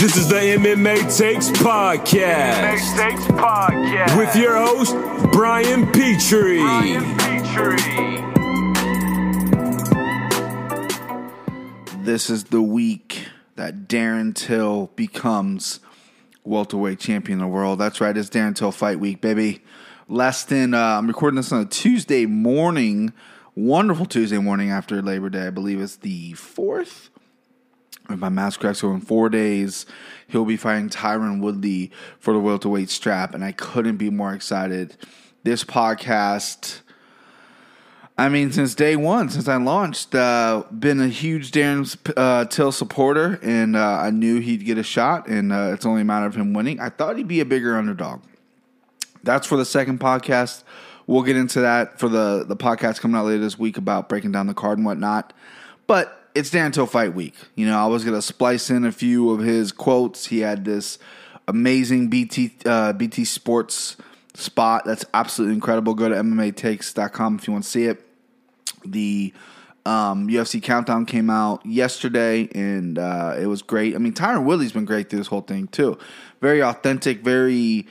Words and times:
This 0.00 0.16
is 0.16 0.28
the 0.28 0.36
MMA 0.36 1.14
Takes 1.14 1.50
Podcast. 1.50 2.54
MMA 2.54 2.96
Takes 2.96 3.24
Podcast. 3.32 4.16
With 4.16 4.34
your 4.34 4.56
host, 4.56 4.94
Brian 5.30 5.92
Petrie. 5.92 6.60
Brian 6.60 7.18
Petrie. 7.18 8.22
This 12.02 12.30
is 12.30 12.44
the 12.44 12.62
week 12.62 13.26
that 13.56 13.88
Darren 13.88 14.34
Till 14.34 14.86
becomes 14.96 15.80
welterweight 16.44 16.98
champion 16.98 17.42
of 17.42 17.48
the 17.48 17.52
world. 17.52 17.78
That's 17.78 18.00
right, 18.00 18.16
it's 18.16 18.30
Darren 18.30 18.56
Till 18.56 18.72
fight 18.72 18.98
week, 18.98 19.20
baby. 19.20 19.62
Less 20.08 20.44
than, 20.44 20.72
uh, 20.72 20.96
I'm 20.96 21.08
recording 21.08 21.36
this 21.36 21.52
on 21.52 21.60
a 21.60 21.66
Tuesday 21.66 22.24
morning, 22.24 23.12
wonderful 23.54 24.06
Tuesday 24.06 24.38
morning 24.38 24.70
after 24.70 25.02
Labor 25.02 25.28
Day. 25.28 25.48
I 25.48 25.50
believe 25.50 25.78
it's 25.78 25.96
the 25.96 26.32
4th 26.32 27.10
my 28.16 28.28
math 28.28 28.58
correct, 28.58 28.78
so 28.78 28.92
in 28.92 29.00
four 29.00 29.28
days, 29.28 29.86
he'll 30.28 30.44
be 30.44 30.56
fighting 30.56 30.88
Tyron 30.88 31.40
Woodley 31.40 31.90
for 32.18 32.32
the 32.32 32.40
welterweight 32.40 32.90
strap, 32.90 33.34
and 33.34 33.44
I 33.44 33.52
couldn't 33.52 33.96
be 33.96 34.10
more 34.10 34.32
excited. 34.32 34.96
This 35.42 35.64
podcast, 35.64 36.80
I 38.18 38.28
mean, 38.28 38.52
since 38.52 38.74
day 38.74 38.96
one, 38.96 39.30
since 39.30 39.48
I 39.48 39.56
launched, 39.56 40.14
uh, 40.14 40.64
been 40.70 41.00
a 41.00 41.08
huge 41.08 41.52
Darren 41.52 41.96
uh, 42.16 42.44
Till 42.44 42.72
supporter, 42.72 43.38
and 43.42 43.76
uh, 43.76 43.98
I 44.02 44.10
knew 44.10 44.40
he'd 44.40 44.64
get 44.64 44.76
a 44.76 44.82
shot, 44.82 45.26
and 45.28 45.52
uh, 45.52 45.70
it's 45.72 45.86
only 45.86 46.02
a 46.02 46.04
matter 46.04 46.26
of 46.26 46.34
him 46.34 46.52
winning. 46.52 46.80
I 46.80 46.90
thought 46.90 47.16
he'd 47.16 47.28
be 47.28 47.40
a 47.40 47.46
bigger 47.46 47.76
underdog. 47.76 48.20
That's 49.22 49.46
for 49.46 49.56
the 49.56 49.64
second 49.64 50.00
podcast. 50.00 50.64
We'll 51.06 51.22
get 51.22 51.36
into 51.36 51.60
that 51.62 51.98
for 51.98 52.08
the 52.08 52.44
the 52.46 52.56
podcast 52.56 53.00
coming 53.00 53.16
out 53.16 53.26
later 53.26 53.40
this 53.40 53.58
week 53.58 53.76
about 53.76 54.08
breaking 54.08 54.32
down 54.32 54.46
the 54.46 54.54
card 54.54 54.78
and 54.78 54.86
whatnot. 54.86 55.32
But 55.86 56.19
it's 56.34 56.50
down 56.50 56.72
Till 56.72 56.86
fight 56.86 57.14
week. 57.14 57.34
You 57.54 57.66
know, 57.66 57.78
I 57.78 57.86
was 57.86 58.04
gonna 58.04 58.22
splice 58.22 58.70
in 58.70 58.84
a 58.84 58.92
few 58.92 59.30
of 59.30 59.40
his 59.40 59.72
quotes. 59.72 60.26
He 60.26 60.40
had 60.40 60.64
this 60.64 60.98
amazing 61.48 62.08
BT 62.08 62.52
uh, 62.64 62.92
BT 62.92 63.24
Sports 63.24 63.96
spot 64.34 64.84
that's 64.84 65.04
absolutely 65.12 65.54
incredible. 65.54 65.94
Go 65.94 66.08
to 66.08 66.14
MMAtakes.com 66.14 67.36
if 67.36 67.46
you 67.46 67.52
want 67.52 67.64
to 67.64 67.70
see 67.70 67.84
it. 67.84 68.04
The 68.84 69.32
um, 69.84 70.28
UFC 70.28 70.62
countdown 70.62 71.06
came 71.06 71.30
out 71.30 71.64
yesterday, 71.64 72.48
and 72.54 72.98
uh, 72.98 73.36
it 73.38 73.46
was 73.46 73.62
great. 73.62 73.94
I 73.94 73.98
mean, 73.98 74.12
Tyron 74.12 74.44
Woodley's 74.44 74.72
been 74.72 74.84
great 74.84 75.10
through 75.10 75.20
this 75.20 75.28
whole 75.28 75.40
thing 75.40 75.68
too. 75.68 75.98
Very 76.40 76.62
authentic, 76.62 77.22
very 77.22 77.86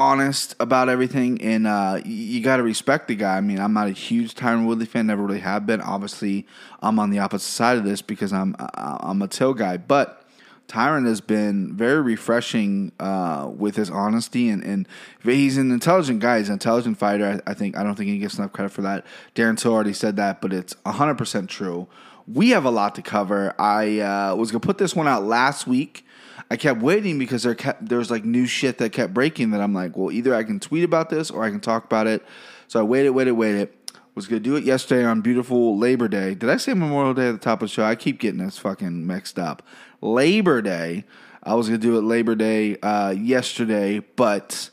honest 0.00 0.56
about 0.58 0.88
everything, 0.88 1.40
and 1.42 1.66
uh, 1.66 2.00
you 2.06 2.40
got 2.40 2.56
to 2.56 2.62
respect 2.62 3.06
the 3.06 3.14
guy. 3.14 3.36
I 3.36 3.42
mean, 3.42 3.60
I'm 3.60 3.74
not 3.74 3.86
a 3.86 3.92
huge 3.92 4.34
Tyron 4.34 4.64
Woodley 4.64 4.86
fan, 4.86 5.06
never 5.06 5.22
really 5.22 5.40
have 5.40 5.66
been. 5.66 5.82
Obviously, 5.82 6.46
I'm 6.80 6.98
on 6.98 7.10
the 7.10 7.18
opposite 7.18 7.50
side 7.50 7.76
of 7.76 7.84
this 7.84 8.00
because 8.00 8.32
I'm 8.32 8.56
I'm 8.58 9.20
a 9.20 9.28
Till 9.28 9.52
guy, 9.52 9.76
but 9.76 10.24
Tyron 10.68 11.06
has 11.06 11.20
been 11.20 11.76
very 11.76 12.00
refreshing 12.00 12.92
uh, 12.98 13.50
with 13.54 13.76
his 13.76 13.90
honesty, 13.90 14.48
and, 14.48 14.64
and 14.64 14.88
he's 15.22 15.58
an 15.58 15.70
intelligent 15.70 16.20
guy. 16.20 16.38
He's 16.38 16.48
an 16.48 16.54
intelligent 16.54 16.96
fighter. 16.96 17.42
I, 17.46 17.50
I 17.50 17.54
think 17.54 17.76
I 17.76 17.82
don't 17.82 17.94
think 17.94 18.08
he 18.08 18.18
gets 18.18 18.38
enough 18.38 18.54
credit 18.54 18.72
for 18.72 18.82
that. 18.82 19.04
Darren 19.34 19.58
Till 19.58 19.74
already 19.74 19.92
said 19.92 20.16
that, 20.16 20.40
but 20.40 20.54
it's 20.54 20.74
100 20.84 21.16
percent 21.16 21.50
true. 21.50 21.88
We 22.26 22.50
have 22.50 22.64
a 22.64 22.70
lot 22.70 22.94
to 22.94 23.02
cover. 23.02 23.54
I 23.60 24.00
uh, 24.00 24.34
was 24.34 24.50
gonna 24.50 24.60
put 24.60 24.78
this 24.78 24.96
one 24.96 25.06
out 25.06 25.24
last 25.24 25.66
week 25.66 26.06
I 26.50 26.56
kept 26.56 26.80
waiting 26.80 27.18
because 27.18 27.42
there 27.42 27.54
kept 27.54 27.88
there 27.88 27.98
was 27.98 28.10
like 28.10 28.24
new 28.24 28.46
shit 28.46 28.78
that 28.78 28.92
kept 28.92 29.12
breaking 29.12 29.50
that 29.50 29.60
I'm 29.60 29.74
like, 29.74 29.96
well, 29.96 30.10
either 30.12 30.34
I 30.34 30.44
can 30.44 30.60
tweet 30.60 30.84
about 30.84 31.10
this 31.10 31.30
or 31.30 31.44
I 31.44 31.50
can 31.50 31.60
talk 31.60 31.84
about 31.84 32.06
it. 32.06 32.24
So 32.68 32.80
I 32.80 32.82
waited, 32.82 33.10
waited, 33.10 33.32
waited. 33.32 33.70
Was 34.14 34.26
gonna 34.26 34.40
do 34.40 34.56
it 34.56 34.64
yesterday 34.64 35.04
on 35.04 35.20
beautiful 35.20 35.78
Labor 35.78 36.08
Day. 36.08 36.34
Did 36.34 36.50
I 36.50 36.56
say 36.56 36.74
Memorial 36.74 37.14
Day 37.14 37.28
at 37.28 37.32
the 37.32 37.38
top 37.38 37.62
of 37.62 37.68
the 37.68 37.74
show? 37.74 37.84
I 37.84 37.94
keep 37.94 38.18
getting 38.18 38.44
this 38.44 38.58
fucking 38.58 39.06
mixed 39.06 39.38
up. 39.38 39.62
Labor 40.00 40.60
Day. 40.60 41.04
I 41.42 41.54
was 41.54 41.68
gonna 41.68 41.78
do 41.78 41.96
it 41.96 42.02
Labor 42.02 42.34
Day 42.34 42.76
uh, 42.78 43.10
yesterday, 43.10 44.00
but 44.16 44.70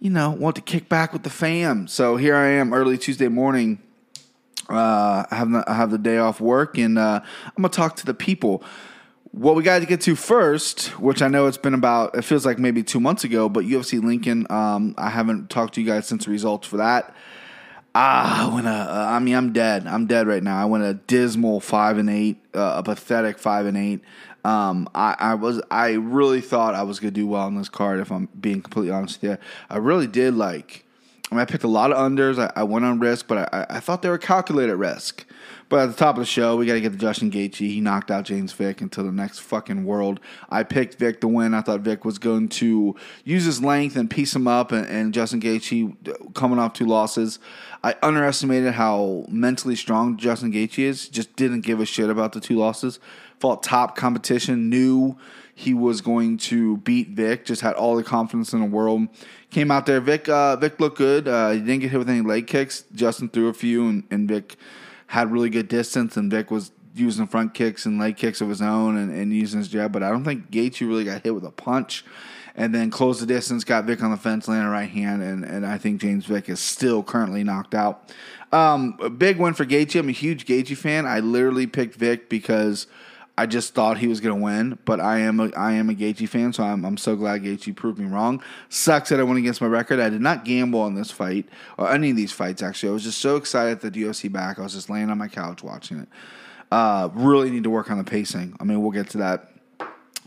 you 0.00 0.10
know, 0.10 0.30
want 0.30 0.56
to 0.56 0.62
kick 0.62 0.88
back 0.88 1.12
with 1.12 1.22
the 1.22 1.30
fam. 1.30 1.88
So 1.88 2.16
here 2.16 2.36
I 2.36 2.48
am, 2.48 2.74
early 2.74 2.98
Tuesday 2.98 3.28
morning. 3.28 3.80
Uh, 4.68 5.24
I 5.30 5.34
have 5.34 5.50
the, 5.50 5.64
I 5.66 5.74
have 5.74 5.90
the 5.90 5.98
day 5.98 6.18
off 6.18 6.40
work, 6.40 6.76
and 6.76 6.98
uh, 6.98 7.20
I'm 7.22 7.62
gonna 7.62 7.68
talk 7.68 7.96
to 7.96 8.06
the 8.06 8.14
people 8.14 8.62
what 9.36 9.54
we 9.54 9.62
got 9.62 9.80
to 9.80 9.86
get 9.86 10.00
to 10.00 10.16
first, 10.16 10.98
which 10.98 11.20
I 11.20 11.28
know 11.28 11.46
it's 11.46 11.58
been 11.58 11.74
about, 11.74 12.16
it 12.16 12.22
feels 12.22 12.46
like 12.46 12.58
maybe 12.58 12.82
two 12.82 13.00
months 13.00 13.22
ago, 13.22 13.50
but 13.50 13.64
UFC 13.64 14.02
Lincoln, 14.02 14.46
um, 14.48 14.94
I 14.96 15.10
haven't 15.10 15.50
talked 15.50 15.74
to 15.74 15.82
you 15.82 15.86
guys 15.86 16.06
since 16.06 16.24
the 16.24 16.30
results 16.30 16.66
for 16.66 16.78
that. 16.78 17.14
Ah, 17.94 18.50
I 18.50 18.54
went 18.54 18.66
a, 18.66 18.70
I 18.70 19.18
mean, 19.18 19.34
I'm 19.34 19.52
dead. 19.52 19.86
I'm 19.86 20.06
dead 20.06 20.26
right 20.26 20.42
now. 20.42 20.60
I 20.60 20.64
went 20.64 20.84
a 20.84 20.94
dismal 20.94 21.60
five 21.60 21.98
and 21.98 22.08
eight, 22.08 22.38
uh, 22.54 22.76
a 22.78 22.82
pathetic 22.82 23.38
five 23.38 23.66
and 23.66 23.76
eight. 23.76 24.00
Um, 24.42 24.88
I, 24.94 25.14
I 25.18 25.34
was, 25.34 25.60
I 25.70 25.92
really 25.92 26.40
thought 26.40 26.74
I 26.74 26.84
was 26.84 26.98
gonna 26.98 27.10
do 27.10 27.26
well 27.26 27.42
on 27.42 27.56
this 27.56 27.68
card. 27.68 28.00
If 28.00 28.10
I'm 28.10 28.30
being 28.40 28.62
completely 28.62 28.90
honest 28.90 29.20
with 29.20 29.32
you, 29.32 29.38
I 29.68 29.76
really 29.76 30.06
did. 30.06 30.34
Like, 30.34 30.86
I 31.30 31.34
mean, 31.34 31.42
I 31.42 31.44
picked 31.44 31.64
a 31.64 31.68
lot 31.68 31.92
of 31.92 31.98
unders. 31.98 32.38
I, 32.38 32.50
I 32.58 32.62
went 32.62 32.86
on 32.86 33.00
risk, 33.00 33.26
but 33.28 33.52
I, 33.52 33.66
I 33.68 33.80
thought 33.80 34.00
they 34.00 34.08
were 34.08 34.18
calculated 34.18 34.76
risk. 34.76 35.26
But 35.68 35.80
at 35.80 35.86
the 35.86 35.96
top 35.96 36.16
of 36.16 36.20
the 36.20 36.26
show, 36.26 36.56
we 36.56 36.66
got 36.66 36.74
to 36.74 36.80
get 36.80 36.92
to 36.92 36.98
Justin 36.98 37.30
Gaethje. 37.30 37.56
He 37.58 37.80
knocked 37.80 38.10
out 38.10 38.24
James 38.24 38.52
Vick 38.52 38.80
into 38.80 39.02
the 39.02 39.10
next 39.10 39.40
fucking 39.40 39.84
world. 39.84 40.20
I 40.48 40.62
picked 40.62 40.94
Vick 40.94 41.20
to 41.22 41.28
win. 41.28 41.54
I 41.54 41.60
thought 41.60 41.80
Vick 41.80 42.04
was 42.04 42.18
going 42.18 42.48
to 42.50 42.94
use 43.24 43.44
his 43.44 43.60
length 43.60 43.96
and 43.96 44.08
piece 44.08 44.36
him 44.36 44.46
up, 44.46 44.70
and, 44.70 44.86
and 44.86 45.12
Justin 45.12 45.40
Gaethje 45.40 46.34
coming 46.34 46.60
off 46.60 46.72
two 46.72 46.86
losses. 46.86 47.40
I 47.82 47.96
underestimated 48.00 48.74
how 48.74 49.24
mentally 49.28 49.74
strong 49.74 50.16
Justin 50.16 50.52
Gaethje 50.52 50.78
is. 50.78 51.08
Just 51.08 51.34
didn't 51.34 51.62
give 51.62 51.80
a 51.80 51.86
shit 51.86 52.10
about 52.10 52.32
the 52.32 52.40
two 52.40 52.56
losses. 52.56 53.00
Fought 53.40 53.64
top 53.64 53.96
competition. 53.96 54.70
Knew 54.70 55.16
he 55.52 55.74
was 55.74 56.00
going 56.00 56.36
to 56.36 56.76
beat 56.78 57.08
Vick. 57.08 57.44
Just 57.44 57.62
had 57.62 57.74
all 57.74 57.96
the 57.96 58.04
confidence 58.04 58.52
in 58.52 58.60
the 58.60 58.66
world. 58.66 59.08
Came 59.50 59.72
out 59.72 59.86
there. 59.86 60.00
Vick. 60.00 60.28
Uh, 60.28 60.54
Vick 60.56 60.78
looked 60.78 60.98
good. 60.98 61.26
Uh, 61.26 61.50
he 61.50 61.58
didn't 61.58 61.80
get 61.80 61.90
hit 61.90 61.98
with 61.98 62.08
any 62.08 62.20
leg 62.20 62.46
kicks. 62.46 62.84
Justin 62.94 63.28
threw 63.28 63.48
a 63.48 63.54
few, 63.54 63.88
and, 63.88 64.04
and 64.10 64.28
Vick 64.28 64.56
had 65.06 65.30
really 65.30 65.50
good 65.50 65.68
distance, 65.68 66.16
and 66.16 66.30
Vick 66.30 66.50
was 66.50 66.72
using 66.94 67.26
front 67.26 67.54
kicks 67.54 67.86
and 67.86 67.98
leg 67.98 68.16
kicks 68.16 68.40
of 68.40 68.48
his 68.48 68.62
own 68.62 68.96
and, 68.96 69.12
and 69.12 69.32
using 69.32 69.58
his 69.58 69.68
jab. 69.68 69.92
But 69.92 70.02
I 70.02 70.10
don't 70.10 70.24
think 70.24 70.50
Gaethje 70.50 70.86
really 70.86 71.04
got 71.04 71.22
hit 71.22 71.34
with 71.34 71.44
a 71.44 71.50
punch. 71.50 72.04
And 72.58 72.74
then 72.74 72.90
closed 72.90 73.20
the 73.20 73.26
distance, 73.26 73.64
got 73.64 73.84
Vick 73.84 74.02
on 74.02 74.10
the 74.10 74.16
fence, 74.16 74.48
landed 74.48 74.70
right 74.70 74.88
hand, 74.88 75.22
and, 75.22 75.44
and 75.44 75.66
I 75.66 75.76
think 75.76 76.00
James 76.00 76.24
Vick 76.24 76.48
is 76.48 76.58
still 76.58 77.02
currently 77.02 77.44
knocked 77.44 77.74
out. 77.74 78.10
Um, 78.50 78.96
a 79.02 79.10
big 79.10 79.38
win 79.38 79.52
for 79.52 79.66
Gaethje. 79.66 80.00
I'm 80.00 80.08
a 80.08 80.12
huge 80.12 80.46
Gaethje 80.46 80.74
fan. 80.74 81.04
I 81.04 81.20
literally 81.20 81.66
picked 81.66 81.96
Vick 81.96 82.30
because– 82.30 82.86
I 83.38 83.44
just 83.44 83.74
thought 83.74 83.98
he 83.98 84.06
was 84.06 84.20
going 84.20 84.38
to 84.38 84.42
win, 84.42 84.78
but 84.86 84.98
I 84.98 85.18
am 85.18 85.40
a, 85.40 85.50
I 85.54 85.72
am 85.72 85.90
a 85.90 85.92
Gaethje 85.92 86.26
fan, 86.26 86.54
so 86.54 86.64
I'm, 86.64 86.86
I'm 86.86 86.96
so 86.96 87.16
glad 87.16 87.42
Gaethje 87.42 87.76
proved 87.76 87.98
me 87.98 88.06
wrong. 88.06 88.42
Sucks 88.70 89.10
that 89.10 89.20
I 89.20 89.24
went 89.24 89.38
against 89.38 89.60
my 89.60 89.66
record. 89.66 90.00
I 90.00 90.08
did 90.08 90.22
not 90.22 90.46
gamble 90.46 90.80
on 90.80 90.94
this 90.94 91.10
fight 91.10 91.46
or 91.76 91.92
any 91.92 92.10
of 92.10 92.16
these 92.16 92.32
fights. 92.32 92.62
Actually, 92.62 92.90
I 92.90 92.92
was 92.92 93.04
just 93.04 93.18
so 93.18 93.36
excited 93.36 93.80
that 93.80 93.92
the 93.92 94.04
UFC 94.04 94.32
back. 94.32 94.58
I 94.58 94.62
was 94.62 94.72
just 94.72 94.88
laying 94.88 95.10
on 95.10 95.18
my 95.18 95.28
couch 95.28 95.62
watching 95.62 95.98
it. 95.98 96.08
Uh, 96.72 97.10
really 97.12 97.50
need 97.50 97.64
to 97.64 97.70
work 97.70 97.90
on 97.90 97.98
the 97.98 98.04
pacing. 98.04 98.56
I 98.58 98.64
mean, 98.64 98.80
we'll 98.80 98.90
get 98.90 99.10
to 99.10 99.18
that. 99.18 99.52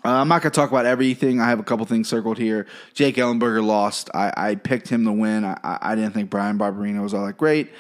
Uh, 0.05 0.11
I'm 0.11 0.27
not 0.27 0.43
going 0.43 0.51
to 0.51 0.55
talk 0.55 0.69
about 0.69 0.85
everything. 0.85 1.41
I 1.41 1.49
have 1.49 1.59
a 1.59 1.63
couple 1.63 1.85
things 1.87 2.07
circled 2.07 2.37
here. 2.37 2.67
Jake 2.93 3.15
Ellenberger 3.15 3.65
lost. 3.65 4.09
I, 4.13 4.31
I 4.37 4.55
picked 4.55 4.87
him 4.87 5.03
to 5.05 5.11
win. 5.11 5.43
I, 5.43 5.57
I 5.63 5.95
didn't 5.95 6.13
think 6.13 6.29
Bryan 6.29 6.57
Barberena 6.59 7.01
was 7.01 7.13
all 7.13 7.25
that 7.25 7.37
great. 7.37 7.71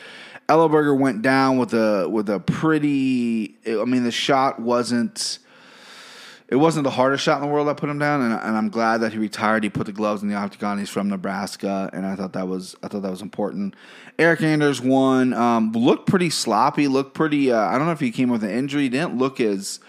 Ellenberger 0.49 0.97
went 0.97 1.21
down 1.21 1.57
with 1.57 1.73
a 1.75 2.09
with 2.09 2.27
a 2.29 2.39
pretty. 2.39 3.55
I 3.67 3.85
mean, 3.85 4.03
the 4.03 4.11
shot 4.11 4.59
wasn't. 4.59 5.39
It 6.47 6.55
wasn't 6.55 6.83
the 6.85 6.89
hardest 6.89 7.23
shot 7.23 7.39
in 7.39 7.47
the 7.47 7.53
world 7.53 7.67
that 7.67 7.77
put 7.77 7.91
him 7.91 7.99
down, 7.99 8.23
and, 8.23 8.33
and, 8.33 8.57
I'm 8.57 8.69
glad 8.69 9.01
that 9.01 9.11
he 9.11 9.19
retired. 9.19 9.63
He 9.63 9.69
put 9.69 9.85
the 9.85 9.91
gloves 9.91 10.23
in 10.23 10.29
the 10.29 10.33
octagon. 10.33 10.79
He's 10.79 10.89
from 10.89 11.07
Nebraska, 11.07 11.91
and 11.93 12.07
I 12.07 12.15
thought 12.15 12.33
that 12.33 12.47
was 12.47 12.75
I 12.81 12.87
thought 12.87 13.03
that 13.03 13.11
was 13.11 13.21
important. 13.21 13.75
Eryk 14.17 14.41
Anders 14.41 14.81
won. 14.81 15.33
Um, 15.33 15.71
looked 15.73 16.09
pretty 16.09 16.31
sloppy. 16.31 16.87
Looked 16.87 17.13
pretty. 17.13 17.51
Uh, 17.51 17.59
I 17.59 17.77
don't 17.77 17.85
know 17.85 17.93
if 17.93 17.99
he 17.99 18.09
came 18.09 18.29
with 18.29 18.43
an 18.43 18.49
injury. 18.49 18.83
He 18.83 18.89
didn't 18.89 19.19
look 19.19 19.39
as 19.39 19.79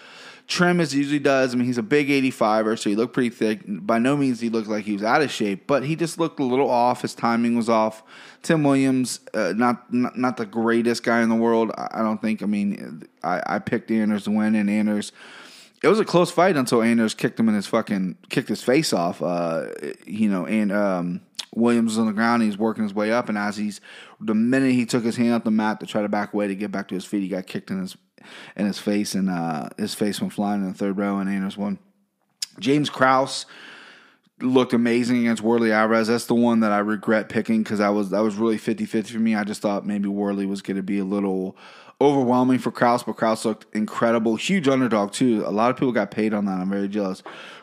trim 0.50 0.80
as 0.80 0.92
he 0.92 0.98
usually 0.98 1.18
does. 1.18 1.54
I 1.54 1.56
mean, 1.56 1.66
he's 1.66 1.78
a 1.78 1.82
big 1.82 2.08
85er, 2.08 2.78
so 2.78 2.90
he 2.90 2.96
looked 2.96 3.14
pretty 3.14 3.30
thick. 3.30 3.62
By 3.66 3.98
no 3.98 4.16
means 4.16 4.40
he 4.40 4.50
looked 4.50 4.68
like 4.68 4.84
he 4.84 4.92
was 4.92 5.02
out 5.02 5.22
of 5.22 5.30
shape, 5.30 5.66
but 5.66 5.84
he 5.84 5.96
just 5.96 6.18
looked 6.18 6.40
a 6.40 6.44
little 6.44 6.68
off. 6.68 7.02
His 7.02 7.14
timing 7.14 7.56
was 7.56 7.70
off. 7.70 8.02
Tim 8.42 8.64
Williams, 8.64 9.20
uh, 9.34 9.52
not, 9.56 9.92
not, 9.92 10.16
not 10.16 10.36
the 10.36 10.46
greatest 10.46 11.02
guy 11.02 11.22
in 11.22 11.28
the 11.28 11.34
world. 11.34 11.70
I, 11.76 12.02
don't 12.02 12.20
think. 12.22 12.42
I 12.42 12.46
mean, 12.46 13.06
I, 13.22 13.42
I 13.46 13.58
picked 13.58 13.90
Anders 13.90 14.24
to 14.24 14.30
win, 14.30 14.54
and 14.54 14.70
Anders. 14.70 15.12
It 15.82 15.88
was 15.88 16.00
a 16.00 16.04
close 16.04 16.30
fight 16.30 16.56
until 16.56 16.82
Anders 16.82 17.14
kicked 17.14 17.40
him 17.40 17.48
in 17.48 17.54
his 17.54 17.66
fucking 17.66 18.18
kicked 18.28 18.48
his 18.48 18.62
face 18.62 18.92
off. 18.92 19.22
Uh, 19.22 19.66
you 20.06 20.28
know, 20.28 20.46
and 20.46 20.72
um, 20.72 21.20
Williams 21.54 21.92
was 21.92 21.98
on 21.98 22.06
the 22.06 22.12
ground. 22.12 22.42
He's 22.42 22.58
working 22.58 22.82
his 22.82 22.94
way 22.94 23.12
up, 23.12 23.28
and 23.28 23.36
as 23.36 23.56
he's 23.56 23.80
the 24.20 24.34
minute 24.34 24.72
he 24.72 24.86
took 24.86 25.04
his 25.04 25.16
hand 25.16 25.34
off 25.34 25.44
the 25.44 25.50
mat 25.50 25.80
to 25.80 25.86
try 25.86 26.02
to 26.02 26.08
back 26.08 26.32
away 26.32 26.48
to 26.48 26.54
get 26.54 26.70
back 26.70 26.88
to 26.88 26.94
his 26.94 27.04
feet, 27.04 27.22
he 27.22 27.28
got 27.28 27.46
kicked 27.46 27.70
in 27.70 27.80
his 27.80 27.96
in 28.56 28.66
his 28.66 28.78
face, 28.78 29.14
and 29.14 29.30
uh, 29.30 29.68
his 29.76 29.94
face 29.94 30.20
went 30.20 30.32
flying 30.32 30.62
in 30.62 30.68
the 30.68 30.78
third 30.78 30.96
row, 30.96 31.18
and 31.18 31.28
Anders 31.28 31.56
won. 31.56 31.78
James 32.58 32.90
Krause 32.90 33.46
looked 34.42 34.72
amazing 34.72 35.18
against 35.18 35.42
Warlley 35.42 35.70
Alvarez. 35.70 36.08
That's 36.08 36.26
the 36.26 36.34
one 36.34 36.60
that 36.60 36.72
I 36.72 36.78
regret 36.78 37.28
picking 37.28 37.62
because 37.62 37.80
I 37.80 37.90
was 37.90 38.10
that 38.10 38.20
was 38.20 38.36
really 38.36 38.58
50-50 38.58 39.06
for 39.08 39.18
me. 39.18 39.34
I 39.34 39.44
just 39.44 39.62
thought 39.62 39.86
maybe 39.86 40.08
Warlley 40.08 40.48
was 40.48 40.62
going 40.62 40.76
to 40.76 40.82
be 40.82 40.98
a 40.98 41.04
little 41.04 41.56
overwhelming 42.00 42.58
for 42.58 42.70
Krause, 42.70 43.02
but 43.02 43.16
Krause 43.16 43.44
looked 43.44 43.74
incredible. 43.74 44.36
Huge 44.36 44.68
underdog 44.68 45.12
too. 45.12 45.44
A 45.46 45.50
lot 45.50 45.70
of 45.70 45.76
people 45.76 45.92
got 45.92 46.10
paid 46.10 46.32
on 46.32 46.46
that. 46.46 46.58
I'm 46.58 46.70
very 46.70 46.88
jealous. 46.88 47.22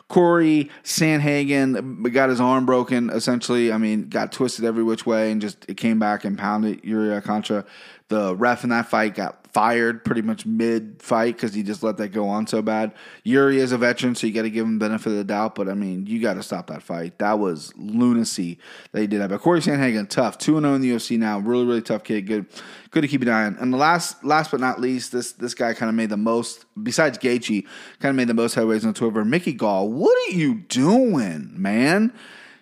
Corey 0.10 0.70
Sandhagen 0.84 2.14
got 2.14 2.30
his 2.30 2.40
arm 2.40 2.66
broken. 2.66 3.10
Essentially, 3.10 3.74
I 3.74 3.78
mean, 3.78 4.10
got 4.10 4.32
twisted 4.32 4.64
every 4.64 4.84
which 4.84 5.06
way 5.06 5.32
and 5.32 5.42
just 5.42 5.66
it 5.68 5.76
came 5.76 6.00
back 6.00 6.24
and 6.24 6.38
pounded 6.38 6.82
Iuri 6.84 7.14
Alcantara. 7.14 7.66
The 8.10 8.36
ref 8.36 8.64
in 8.64 8.70
that 8.70 8.88
fight 8.88 9.16
got 9.16 9.47
fired 9.58 10.06
pretty 10.06 10.22
much 10.22 10.46
mid 10.46 11.02
fight 11.02 11.36
because 11.36 11.52
he 11.52 11.64
just 11.64 11.82
let 11.82 11.98
that 11.98 12.10
go 12.10 12.28
on 12.28 12.46
so 12.46 12.62
bad. 12.62 12.92
Iuri 13.26 13.56
is 13.56 13.72
a 13.72 13.78
veteran, 13.80 14.14
so 14.14 14.28
you 14.28 14.34
got 14.34 14.44
to 14.44 14.52
give 14.52 14.64
him 14.64 14.78
benefit 14.78 15.10
of 15.10 15.18
the 15.18 15.24
doubt. 15.24 15.56
But 15.56 15.68
I 15.68 15.74
mean, 15.74 16.06
you 16.06 16.22
got 16.22 16.36
to 16.36 16.44
stop 16.44 16.68
that 16.68 16.84
fight. 16.84 17.18
That 17.18 17.40
was 17.40 17.74
lunacy 17.76 18.60
they 18.92 19.08
did 19.08 19.20
that. 19.20 19.32
But 19.32 19.42
Corey 19.42 19.60
Sandhagen, 19.62 20.08
tough, 20.08 20.38
two 20.38 20.58
and 20.58 20.64
zero 20.64 20.76
in 20.76 20.82
the 20.82 20.92
UFC 20.92 21.18
now. 21.18 21.40
Really, 21.40 21.66
really 21.66 21.82
tough 21.82 22.04
kid. 22.04 22.28
Good, 22.28 22.46
good 22.92 23.02
to 23.02 23.08
keep 23.08 23.24
an 23.24 23.30
eye 23.30 23.46
on. 23.46 23.56
And 23.56 23.74
the 23.74 23.78
last, 23.78 24.24
last 24.24 24.52
but 24.52 24.60
not 24.60 24.80
least, 24.80 25.12
this 25.12 25.32
this 25.32 25.56
guy 25.56 25.74
kind 25.74 25.90
of 25.90 25.96
made 25.96 26.12
the 26.12 26.18
most. 26.18 26.66
Besides 26.84 27.18
Gaethje, 27.18 27.66
kind 28.00 28.12
of 28.12 28.16
made 28.16 28.28
the 28.28 28.36
most 28.36 28.56
headways 28.56 28.86
on 28.86 28.94
Twitter. 28.94 29.26
Mickey 29.26 29.54
Gall, 29.54 29.92
what 29.92 30.16
are 30.30 30.36
you 30.36 30.54
doing, 30.54 31.50
man? 31.56 32.14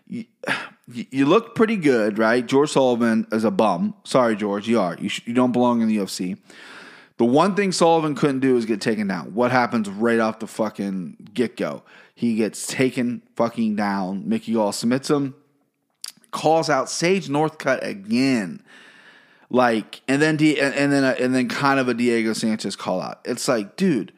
You, 0.07 0.23
you 0.87 1.25
look 1.25 1.55
pretty 1.55 1.75
good, 1.75 2.17
right? 2.17 2.45
George 2.45 2.71
Sullivan 2.71 3.27
is 3.33 3.43
a 3.43 3.51
bum. 3.51 3.95
Sorry, 4.05 4.37
George, 4.37 4.69
you 4.69 4.79
are. 4.79 4.95
You, 4.97 5.09
sh- 5.09 5.23
you 5.25 5.33
don't 5.33 5.51
belong 5.51 5.81
in 5.81 5.89
the 5.89 5.97
UFC. 5.97 6.37
The 7.17 7.25
one 7.25 7.55
thing 7.55 7.71
Sullivan 7.71 8.15
couldn't 8.15 8.41
do 8.41 8.57
is 8.57 8.65
get 8.65 8.81
taken 8.81 9.07
down. 9.07 9.33
What 9.33 9.51
happens 9.51 9.89
right 9.89 10.19
off 10.19 10.39
the 10.39 10.47
fucking 10.47 11.29
get 11.33 11.55
go? 11.55 11.83
He 12.13 12.35
gets 12.35 12.67
taken 12.67 13.21
fucking 13.35 13.75
down. 13.75 14.27
Mickey 14.27 14.53
Gall 14.53 14.71
submits 14.71 15.09
him, 15.09 15.35
calls 16.31 16.69
out 16.69 16.89
Sage 16.89 17.27
Northcutt 17.27 17.85
again. 17.85 18.61
Like, 19.49 20.01
and 20.07 20.21
then 20.21 20.35
D, 20.35 20.59
and, 20.59 20.91
then 20.91 21.03
a, 21.03 21.11
and 21.11 21.33
then 21.33 21.47
kind 21.47 21.79
of 21.79 21.87
a 21.87 21.93
Diego 21.93 22.33
Sanchez 22.33 22.75
call 22.75 23.01
out. 23.01 23.21
It's 23.23 23.47
like, 23.47 23.77
dude, 23.77 24.11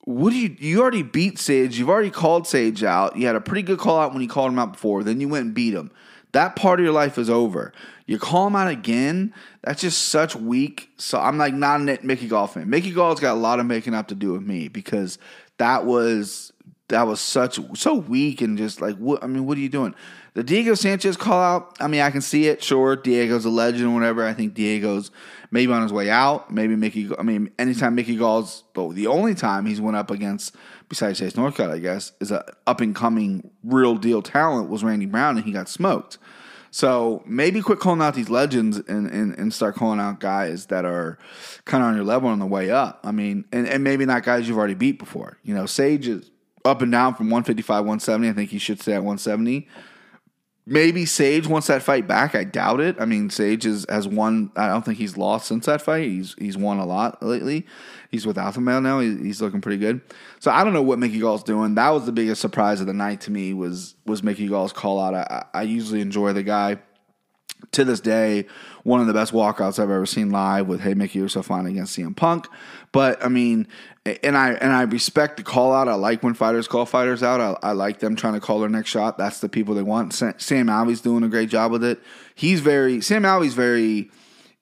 what 0.00 0.30
do 0.30 0.36
you 0.36 0.54
you 0.58 0.80
already 0.80 1.02
beat 1.02 1.38
Sage, 1.38 1.78
you've 1.78 1.88
already 1.88 2.10
called 2.10 2.46
Sage 2.46 2.84
out. 2.84 3.16
You 3.16 3.26
had 3.26 3.36
a 3.36 3.40
pretty 3.40 3.62
good 3.62 3.78
call 3.78 3.98
out 3.98 4.12
when 4.12 4.22
you 4.22 4.28
called 4.28 4.52
him 4.52 4.58
out 4.58 4.72
before, 4.74 5.02
then 5.02 5.20
you 5.20 5.28
went 5.28 5.46
and 5.46 5.54
beat 5.54 5.74
him. 5.74 5.90
That 6.32 6.54
part 6.54 6.80
of 6.80 6.84
your 6.84 6.92
life 6.92 7.18
is 7.18 7.30
over. 7.30 7.72
You 8.06 8.18
call 8.18 8.46
him 8.46 8.56
out 8.56 8.68
again, 8.68 9.34
that's 9.62 9.80
just 9.80 10.08
such 10.08 10.36
weak. 10.36 10.90
So 10.96 11.18
I'm 11.20 11.38
like 11.38 11.54
not 11.54 11.80
a 11.80 11.98
Mickey 12.02 12.28
Gall 12.28 12.46
fan. 12.46 12.70
Mickey 12.70 12.92
Gall's 12.92 13.20
got 13.20 13.34
a 13.34 13.40
lot 13.40 13.58
of 13.58 13.66
making 13.66 13.94
up 13.94 14.08
to 14.08 14.14
do 14.14 14.32
with 14.32 14.42
me 14.42 14.68
because 14.68 15.18
that 15.58 15.84
was 15.84 16.52
that 16.88 17.06
was 17.06 17.20
such 17.20 17.58
so 17.74 17.94
weak 17.94 18.40
and 18.40 18.56
just 18.56 18.80
like 18.80 18.96
what 18.96 19.22
I 19.24 19.26
mean, 19.26 19.44
what 19.44 19.58
are 19.58 19.60
you 19.60 19.68
doing? 19.68 19.94
The 20.34 20.44
Diego 20.44 20.74
Sanchez 20.74 21.16
call 21.16 21.40
out, 21.40 21.76
I 21.80 21.88
mean, 21.88 22.02
I 22.02 22.10
can 22.10 22.20
see 22.20 22.46
it. 22.46 22.62
Sure, 22.62 22.94
Diego's 22.94 23.46
a 23.46 23.50
legend 23.50 23.86
or 23.86 23.94
whatever. 23.94 24.24
I 24.24 24.34
think 24.34 24.54
Diego's 24.54 25.10
maybe 25.50 25.72
on 25.72 25.82
his 25.82 25.92
way 25.92 26.10
out. 26.10 26.50
Maybe 26.50 26.76
Mickey. 26.76 27.10
I 27.18 27.22
mean, 27.22 27.50
anytime 27.58 27.94
Mickey 27.94 28.16
Gall's, 28.16 28.62
but 28.74 28.90
the 28.90 29.06
only 29.06 29.34
time 29.34 29.66
he's 29.66 29.80
went 29.80 29.96
up 29.96 30.10
against, 30.10 30.54
besides 30.88 31.18
Sage 31.18 31.32
Northcutt, 31.32 31.70
I 31.70 31.78
guess, 31.78 32.12
is 32.20 32.30
a 32.30 32.44
up 32.66 32.80
and 32.82 32.94
coming 32.94 33.50
real 33.64 33.96
deal 33.96 34.20
talent 34.22 34.68
was 34.68 34.84
Randy 34.84 35.06
Brown, 35.06 35.36
and 35.36 35.46
he 35.46 35.52
got 35.52 35.68
smoked. 35.68 36.18
So 36.76 37.22
maybe 37.24 37.62
quit 37.62 37.78
calling 37.78 38.02
out 38.02 38.14
these 38.14 38.28
legends 38.28 38.76
and, 38.76 39.06
and, 39.10 39.32
and 39.38 39.54
start 39.54 39.76
calling 39.76 39.98
out 39.98 40.20
guys 40.20 40.66
that 40.66 40.84
are 40.84 41.16
kind 41.64 41.82
of 41.82 41.88
on 41.88 41.96
your 41.96 42.04
level 42.04 42.28
on 42.28 42.38
the 42.38 42.44
way 42.44 42.70
up. 42.70 43.00
I 43.02 43.12
mean, 43.12 43.46
and, 43.50 43.66
and 43.66 43.82
maybe 43.82 44.04
not 44.04 44.24
guys 44.24 44.46
you've 44.46 44.58
already 44.58 44.74
beat 44.74 44.98
before. 44.98 45.38
You 45.42 45.54
know, 45.54 45.64
Sage 45.64 46.06
is 46.06 46.30
up 46.66 46.82
and 46.82 46.92
down 46.92 47.14
from 47.14 47.28
155, 47.28 47.76
170. 47.76 48.28
I 48.28 48.32
think 48.34 48.50
he 48.50 48.58
should 48.58 48.78
stay 48.82 48.92
at 48.92 48.98
170. 48.98 49.66
Maybe 50.68 51.06
Sage 51.06 51.46
wants 51.46 51.68
that 51.68 51.84
fight 51.84 52.08
back. 52.08 52.34
I 52.34 52.42
doubt 52.42 52.80
it. 52.80 52.96
I 52.98 53.04
mean, 53.04 53.30
Sage 53.30 53.64
is, 53.64 53.86
has 53.88 54.08
won. 54.08 54.50
I 54.56 54.66
don't 54.66 54.84
think 54.84 54.98
he's 54.98 55.16
lost 55.16 55.46
since 55.46 55.66
that 55.66 55.80
fight. 55.80 56.08
He's 56.08 56.34
he's 56.38 56.56
won 56.56 56.78
a 56.78 56.84
lot 56.84 57.22
lately. 57.22 57.66
He's 58.10 58.26
with 58.26 58.36
Alpha 58.36 58.60
Male 58.60 58.80
now. 58.80 58.98
He's, 58.98 59.16
he's 59.20 59.40
looking 59.42 59.60
pretty 59.60 59.78
good. 59.78 60.00
So 60.40 60.50
I 60.50 60.64
don't 60.64 60.72
know 60.72 60.82
what 60.82 60.98
Mickey 60.98 61.20
Gall's 61.20 61.44
doing. 61.44 61.76
That 61.76 61.90
was 61.90 62.04
the 62.04 62.12
biggest 62.12 62.40
surprise 62.40 62.80
of 62.80 62.88
the 62.88 62.92
night 62.92 63.20
to 63.22 63.30
me 63.30 63.54
was 63.54 63.94
was 64.06 64.24
Mickey 64.24 64.48
Gall's 64.48 64.72
call 64.72 65.00
out. 65.00 65.14
I, 65.14 65.44
I 65.54 65.62
usually 65.62 66.00
enjoy 66.00 66.32
the 66.32 66.42
guy. 66.42 66.78
To 67.72 67.84
this 67.84 68.00
day, 68.00 68.46
one 68.84 69.00
of 69.00 69.06
the 69.06 69.14
best 69.14 69.32
walkouts 69.32 69.78
I've 69.78 69.90
ever 69.90 70.04
seen 70.04 70.30
live 70.30 70.66
with 70.66 70.80
"Hey 70.80 70.94
Mickey, 70.94 71.20
you're 71.20 71.28
so 71.28 71.42
fine" 71.42 71.66
against 71.66 71.96
CM 71.96 72.14
Punk. 72.14 72.48
But 72.92 73.24
I 73.24 73.28
mean, 73.28 73.66
and 74.22 74.36
I 74.36 74.52
and 74.52 74.72
I 74.72 74.82
respect 74.82 75.36
the 75.36 75.42
call 75.42 75.72
out. 75.72 75.88
I 75.88 75.94
like 75.94 76.22
when 76.22 76.34
fighters 76.34 76.68
call 76.68 76.86
fighters 76.86 77.22
out. 77.22 77.40
I, 77.40 77.68
I 77.68 77.72
like 77.72 77.98
them 77.98 78.16
trying 78.16 78.34
to 78.34 78.40
call 78.40 78.60
their 78.60 78.68
next 78.68 78.90
shot. 78.90 79.18
That's 79.18 79.40
the 79.40 79.48
people 79.48 79.74
they 79.74 79.82
want. 79.82 80.12
Sam 80.12 80.68
Alvey's 80.68 81.00
doing 81.00 81.22
a 81.22 81.28
great 81.28 81.48
job 81.48 81.72
with 81.72 81.84
it. 81.84 82.00
He's 82.34 82.60
very 82.60 83.00
Sam 83.00 83.24
Alvey's 83.24 83.54
very. 83.54 84.10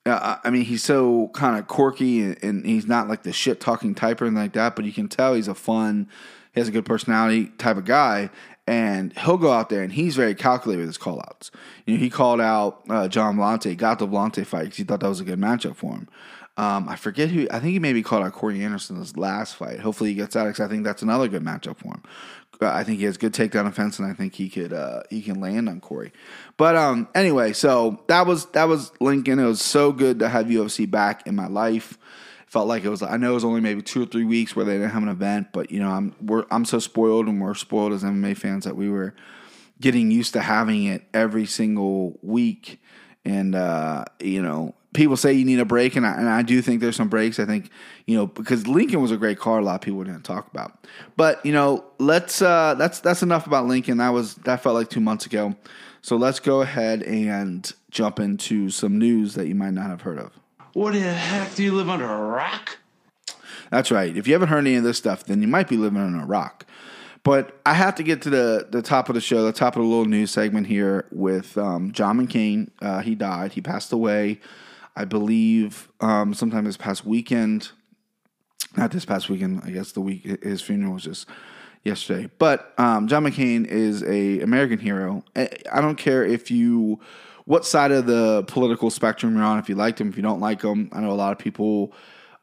Uh, 0.06 0.36
I 0.44 0.50
mean, 0.50 0.66
he's 0.66 0.84
so 0.84 1.28
kind 1.28 1.58
of 1.58 1.66
quirky, 1.66 2.20
and, 2.20 2.36
and, 2.44 2.66
he's 2.66 2.86
not 2.86 3.08
like 3.08 3.22
the 3.22 3.32
shit 3.32 3.58
talking 3.58 3.94
type 3.94 4.20
or 4.20 4.26
anything 4.26 4.42
like 4.42 4.52
that. 4.52 4.76
But 4.76 4.84
you 4.84 4.92
can 4.92 5.08
tell 5.08 5.32
he's 5.32 5.48
a 5.48 5.54
fun, 5.54 6.10
he 6.52 6.60
has 6.60 6.68
a 6.68 6.72
good 6.72 6.84
personality 6.84 7.46
type 7.56 7.78
of 7.78 7.86
guy. 7.86 8.28
And 8.66 9.12
he'll 9.18 9.36
go 9.36 9.52
out 9.52 9.68
there 9.68 9.82
and 9.82 9.92
he's 9.92 10.16
very 10.16 10.34
calculated 10.34 10.80
with 10.80 10.88
his 10.88 10.96
call 10.96 11.20
outs. 11.20 11.50
You 11.84 11.94
know, 11.94 12.00
he 12.00 12.08
called 12.08 12.40
out 12.40 12.80
uh, 12.88 13.08
Gian 13.08 13.36
Villante, 13.36 13.76
got 13.76 13.98
the 13.98 14.08
Villante 14.08 14.46
fight 14.46 14.64
because 14.64 14.78
he 14.78 14.84
thought 14.84 15.00
that 15.00 15.08
was 15.08 15.20
a 15.20 15.24
good 15.24 15.38
matchup 15.38 15.76
for 15.76 15.92
him. 15.92 16.08
Um, 16.56 16.88
I 16.88 16.94
forget 16.94 17.30
who. 17.30 17.48
I 17.50 17.58
think 17.58 17.72
he 17.72 17.78
maybe 17.80 18.02
called 18.02 18.24
out 18.24 18.32
Corey 18.32 18.62
Anderson 18.62 18.96
his 18.96 19.16
last 19.16 19.56
fight. 19.56 19.80
Hopefully 19.80 20.10
he 20.10 20.14
gets 20.14 20.36
out 20.36 20.46
because 20.46 20.60
I 20.60 20.68
think 20.68 20.84
that's 20.84 21.02
another 21.02 21.26
good 21.26 21.42
matchup 21.42 21.78
for 21.78 21.88
him. 21.88 22.02
Uh, 22.62 22.70
I 22.70 22.84
think 22.84 23.00
he 23.00 23.04
has 23.06 23.16
good 23.16 23.32
takedown 23.32 23.66
offense, 23.66 23.98
and 23.98 24.08
I 24.08 24.14
think 24.14 24.34
he 24.34 24.48
could 24.48 24.72
uh, 24.72 25.02
he 25.10 25.20
can 25.20 25.40
land 25.40 25.68
on 25.68 25.80
Corey. 25.80 26.12
But 26.56 26.76
um, 26.76 27.08
anyway, 27.14 27.52
so 27.52 28.02
that 28.06 28.26
was 28.26 28.46
that 28.46 28.68
was 28.68 28.92
Lincoln. 29.00 29.40
It 29.40 29.46
was 29.46 29.60
so 29.60 29.90
good 29.90 30.20
to 30.20 30.28
have 30.28 30.46
UFC 30.46 30.88
back 30.88 31.26
in 31.26 31.34
my 31.34 31.48
life. 31.48 31.98
Felt 32.46 32.68
like 32.68 32.84
it 32.84 32.88
was. 32.88 33.02
I 33.02 33.16
know 33.16 33.32
it 33.32 33.34
was 33.34 33.44
only 33.44 33.60
maybe 33.60 33.82
two 33.82 34.04
or 34.04 34.06
three 34.06 34.24
weeks 34.24 34.54
where 34.54 34.64
they 34.64 34.74
didn't 34.74 34.90
have 34.90 35.02
an 35.02 35.08
event, 35.08 35.48
but 35.52 35.72
you 35.72 35.80
know 35.80 35.90
I'm 35.90 36.14
we're 36.20 36.44
I'm 36.52 36.64
so 36.64 36.78
spoiled, 36.78 37.26
and 37.26 37.40
we're 37.40 37.54
spoiled 37.54 37.92
as 37.92 38.04
MMA 38.04 38.36
fans 38.36 38.64
that 38.64 38.76
we 38.76 38.88
were 38.88 39.14
getting 39.80 40.12
used 40.12 40.34
to 40.34 40.40
having 40.40 40.84
it 40.84 41.04
every 41.12 41.46
single 41.46 42.16
week, 42.22 42.80
and 43.24 43.56
uh, 43.56 44.04
you 44.20 44.40
know 44.40 44.76
people 44.94 45.16
say 45.16 45.32
you 45.34 45.44
need 45.44 45.60
a 45.60 45.64
break, 45.66 45.96
and 45.96 46.06
I, 46.06 46.12
and 46.14 46.28
I 46.28 46.40
do 46.40 46.62
think 46.62 46.80
there's 46.80 46.96
some 46.96 47.08
breaks. 47.08 47.38
I 47.38 47.44
think 47.44 47.68
you 48.06 48.16
know 48.16 48.26
because 48.26 48.66
Lincoln 48.66 49.02
was 49.02 49.10
a 49.10 49.18
great 49.18 49.38
car. 49.38 49.58
A 49.58 49.62
lot 49.62 49.74
of 49.74 49.80
people 49.82 50.02
didn't 50.02 50.22
talk 50.22 50.48
about, 50.50 50.86
but 51.16 51.44
you 51.44 51.52
know 51.52 51.84
let's 51.98 52.40
uh, 52.40 52.74
that's 52.78 53.00
that's 53.00 53.22
enough 53.22 53.46
about 53.46 53.66
Lincoln. 53.66 53.98
That 53.98 54.10
was 54.10 54.36
that 54.36 54.62
felt 54.62 54.74
like 54.74 54.88
two 54.88 55.00
months 55.00 55.26
ago. 55.26 55.54
So 56.00 56.16
let's 56.16 56.38
go 56.40 56.60
ahead 56.60 57.02
and 57.02 57.70
jump 57.90 58.20
into 58.20 58.70
some 58.70 58.98
news 58.98 59.34
that 59.34 59.46
you 59.46 59.54
might 59.54 59.72
not 59.72 59.86
have 59.86 60.02
heard 60.02 60.18
of. 60.18 60.38
What 60.74 60.92
the 60.92 61.00
heck? 61.00 61.54
Do 61.54 61.62
you 61.62 61.72
live 61.72 61.88
under 61.88 62.04
a 62.04 62.20
rock? 62.20 62.78
That's 63.70 63.90
right. 63.90 64.14
If 64.14 64.26
you 64.26 64.34
haven't 64.34 64.48
heard 64.48 64.58
any 64.58 64.74
of 64.76 64.84
this 64.84 64.98
stuff, 64.98 65.24
then 65.24 65.40
you 65.40 65.48
might 65.48 65.68
be 65.68 65.76
living 65.76 66.00
under 66.00 66.22
a 66.22 66.26
rock. 66.26 66.66
But 67.22 67.58
I 67.64 67.72
have 67.72 67.94
to 67.94 68.02
get 68.02 68.20
to 68.22 68.30
the, 68.30 68.68
the 68.70 68.82
top 68.82 69.08
of 69.08 69.14
the 69.14 69.20
show, 69.20 69.44
the 69.44 69.52
top 69.52 69.76
of 69.76 69.82
the 69.82 69.88
little 69.88 70.04
news 70.04 70.30
segment 70.30 70.66
here 70.66 71.06
with 71.10 71.56
um, 71.56 71.90
John 71.92 72.18
McCain. 72.18 72.68
Uh, 72.82 73.00
he 73.00 73.14
died. 73.14 73.52
He 73.52 73.62
passed 73.62 73.90
away 73.90 74.40
I 74.96 75.04
believe 75.04 75.88
um, 76.00 76.34
sometime 76.34 76.64
this 76.64 76.76
past 76.76 77.04
weekend, 77.04 77.70
not 78.76 78.90
this 78.90 79.04
past 79.04 79.28
weekend, 79.28 79.62
I 79.64 79.70
guess 79.70 79.92
the 79.92 80.00
week 80.00 80.42
his 80.42 80.62
funeral 80.62 80.94
was 80.94 81.04
just 81.04 81.26
yesterday. 81.82 82.30
But 82.38 82.72
um, 82.78 83.08
John 83.08 83.24
McCain 83.24 83.66
is 83.66 84.02
a 84.02 84.40
American 84.40 84.78
hero. 84.78 85.24
I 85.36 85.80
don't 85.80 85.96
care 85.96 86.24
if 86.24 86.50
you 86.50 87.00
what 87.44 87.66
side 87.66 87.92
of 87.92 88.06
the 88.06 88.44
political 88.44 88.90
spectrum 88.90 89.34
you're 89.36 89.44
on. 89.44 89.58
If 89.58 89.68
you 89.68 89.74
liked 89.74 90.00
him, 90.00 90.08
if 90.08 90.16
you 90.16 90.22
don't 90.22 90.40
like 90.40 90.62
him, 90.62 90.88
I 90.92 91.00
know 91.00 91.10
a 91.10 91.12
lot 91.12 91.32
of 91.32 91.38
people, 91.38 91.92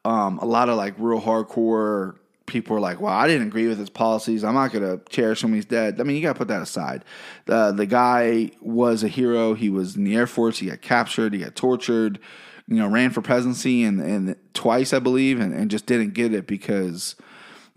um, 0.05 0.37
a 0.39 0.45
lot 0.45 0.69
of 0.69 0.77
like 0.77 0.93
real 0.97 1.19
hardcore 1.19 2.17
people 2.45 2.75
are 2.75 2.79
like, 2.79 2.99
"Well, 2.99 3.13
I 3.13 3.27
didn't 3.27 3.47
agree 3.47 3.67
with 3.67 3.77
his 3.77 3.89
policies. 3.89 4.43
I'm 4.43 4.53
not 4.53 4.71
going 4.71 4.83
to 4.83 5.03
cherish 5.09 5.43
him. 5.43 5.53
He's 5.53 5.65
dead." 5.65 5.99
I 5.99 6.03
mean, 6.03 6.15
you 6.15 6.21
got 6.21 6.33
to 6.33 6.39
put 6.39 6.47
that 6.49 6.61
aside. 6.61 7.03
The 7.45 7.71
the 7.71 7.85
guy 7.85 8.51
was 8.61 9.03
a 9.03 9.07
hero. 9.07 9.53
He 9.53 9.69
was 9.69 9.95
in 9.95 10.03
the 10.03 10.15
Air 10.15 10.27
Force. 10.27 10.59
He 10.59 10.67
got 10.67 10.81
captured. 10.81 11.33
He 11.33 11.39
got 11.39 11.55
tortured. 11.55 12.19
You 12.67 12.77
know, 12.77 12.87
ran 12.87 13.09
for 13.11 13.21
presidency 13.21 13.83
and 13.83 13.99
and 13.99 14.35
twice, 14.53 14.93
I 14.93 14.99
believe, 14.99 15.39
and, 15.39 15.53
and 15.53 15.69
just 15.69 15.85
didn't 15.85 16.13
get 16.13 16.33
it 16.33 16.47
because 16.47 17.15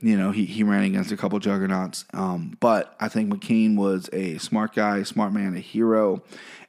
you 0.00 0.16
know 0.16 0.30
he, 0.30 0.44
he 0.44 0.62
ran 0.62 0.84
against 0.84 1.10
a 1.12 1.16
couple 1.16 1.38
juggernauts. 1.38 2.04
Um, 2.12 2.56
but 2.60 2.94
I 3.00 3.08
think 3.08 3.32
McCain 3.32 3.76
was 3.76 4.08
a 4.12 4.38
smart 4.38 4.74
guy, 4.74 5.02
smart 5.02 5.32
man, 5.32 5.56
a 5.56 5.60
hero, 5.60 6.22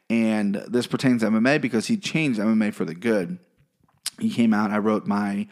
and 0.09 0.55
this 0.67 0.87
pertains 0.87 1.21
to 1.21 1.29
MMA 1.29 1.61
because 1.61 1.87
he 1.87 1.97
changed 1.97 2.39
MMA 2.39 2.73
for 2.73 2.85
the 2.85 2.95
good. 2.95 3.39
He 4.19 4.29
came 4.29 4.53
out. 4.53 4.71
I 4.71 4.77
wrote 4.77 5.05
my 5.05 5.47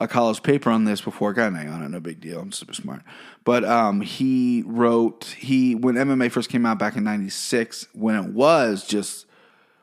a 0.00 0.08
college 0.08 0.42
paper 0.42 0.70
on 0.70 0.84
this 0.84 1.02
before. 1.02 1.30
I 1.30 1.34
got 1.34 1.52
an 1.52 1.56
A 1.56 1.70
on 1.70 1.82
it, 1.82 1.88
no 1.90 2.00
big 2.00 2.20
deal. 2.20 2.40
I'm 2.40 2.52
super 2.52 2.72
smart. 2.72 3.02
But 3.44 3.64
um, 3.64 4.00
he 4.00 4.64
wrote 4.66 5.36
he 5.38 5.74
when 5.74 5.94
MMA 5.94 6.32
first 6.32 6.48
came 6.48 6.64
out 6.66 6.78
back 6.78 6.96
in 6.96 7.04
'96, 7.04 7.88
when 7.92 8.16
it 8.16 8.32
was 8.32 8.86
just 8.86 9.26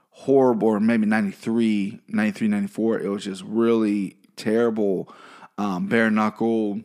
horrible, 0.10 0.70
or 0.70 0.80
maybe 0.80 1.06
93, 1.06 2.00
93, 2.08 2.48
94, 2.48 3.00
it 3.02 3.08
was 3.08 3.24
just 3.24 3.44
really 3.44 4.18
terrible, 4.36 5.14
um, 5.60 5.86
bare 5.86 6.10
knuckle, 6.10 6.82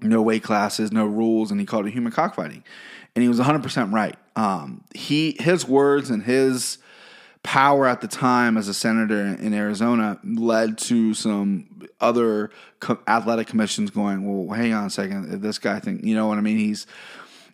no 0.00 0.22
weight 0.22 0.42
classes, 0.42 0.90
no 0.90 1.04
rules, 1.04 1.50
and 1.50 1.60
he 1.60 1.66
called 1.66 1.86
it 1.86 1.90
human 1.90 2.10
cockfighting. 2.10 2.64
And 3.14 3.22
he 3.22 3.28
was 3.28 3.38
100% 3.38 3.92
right. 3.92 4.16
Um, 4.34 4.84
he 4.94 5.36
his 5.38 5.66
words 5.66 6.08
and 6.08 6.22
his 6.22 6.78
power 7.42 7.86
at 7.86 8.00
the 8.00 8.08
time 8.08 8.56
as 8.56 8.68
a 8.68 8.74
senator 8.74 9.20
in 9.20 9.54
Arizona 9.54 10.18
led 10.24 10.78
to 10.78 11.14
some 11.14 11.88
other 12.00 12.50
co- 12.80 12.98
athletic 13.06 13.46
commissions 13.46 13.90
going, 13.90 14.24
well, 14.24 14.56
hang 14.56 14.72
on 14.72 14.86
a 14.86 14.90
second, 14.90 15.40
this 15.40 15.58
guy 15.58 15.78
think, 15.78 16.04
you 16.04 16.14
know 16.14 16.26
what 16.26 16.38
I 16.38 16.40
mean? 16.40 16.58
He's 16.58 16.86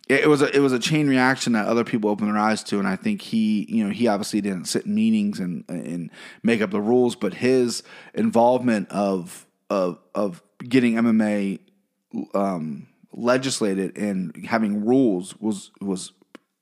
it, 0.07 0.29
was 0.29 0.41
a 0.41 0.55
it 0.55 0.59
was 0.59 0.71
a 0.71 0.79
chain 0.79 1.07
reaction 1.07 1.53
that 1.53 1.65
other 1.67 1.83
people 1.83 2.09
opened 2.09 2.29
their 2.29 2.37
eyes 2.37 2.63
to, 2.65 2.77
and 2.77 2.87
I 2.87 2.95
think 2.95 3.21
he, 3.21 3.65
you 3.67 3.83
know, 3.83 3.89
he 3.89 4.07
obviously 4.07 4.39
didn't 4.39 4.65
sit 4.65 4.85
in 4.85 4.93
meetings 4.93 5.39
and 5.39 5.63
and 5.67 6.11
make 6.43 6.61
up 6.61 6.69
the 6.71 6.81
rules, 6.81 7.15
but 7.15 7.33
his 7.33 7.81
involvement 8.13 8.89
of 8.91 9.47
of 9.69 9.97
of 10.13 10.43
getting 10.59 10.95
MMA 10.95 11.59
um, 12.35 12.87
legislated 13.11 13.97
and 13.97 14.45
having 14.45 14.85
rules 14.85 15.35
was 15.37 15.71
was 15.81 16.11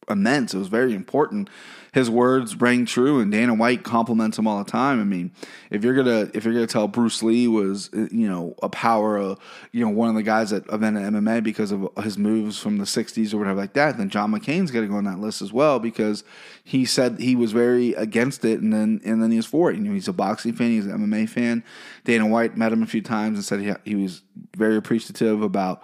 immense. 0.10 0.54
It 0.54 0.58
was 0.58 0.68
very 0.68 0.94
important. 0.94 1.50
His 1.94 2.10
words 2.10 2.56
rang 2.56 2.88
true, 2.88 3.20
and 3.20 3.32
Dana 3.32 3.54
White 3.54 3.84
compliments 3.84 4.40
him 4.40 4.48
all 4.48 4.64
the 4.64 4.70
time. 4.70 5.00
I 5.00 5.04
mean, 5.04 5.32
if 5.70 5.84
you're 5.84 5.94
gonna 5.94 6.32
if 6.34 6.44
you're 6.44 6.54
gonna 6.54 6.66
tell 6.66 6.88
Bruce 6.88 7.22
Lee 7.22 7.48
was 7.48 7.92
you 7.94 8.28
know 8.28 8.56
a 8.64 8.70
power, 8.70 9.20
uh, 9.20 9.36
you 9.72 9.86
know 9.86 9.92
one 9.92 10.10
of 10.10 10.16
the 10.16 10.24
guys 10.24 10.50
that 10.50 10.68
invented 10.70 11.04
MMA 11.04 11.44
because 11.44 11.72
of 11.72 11.88
his 12.02 12.18
moves 12.18 12.58
from 12.58 12.78
the 12.78 12.86
'60s 12.86 13.32
or 13.32 13.38
whatever 13.38 13.60
like 13.60 13.74
that, 13.74 13.98
then 13.98 14.10
John 14.10 14.32
McCain's 14.32 14.72
got 14.72 14.82
to 14.82 14.88
go 14.88 14.96
on 14.96 15.04
that 15.04 15.20
list 15.20 15.44
as 15.44 15.54
well 15.54 15.78
because 15.78 16.24
he 16.64 16.84
said 16.84 17.20
he 17.20 17.36
was 17.36 17.52
very 17.52 17.94
against 17.94 18.44
it, 18.44 18.60
and 18.60 18.74
then 18.74 19.00
and 19.06 19.22
then 19.22 19.30
he 19.30 19.38
was 19.38 19.46
for 19.46 19.70
it. 19.70 19.78
You 19.78 19.84
know, 19.84 19.94
he's 19.94 20.08
a 20.08 20.14
boxing 20.14 20.54
fan, 20.54 20.72
he's 20.72 20.88
an 20.88 20.98
MMA 20.98 21.30
fan. 21.30 21.64
Dana 22.06 22.26
White 22.26 22.58
met 22.58 22.74
him 22.74 22.82
a 22.82 22.88
few 22.88 23.04
times 23.04 23.38
and 23.38 23.46
said 23.46 23.60
he 23.60 23.92
he 23.92 24.02
was 24.02 24.24
very 24.58 24.78
appreciative 24.78 25.44
about 25.44 25.84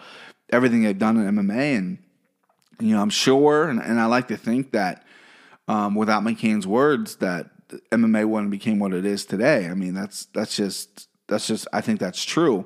everything 0.52 0.82
they've 0.82 0.98
done 0.98 1.18
in 1.18 1.36
MMA 1.36 1.78
and 1.78 2.00
you 2.80 2.96
know, 2.96 3.02
I'm 3.02 3.10
sure, 3.10 3.70
and, 3.70 3.82
and 3.82 4.00
I 4.00 4.06
like 4.06 4.28
to 4.30 4.38
think 4.38 4.72
that 4.72 5.04
um, 5.68 5.96
without 5.96 6.24
McCain's 6.24 6.66
words, 6.66 7.18
that 7.18 7.50
MMA 7.92 8.28
wouldn't 8.28 8.52
became 8.52 8.80
what 8.80 8.94
it 8.94 9.06
is 9.06 9.26
today. 9.26 9.68
I 9.68 9.74
mean, 9.74 9.94
that's 9.94 10.26
that's 10.34 10.56
just 10.56 11.08
that's 11.28 11.48
just 11.48 11.68
I 11.72 11.82
think 11.82 12.00
that's 12.00 12.24
true, 12.24 12.66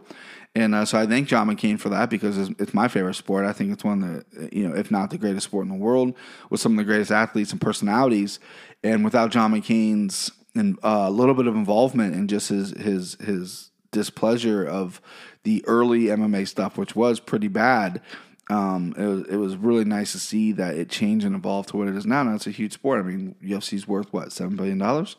and 0.55 0.75
uh, 0.75 0.85
so 0.85 0.99
I 0.99 1.05
thank 1.05 1.27
John 1.27 1.49
McCain 1.49 1.79
for 1.79 1.89
that 1.89 2.09
because 2.09 2.37
it's, 2.37 2.51
it's, 2.59 2.73
my 2.73 2.87
favorite 2.87 3.15
sport. 3.15 3.45
I 3.45 3.53
think 3.53 3.73
it's 3.73 3.83
one 3.83 4.03
of 4.03 4.25
the 4.31 4.55
you 4.55 4.67
know, 4.67 4.75
if 4.75 4.91
not 4.91 5.09
the 5.09 5.17
greatest 5.17 5.47
sport 5.47 5.65
in 5.65 5.69
the 5.69 5.77
world, 5.77 6.13
with 6.49 6.61
some 6.61 6.73
of 6.73 6.77
the 6.77 6.83
greatest 6.83 7.11
athletes 7.11 7.51
and 7.51 7.59
personalities, 7.59 8.39
and 8.83 9.03
without 9.03 9.31
John 9.31 9.53
McCain's 9.53 10.31
and 10.55 10.77
uh, 10.83 11.05
a 11.07 11.11
little 11.11 11.33
bit 11.33 11.47
of 11.47 11.55
involvement 11.55 12.13
and 12.15 12.29
just 12.29 12.49
his 12.49 12.71
his 12.71 13.15
his 13.15 13.71
displeasure 13.91 14.65
of 14.65 15.01
the 15.43 15.63
early 15.67 16.03
MMA 16.05 16.47
stuff, 16.47 16.77
which 16.77 16.95
was 16.95 17.19
pretty 17.19 17.47
bad 17.47 18.01
um, 18.49 18.93
it, 18.97 19.05
was, 19.05 19.27
it 19.27 19.35
was 19.37 19.55
really 19.55 19.85
nice 19.85 20.11
to 20.11 20.19
see 20.19 20.51
that 20.53 20.75
it 20.75 20.89
changed 20.89 21.25
and 21.25 21.35
evolved 21.35 21.69
to 21.69 21.77
what 21.77 21.87
it 21.87 21.95
is 21.95 22.05
now. 22.05 22.23
Now 22.23 22.35
it's 22.35 22.47
a 22.47 22.51
huge 22.51 22.73
sport. 22.73 22.99
I 22.99 23.03
mean, 23.03 23.35
UFC's 23.43 23.87
worth 23.87 24.11
what 24.11 24.31
seven 24.31 24.55
billion 24.55 24.77
dollars. 24.77 25.15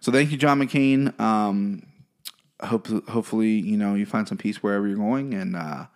So 0.00 0.10
thank 0.10 0.30
you, 0.30 0.38
John 0.38 0.60
McCain. 0.60 1.18
Um, 1.20 1.86
hope 2.60 2.88
hopefully 3.08 3.50
you 3.50 3.76
know 3.76 3.94
you 3.94 4.06
find 4.06 4.26
some 4.26 4.38
peace 4.38 4.62
wherever 4.62 4.86
you're 4.86 4.96
going, 4.96 5.34
and 5.34 5.54
uh, 5.54 5.86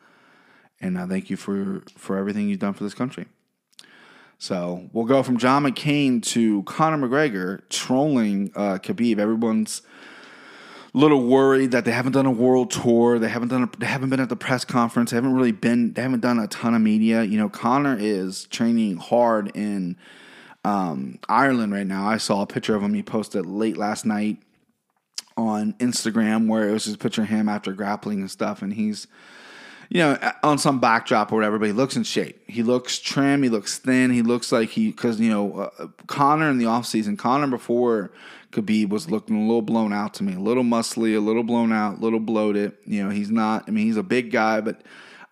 and 0.81 0.99
uh, 0.99 1.07
thank 1.07 1.31
you 1.31 1.37
for 1.37 1.83
for 1.97 2.19
everything 2.19 2.49
you've 2.49 2.59
done 2.61 2.75
for 2.75 2.85
this 2.85 2.95
country. 2.95 3.27
So 4.39 4.91
we'll 4.93 5.07
go 5.07 5.23
from 5.23 5.39
John 5.39 5.65
McCain 5.65 6.23
to 6.25 6.63
Conor 6.65 7.09
McGregor 7.09 7.63
trolling 7.71 8.53
uh, 8.55 8.79
Khabib. 8.79 9.19
Everyone's 9.19 9.81
little 10.97 11.23
worried 11.23 11.73
that 11.73 11.85
they 11.85 11.93
haven't 11.93 12.13
done 12.13 12.25
a 12.25 12.31
world 12.31 12.71
tour. 12.71 13.19
They 13.19 13.29
haven't 13.29 13.49
done. 13.49 13.65
A, 13.65 13.79
they 13.79 13.87
haven't 13.87 14.09
been 14.09 14.19
at 14.19 14.31
the 14.31 14.37
press 14.37 14.65
conference. 14.65 15.11
They 15.11 15.17
haven't 15.17 15.35
really 15.35 15.53
been. 15.53 15.93
They 15.93 16.03
haven't 16.03 16.21
done 16.21 16.39
a 16.39 16.49
ton 16.49 16.75
of 16.75 16.81
media. 16.81 17.23
You 17.23 17.39
know, 17.39 17.51
Conor 17.51 17.97
is 18.01 18.47
training 18.47 18.97
hard 18.97 19.55
in 19.55 19.97
um, 20.65 21.19
Ireland 21.29 21.73
right 21.73 21.87
now. 21.87 22.09
I 22.09 22.17
saw 22.17 22.41
a 22.41 22.47
picture 22.47 22.75
of 22.75 22.83
him. 22.83 22.95
He 22.95 23.03
posted 23.03 23.45
late 23.45 23.77
last 23.77 24.07
night 24.07 24.39
on 25.37 25.75
Instagram 25.75 26.49
where 26.49 26.67
it 26.67 26.73
was 26.73 26.85
just 26.85 26.97
a 26.97 26.99
picture 26.99 27.23
of 27.23 27.29
him 27.29 27.47
after 27.47 27.75
grappling 27.75 28.21
and 28.21 28.31
stuff, 28.31 28.63
and 28.63 28.73
he's 28.73 29.07
you 29.89 30.01
know, 30.01 30.33
on 30.43 30.59
some 30.59 30.81
backdrop 30.81 31.33
or 31.33 31.37
whatever, 31.37 31.59
but 31.59 31.67
he 31.67 31.73
looks 31.73 31.97
in 31.97 32.03
shape. 32.03 32.43
He 32.49 32.63
looks 32.63 32.99
trim. 32.99 33.43
He 33.43 33.49
looks 33.49 33.79
thin. 33.79 34.11
He 34.11 34.23
looks 34.23 34.51
like 34.53 34.71
he, 34.71 34.91
because, 34.91 35.21
you 35.21 35.31
know, 35.31 35.71
uh, 35.79 35.89
Conor 36.07 36.51
in 36.51 36.59
the 36.59 36.65
offseason, 36.65 37.19
Conor 37.19 37.47
before 37.47 38.11
Khabib 38.53 38.89
was 38.89 39.11
looking 39.11 39.37
a 39.37 39.41
little 39.41 39.63
blown 39.63 39.93
out 39.93 40.15
to 40.15 40.25
me, 40.25 40.35
a 40.35 40.41
little 40.41 40.65
muscly, 40.65 41.17
a 41.17 41.21
little 41.21 41.43
blown 41.43 41.73
out, 41.73 41.99
a 41.99 42.01
little 42.01 42.21
bloated. 42.21 42.73
You 42.85 43.05
know, 43.05 43.11
he's 43.11 43.31
not. 43.31 43.65
I 43.69 43.71
mean, 43.71 43.87
he's 43.87 43.97
a 43.97 44.03
big 44.03 44.33
guy, 44.33 44.61
but 44.61 44.81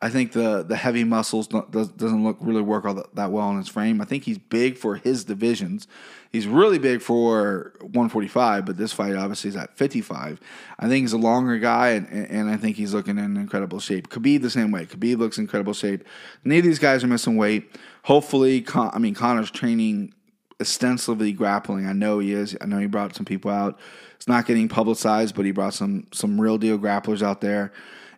I 0.05 0.11
think 0.11 0.33
the 0.33 0.63
the 0.63 0.77
heavy 0.77 1.03
muscles 1.03 1.49
does, 1.49 1.89
doesn't 1.89 2.25
look 2.25 2.37
really 2.39 2.61
work 2.61 2.85
all 2.85 2.93
that, 2.93 3.15
that 3.15 3.33
well 3.33 3.49
in 3.49 3.57
his 3.57 3.69
frame. 3.69 4.03
I 4.03 4.05
think 4.05 4.25
he's 4.25 4.37
big 4.37 4.77
for 4.77 4.97
his 4.97 5.25
divisions. 5.25 5.89
He's 6.31 6.47
really 6.47 6.79
big 6.79 7.01
for 7.01 7.73
145, 7.81 8.67
but 8.67 8.77
this 8.77 8.93
fight 8.93 9.17
obviously 9.17 9.49
is 9.49 9.57
at 9.57 9.75
55. 9.79 10.41
I 10.79 10.89
think 10.89 11.05
he's 11.05 11.15
a 11.15 11.19
longer 11.19 11.59
guy, 11.59 11.93
and, 11.93 12.07
and 12.07 12.51
I 12.51 12.59
think 12.59 12.77
he's 12.77 12.93
looking 12.93 13.17
in 13.17 13.39
incredible 13.39 13.81
shape. 13.81 14.11
Khabib 14.11 14.43
the 14.43 14.51
same 14.51 14.71
way. 14.71 14.85
Khabib 14.85 15.17
looks 15.17 15.39
incredible 15.39 15.73
shape. 15.73 16.05
Neither 16.45 16.59
of 16.59 16.65
these 16.65 16.79
guys 16.79 17.03
are 17.03 17.07
missing 17.07 17.39
weight. 17.39 17.75
Hopefully, 18.03 18.63
I 18.75 18.99
mean 18.99 19.15
Conor's 19.15 19.51
training 19.51 20.13
extensively 20.61 21.33
grappling. 21.33 21.87
I 21.87 21.95
know 21.95 22.19
he 22.19 22.35
is. 22.35 22.55
I 22.61 22.67
know 22.67 22.77
he 22.77 22.89
brought 22.89 23.17
some 23.17 23.25
people 23.25 23.51
out. 23.51 23.81
It's 24.17 24.29
not 24.29 24.45
getting 24.45 24.69
publicized, 24.69 25.35
but 25.35 25.47
he 25.47 25.51
brought 25.51 25.73
some 25.73 26.09
some 26.13 26.39
real 26.39 26.59
deal 26.59 26.79
grapplers 26.79 27.23
out 27.23 27.41
there, 27.41 27.73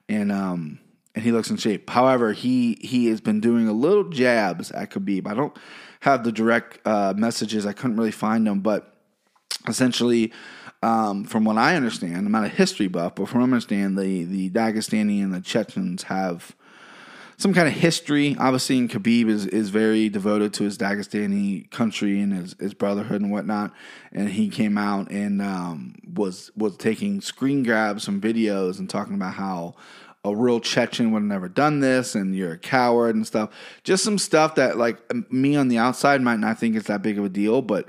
and 0.09 0.33
um 0.33 0.81
and 1.17 1.25
he 1.25 1.33
looks 1.33 1.51
in 1.51 1.57
shape. 1.57 1.89
However, 1.91 2.33
he 2.33 2.79
he 2.83 3.07
has 3.07 3.21
been 3.21 3.41
doing 3.41 3.67
a 3.67 3.73
little 3.73 4.05
jabs 4.05 4.71
at 4.71 4.91
Khabib. 4.91 5.27
I 5.27 5.35
don't 5.35 5.57
have 6.01 6.23
the 6.23 6.31
direct 6.31 6.79
uh, 6.87 7.15
messages. 7.17 7.67
I 7.67 7.73
couldn't 7.73 7.97
really 7.97 8.13
find 8.13 8.47
them, 8.47 8.61
but 8.61 8.95
essentially. 9.67 10.33
Um, 10.83 11.25
from 11.25 11.45
what 11.45 11.57
I 11.57 11.75
understand, 11.75 12.17
I'm 12.17 12.31
not 12.31 12.45
a 12.45 12.49
history 12.49 12.87
buff, 12.87 13.15
but 13.15 13.29
from 13.29 13.41
what 13.41 13.47
I 13.47 13.51
understand, 13.51 13.99
the, 13.99 14.25
the 14.25 14.51
Dagestani 14.51 15.23
and 15.23 15.33
the 15.33 15.41
Chechens 15.41 16.05
have 16.05 16.55
some 17.39 17.53
kind 17.55 17.67
of 17.69 17.75
history. 17.75 18.37
Obviously, 18.39 18.79
and 18.79 18.91
Khabib 18.91 19.29
is, 19.29 19.47
is 19.47 19.71
very 19.71 20.09
devoted 20.09 20.53
to 20.55 20.65
his 20.65 20.79
Dagestani 20.79 21.71
country 21.71 22.21
and 22.21 22.33
his, 22.33 22.57
his 22.61 22.75
brotherhood 22.75 23.21
and 23.21 23.31
whatnot. 23.31 23.73
And 24.13 24.29
he 24.31 24.49
came 24.49 24.79
out 24.79 25.11
and 25.11 25.43
um, 25.43 25.97
was 26.15 26.51
was 26.57 26.77
taking 26.77 27.21
screen 27.21 27.63
grabs 27.63 28.05
from 28.05 28.21
videos 28.21 28.79
and 28.79 28.89
talking 28.89 29.15
about 29.15 29.35
how 29.35 29.75
a 30.27 30.35
real 30.35 30.61
Chechen 30.61 31.13
would 31.13 31.21
have 31.21 31.29
never 31.29 31.49
done 31.49 31.81
this 31.81 32.15
and 32.15 32.35
you're 32.35 32.53
a 32.53 32.59
coward 32.59 33.15
and 33.15 33.27
stuff. 33.27 33.51
Just 33.85 34.05
some 34.05 34.19
stuff 34.19 34.57
that 34.57 34.77
like 34.77 34.99
me 35.33 35.57
on 35.57 35.69
the 35.69 35.79
outside 35.79 36.21
might 36.21 36.41
not 36.41 36.59
think 36.59 36.77
it's 36.77 36.89
that 36.89 37.03
big 37.03 37.19
of 37.19 37.25
a 37.25 37.29
deal, 37.29 37.63
but 37.63 37.87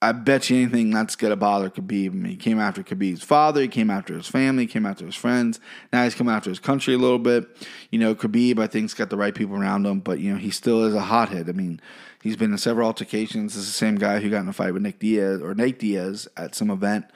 I 0.00 0.12
bet 0.12 0.48
you 0.48 0.56
anything 0.56 0.90
that's 0.90 1.16
gonna 1.16 1.34
bother 1.34 1.70
Khabib. 1.70 2.10
I 2.12 2.14
mean, 2.14 2.30
he 2.30 2.36
came 2.36 2.60
after 2.60 2.84
Khabib's 2.84 3.24
father, 3.24 3.60
he 3.62 3.68
came 3.68 3.90
after 3.90 4.14
his 4.14 4.28
family, 4.28 4.62
he 4.64 4.66
came 4.68 4.86
after 4.86 5.04
his 5.04 5.16
friends. 5.16 5.58
Now 5.92 6.04
he's 6.04 6.14
coming 6.14 6.32
after 6.32 6.50
his 6.50 6.60
country 6.60 6.94
a 6.94 6.98
little 6.98 7.18
bit. 7.18 7.48
You 7.90 7.98
know, 7.98 8.14
Khabib, 8.14 8.60
I 8.60 8.68
think's 8.68 8.94
got 8.94 9.10
the 9.10 9.16
right 9.16 9.34
people 9.34 9.56
around 9.56 9.84
him, 9.84 9.98
but 9.98 10.20
you 10.20 10.32
know, 10.32 10.38
he 10.38 10.50
still 10.50 10.84
is 10.84 10.94
a 10.94 11.00
hothead. 11.00 11.48
I 11.48 11.52
mean, 11.52 11.80
he's 12.22 12.36
been 12.36 12.52
in 12.52 12.58
several 12.58 12.86
altercations. 12.86 13.54
This 13.54 13.62
is 13.62 13.68
the 13.68 13.72
same 13.72 13.96
guy 13.96 14.20
who 14.20 14.30
got 14.30 14.42
in 14.42 14.48
a 14.48 14.52
fight 14.52 14.72
with 14.72 14.82
Nick 14.82 15.00
Diaz 15.00 15.42
or 15.42 15.54
Nate 15.54 15.80
Diaz 15.80 16.28
at 16.36 16.54
some 16.54 16.70
event. 16.70 17.06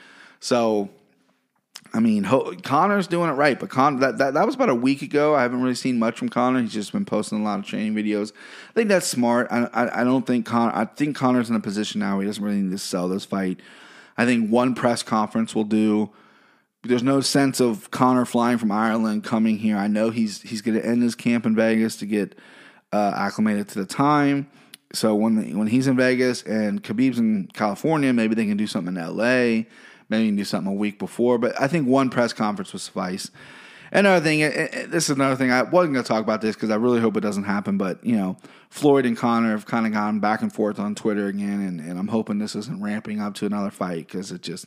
So 0.40 0.90
I 1.94 2.00
mean, 2.00 2.24
Ho- 2.24 2.54
Conor's 2.62 3.06
doing 3.06 3.28
it 3.28 3.34
right, 3.34 3.58
but 3.60 3.68
Con- 3.68 4.00
that, 4.00 4.18
that 4.18 4.34
that 4.34 4.46
was 4.46 4.54
about 4.54 4.70
a 4.70 4.74
week 4.74 5.02
ago. 5.02 5.34
I 5.34 5.42
haven't 5.42 5.60
really 5.60 5.74
seen 5.74 5.98
much 5.98 6.18
from 6.18 6.30
Conor. 6.30 6.62
He's 6.62 6.72
just 6.72 6.92
been 6.92 7.04
posting 7.04 7.40
a 7.40 7.44
lot 7.44 7.58
of 7.58 7.66
training 7.66 7.94
videos. 7.94 8.32
I 8.70 8.72
think 8.72 8.88
that's 8.88 9.06
smart. 9.06 9.48
I, 9.50 9.68
I, 9.72 10.00
I 10.00 10.04
don't 10.04 10.26
think 10.26 10.46
Con- 10.46 10.72
I 10.72 10.86
think 10.86 11.16
Conor's 11.16 11.50
in 11.50 11.56
a 11.56 11.60
position 11.60 12.00
now 12.00 12.18
he 12.20 12.26
doesn't 12.26 12.42
really 12.42 12.62
need 12.62 12.72
to 12.72 12.78
sell 12.78 13.08
this 13.08 13.24
fight. 13.24 13.60
I 14.16 14.24
think 14.24 14.50
one 14.50 14.74
press 14.74 15.02
conference 15.02 15.54
will 15.54 15.64
do. 15.64 16.10
There's 16.82 17.02
no 17.02 17.20
sense 17.20 17.60
of 17.60 17.90
Conor 17.90 18.24
flying 18.24 18.58
from 18.58 18.72
Ireland 18.72 19.22
coming 19.24 19.58
here. 19.58 19.76
I 19.76 19.86
know 19.86 20.10
he's 20.10 20.40
he's 20.42 20.62
going 20.62 20.80
to 20.80 20.86
end 20.86 21.02
his 21.02 21.14
camp 21.14 21.44
in 21.44 21.54
Vegas 21.54 21.96
to 21.96 22.06
get 22.06 22.36
uh, 22.92 23.12
acclimated 23.14 23.68
to 23.70 23.80
the 23.80 23.86
time. 23.86 24.50
So 24.94 25.14
when 25.14 25.58
when 25.58 25.68
he's 25.68 25.86
in 25.86 25.96
Vegas 25.96 26.42
and 26.42 26.82
Khabib's 26.82 27.18
in 27.18 27.48
California, 27.52 28.12
maybe 28.12 28.34
they 28.34 28.46
can 28.46 28.56
do 28.56 28.66
something 28.66 28.96
in 28.96 29.02
L.A. 29.02 29.66
Maybe 30.12 30.26
you 30.26 30.36
do 30.36 30.44
something 30.44 30.70
a 30.70 30.76
week 30.76 30.98
before, 30.98 31.38
but 31.38 31.58
I 31.58 31.68
think 31.68 31.88
one 31.88 32.10
press 32.10 32.34
conference 32.34 32.74
would 32.74 32.82
suffice. 32.82 33.30
Another 33.90 34.22
thing, 34.22 34.42
eh, 34.42 34.50
eh, 34.54 34.68
eh, 34.72 34.86
this 34.86 35.04
is 35.04 35.16
another 35.16 35.36
thing. 35.36 35.50
I 35.50 35.62
wasn't 35.62 35.94
going 35.94 36.04
to 36.04 36.08
talk 36.08 36.22
about 36.22 36.42
this 36.42 36.54
because 36.54 36.68
I 36.68 36.74
really 36.76 37.00
hope 37.00 37.16
it 37.16 37.20
doesn't 37.22 37.44
happen. 37.44 37.78
But 37.78 38.04
you 38.04 38.16
know, 38.16 38.36
Floyd 38.68 39.06
and 39.06 39.16
Conor 39.16 39.52
have 39.52 39.64
kind 39.64 39.86
of 39.86 39.92
gone 39.94 40.20
back 40.20 40.42
and 40.42 40.52
forth 40.52 40.78
on 40.78 40.94
Twitter 40.94 41.28
again, 41.28 41.62
and, 41.62 41.80
and 41.80 41.98
I'm 41.98 42.08
hoping 42.08 42.38
this 42.38 42.54
isn't 42.54 42.82
ramping 42.82 43.20
up 43.20 43.32
to 43.36 43.46
another 43.46 43.70
fight 43.70 44.06
because 44.06 44.30
it 44.30 44.42
just 44.42 44.66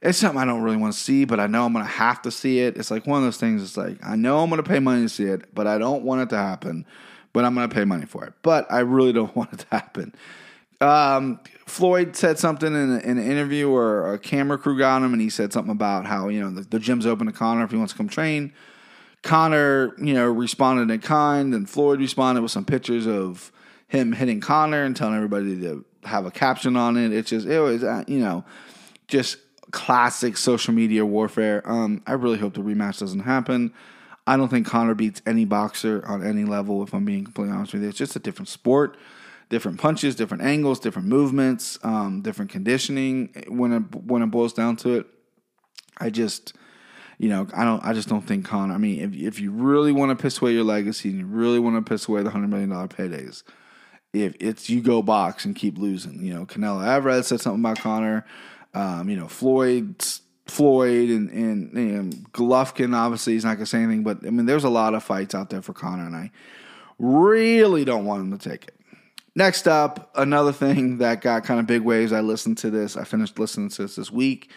it's 0.00 0.16
something 0.16 0.40
I 0.40 0.46
don't 0.46 0.62
really 0.62 0.78
want 0.78 0.94
to 0.94 0.98
see, 0.98 1.26
but 1.26 1.38
I 1.38 1.46
know 1.48 1.66
I'm 1.66 1.74
going 1.74 1.84
to 1.84 1.90
have 1.90 2.22
to 2.22 2.30
see 2.30 2.60
it. 2.60 2.78
It's 2.78 2.90
like 2.90 3.06
one 3.06 3.18
of 3.18 3.24
those 3.24 3.36
things. 3.36 3.62
It's 3.62 3.76
like 3.76 3.98
I 4.02 4.16
know 4.16 4.40
I'm 4.40 4.48
going 4.48 4.62
to 4.62 4.68
pay 4.68 4.80
money 4.80 5.02
to 5.02 5.08
see 5.10 5.24
it, 5.24 5.54
but 5.54 5.66
I 5.66 5.76
don't 5.76 6.02
want 6.02 6.22
it 6.22 6.30
to 6.30 6.38
happen. 6.38 6.86
But 7.34 7.44
I'm 7.44 7.54
going 7.54 7.68
to 7.68 7.74
pay 7.74 7.84
money 7.84 8.06
for 8.06 8.24
it. 8.24 8.32
But 8.40 8.70
I 8.70 8.80
really 8.80 9.12
don't 9.12 9.34
want 9.36 9.52
it 9.52 9.60
to 9.60 9.66
happen. 9.70 10.14
Um, 10.82 11.40
Floyd 11.66 12.16
said 12.16 12.38
something 12.38 12.74
in, 12.74 13.00
in, 13.00 13.18
an 13.18 13.30
interview, 13.30 13.70
or 13.70 14.14
a 14.14 14.18
camera 14.18 14.58
crew 14.58 14.76
got 14.76 15.02
him, 15.02 15.12
and 15.12 15.22
he 15.22 15.30
said 15.30 15.52
something 15.52 15.72
about 15.72 16.06
how 16.06 16.28
you 16.28 16.40
know 16.40 16.50
the, 16.50 16.62
the 16.62 16.78
gym's 16.78 17.06
open 17.06 17.26
to 17.26 17.32
Conor 17.32 17.64
if 17.64 17.70
he 17.70 17.76
wants 17.76 17.92
to 17.92 17.96
come 17.96 18.08
train. 18.08 18.52
Conor, 19.22 19.94
you 19.98 20.14
know, 20.14 20.26
responded 20.26 20.92
in 20.92 21.00
kind, 21.00 21.54
and 21.54 21.70
Floyd 21.70 22.00
responded 22.00 22.42
with 22.42 22.50
some 22.50 22.64
pictures 22.64 23.06
of 23.06 23.52
him 23.86 24.12
hitting 24.12 24.40
Conor 24.40 24.82
and 24.82 24.96
telling 24.96 25.14
everybody 25.14 25.60
to 25.60 25.84
have 26.04 26.26
a 26.26 26.30
caption 26.30 26.76
on 26.76 26.96
it. 26.96 27.12
It's 27.12 27.30
just 27.30 27.46
it 27.46 27.60
was 27.60 27.84
uh, 27.84 28.04
you 28.06 28.18
know 28.18 28.44
just 29.08 29.38
classic 29.70 30.36
social 30.36 30.74
media 30.74 31.06
warfare. 31.06 31.62
Um, 31.64 32.02
I 32.06 32.12
really 32.12 32.38
hope 32.38 32.54
the 32.54 32.60
rematch 32.60 32.98
doesn't 32.98 33.20
happen. 33.20 33.72
I 34.26 34.36
don't 34.36 34.48
think 34.48 34.66
Conor 34.66 34.94
beats 34.94 35.20
any 35.26 35.44
boxer 35.44 36.04
on 36.06 36.24
any 36.24 36.44
level. 36.44 36.82
If 36.82 36.94
I'm 36.94 37.04
being 37.04 37.24
completely 37.24 37.54
honest 37.54 37.72
with 37.72 37.82
you, 37.82 37.88
it's 37.88 37.98
just 37.98 38.14
a 38.14 38.20
different 38.20 38.48
sport, 38.48 38.96
different 39.52 39.78
punches, 39.78 40.14
different 40.16 40.42
angles, 40.42 40.80
different 40.80 41.08
movements, 41.08 41.78
um, 41.82 42.22
different 42.22 42.50
conditioning. 42.50 43.44
When 43.48 43.72
it 43.72 43.94
when 43.94 44.22
it 44.22 44.26
boils 44.28 44.54
down 44.54 44.76
to 44.76 44.94
it, 44.94 45.06
I 45.98 46.08
just 46.08 46.54
you 47.18 47.28
know, 47.28 47.46
I 47.54 47.64
don't. 47.64 47.84
I 47.84 47.92
just 47.92 48.08
don't 48.08 48.22
think 48.22 48.46
Conor. 48.46 48.72
I 48.74 48.78
mean, 48.78 48.98
if 48.98 49.14
if 49.14 49.40
you 49.40 49.52
really 49.52 49.92
want 49.92 50.16
to 50.16 50.20
piss 50.20 50.40
away 50.40 50.54
your 50.54 50.64
legacy 50.64 51.10
and 51.10 51.18
you 51.18 51.26
really 51.26 51.58
want 51.58 51.76
to 51.76 51.88
piss 51.88 52.08
away 52.08 52.22
the 52.22 52.30
hundred 52.30 52.48
million 52.48 52.70
dollar 52.70 52.88
paydays, 52.88 53.42
if 54.14 54.34
it's 54.40 54.70
you 54.70 54.80
go 54.80 55.02
box 55.02 55.44
and 55.44 55.54
keep 55.54 55.76
losing. 55.76 56.24
You 56.24 56.32
know, 56.32 56.46
Canelo 56.46 56.84
Alvarez 56.84 57.26
said 57.26 57.42
something 57.42 57.60
about 57.60 57.78
Conor. 57.78 58.24
Um, 58.74 59.10
you 59.10 59.16
know, 59.16 59.28
Floyd, 59.28 60.02
Floyd, 60.46 61.10
and, 61.10 61.30
and 61.30 61.72
and 61.74 62.32
Golovkin. 62.32 62.96
Obviously, 62.96 63.34
he's 63.34 63.44
not 63.44 63.56
gonna 63.56 63.66
say 63.66 63.82
anything, 63.82 64.02
but 64.02 64.26
I 64.26 64.30
mean, 64.30 64.46
there's 64.46 64.64
a 64.64 64.70
lot 64.70 64.94
of 64.94 65.04
fights 65.04 65.34
out 65.34 65.50
there 65.50 65.60
for 65.60 65.74
Conor, 65.74 66.06
and 66.06 66.16
I 66.16 66.30
really 66.98 67.84
don't 67.84 68.06
want 68.06 68.22
him 68.22 68.36
to 68.36 68.48
take 68.48 68.64
it. 68.64 68.81
Next 69.34 69.66
up, 69.66 70.10
another 70.14 70.52
thing 70.52 70.98
that 70.98 71.22
got 71.22 71.44
kind 71.44 71.58
of 71.58 71.66
big 71.66 71.82
waves. 71.82 72.12
I 72.12 72.20
listened 72.20 72.58
to 72.58 72.70
this. 72.70 72.96
I 72.96 73.04
finished 73.04 73.38
listening 73.38 73.70
to 73.70 73.82
this 73.82 73.96
this 73.96 74.10
week. 74.10 74.50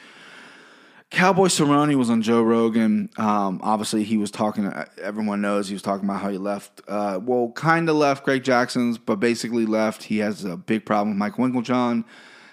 Cowboy 1.11 1.47
Cerrone 1.47 1.95
was 1.95 2.09
on 2.09 2.21
Joe 2.21 2.41
Rogan. 2.41 3.09
Um, 3.17 3.61
obviously, 3.63 4.03
he 4.03 4.17
was 4.17 4.31
talking. 4.31 4.71
Everyone 5.01 5.39
knows 5.39 5.67
he 5.69 5.73
was 5.73 5.81
talking 5.81 6.03
about 6.03 6.19
how 6.19 6.29
he 6.29 6.37
left. 6.37 6.81
Uh, 6.87 7.19
well, 7.23 7.51
kind 7.55 7.87
of 7.87 7.95
left 7.95 8.25
Greg 8.25 8.43
Jackson's, 8.43 8.97
but 8.97 9.19
basically 9.19 9.65
left. 9.65 10.03
He 10.03 10.17
has 10.17 10.43
a 10.43 10.57
big 10.57 10.85
problem 10.85 11.09
with 11.11 11.17
Michael 11.17 11.45
Winkeljohn. 11.45 12.03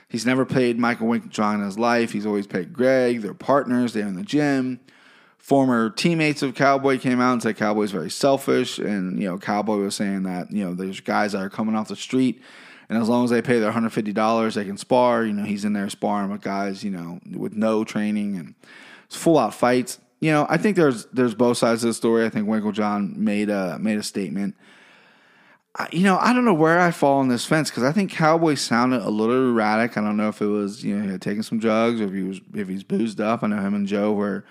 He's 0.09 0.26
never 0.26 0.45
paid 0.45 0.79
Michael 0.79 1.09
Winkeljohn 1.09 1.57
in 1.57 1.64
his 1.64 1.79
life. 1.79 2.12
He's 2.12 2.26
always 2.26 2.47
paid 2.47 2.73
Greg. 2.73 3.23
They're 3.23 3.35
partners. 3.35 3.95
They're 3.95 4.07
in 4.07 4.14
the 4.14 4.23
gym. 4.23 4.79
Former 5.43 5.91
teammates 5.91 6.43
of 6.43 6.55
Cowboy 6.55 6.99
came 6.99 7.21
out 7.21 7.35
and 7.35 7.43
said 7.43 7.57
Cowboy's 7.57 7.91
very 7.91 8.11
selfish, 8.11 8.79
and 8.79 9.21
you 9.21 9.29
know 9.29 9.39
Cowboy 9.39 9.77
was 9.77 9.95
saying 9.95 10.23
that 10.23 10.51
you 10.51 10.65
know 10.65 10.73
there's 10.75 11.01
guys 11.01 11.33
that 11.33 11.43
are 11.43 11.51
coming 11.51 11.75
off 11.75 11.89
the 11.89 11.97
street 11.97 12.41
and 12.93 13.01
as 13.01 13.09
long 13.09 13.25
as 13.25 13.31
they 13.31 13.41
pay 13.41 13.59
their 13.59 13.73
$150, 13.73 14.55
they 14.55 14.65
can 14.67 14.77
spar. 14.77 15.25
You 15.25 15.33
know, 15.33 15.45
he's 15.45 15.65
in 15.65 15.73
there 15.73 15.89
sparring 15.89 16.31
with 16.31 16.43
guys, 16.43 16.85
you 16.85 16.91
know, 16.91 17.21
with 17.35 17.55
no 17.55 17.85
training 17.85 18.37
and 18.37 18.55
full 19.09 19.39
out 19.39 19.55
fights. 19.55 19.99
You 20.21 20.31
know, 20.31 20.47
I 20.51 20.59
think 20.59 20.77
there's 20.77 21.07
there's 21.07 21.35
both 21.35 21.57
sides 21.57 21.83
of 21.85 21.89
the 21.89 21.95
story. 21.95 22.27
I 22.27 22.29
think 22.29 22.47
Winkeljohn 22.47 23.17
made 23.17 23.49
a 23.49 23.79
made 23.79 23.97
a 23.97 24.03
statement. 24.03 24.57
I, 25.75 25.89
you 25.91 26.03
know, 26.03 26.19
I 26.19 26.35
don't 26.35 26.45
know 26.45 26.53
where 26.53 26.81
I 26.81 26.91
fall 26.91 27.21
on 27.21 27.29
this 27.29 27.47
fence 27.47 27.71
because 27.71 27.83
I 27.83 27.93
think 27.93 28.13
Cowboy 28.13 28.57
sounded 28.57 29.01
a 29.01 29.09
little 29.09 29.51
erratic. 29.51 29.97
I 29.97 30.03
don't 30.03 30.19
know 30.19 30.29
if 30.29 30.43
it 30.43 30.47
was 30.47 30.85
you 30.85 30.95
know 30.95 31.03
he 31.03 31.11
had 31.13 31.23
taken 31.23 31.43
some 31.43 31.59
drugs 31.59 31.99
or 31.99 32.05
if 32.05 32.13
he 32.13 32.23
was 32.23 32.41
if 32.53 32.69
he's 32.69 32.85
boozed 32.85 33.23
up. 33.23 33.43
I 33.43 33.47
know 33.47 33.57
him 33.57 33.73
and 33.73 33.87
Joe 33.87 34.13
were 34.13 34.45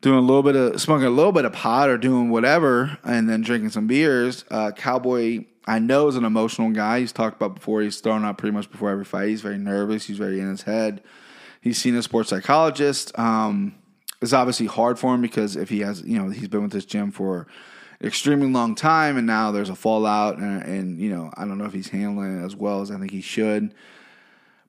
doing 0.00 0.18
a 0.18 0.22
little 0.22 0.42
bit 0.42 0.56
of 0.56 0.80
smoking 0.80 1.06
a 1.06 1.10
little 1.10 1.32
bit 1.32 1.44
of 1.44 1.52
pot 1.52 1.88
or 1.88 1.98
doing 1.98 2.30
whatever, 2.30 2.98
and 3.04 3.28
then 3.28 3.42
drinking 3.42 3.70
some 3.70 3.86
beers. 3.86 4.44
Uh, 4.50 4.70
Cowboy 4.72 5.44
I 5.68 5.78
know 5.78 6.08
is 6.08 6.16
an 6.16 6.24
emotional 6.24 6.70
guy. 6.70 7.00
He's 7.00 7.12
talked 7.12 7.36
about 7.36 7.54
before. 7.54 7.82
He's 7.82 8.00
thrown 8.00 8.24
out 8.24 8.38
pretty 8.38 8.54
much 8.54 8.70
before 8.70 8.88
every 8.88 9.04
fight. 9.04 9.28
He's 9.28 9.42
very 9.42 9.58
nervous. 9.58 10.06
He's 10.06 10.16
very 10.16 10.40
in 10.40 10.48
his 10.48 10.62
head. 10.62 11.02
He's 11.60 11.76
seen 11.76 11.94
a 11.94 12.02
sports 12.02 12.30
psychologist. 12.30 13.16
Um, 13.18 13.74
it's 14.22 14.32
obviously 14.32 14.64
hard 14.64 14.98
for 14.98 15.14
him 15.14 15.20
because 15.20 15.56
if 15.56 15.68
he 15.68 15.80
has, 15.80 16.02
you 16.02 16.18
know, 16.18 16.30
he's 16.30 16.48
been 16.48 16.62
with 16.62 16.72
this 16.72 16.86
gym 16.86 17.10
for 17.10 17.46
extremely 18.02 18.48
long 18.48 18.74
time, 18.74 19.18
and 19.18 19.26
now 19.26 19.52
there's 19.52 19.68
a 19.68 19.74
fallout, 19.74 20.38
and, 20.38 20.62
and 20.62 21.00
you 21.00 21.10
know, 21.10 21.30
I 21.36 21.44
don't 21.44 21.58
know 21.58 21.66
if 21.66 21.74
he's 21.74 21.88
handling 21.88 22.40
it 22.40 22.44
as 22.44 22.56
well 22.56 22.80
as 22.80 22.90
I 22.90 22.98
think 22.98 23.10
he 23.10 23.20
should. 23.20 23.74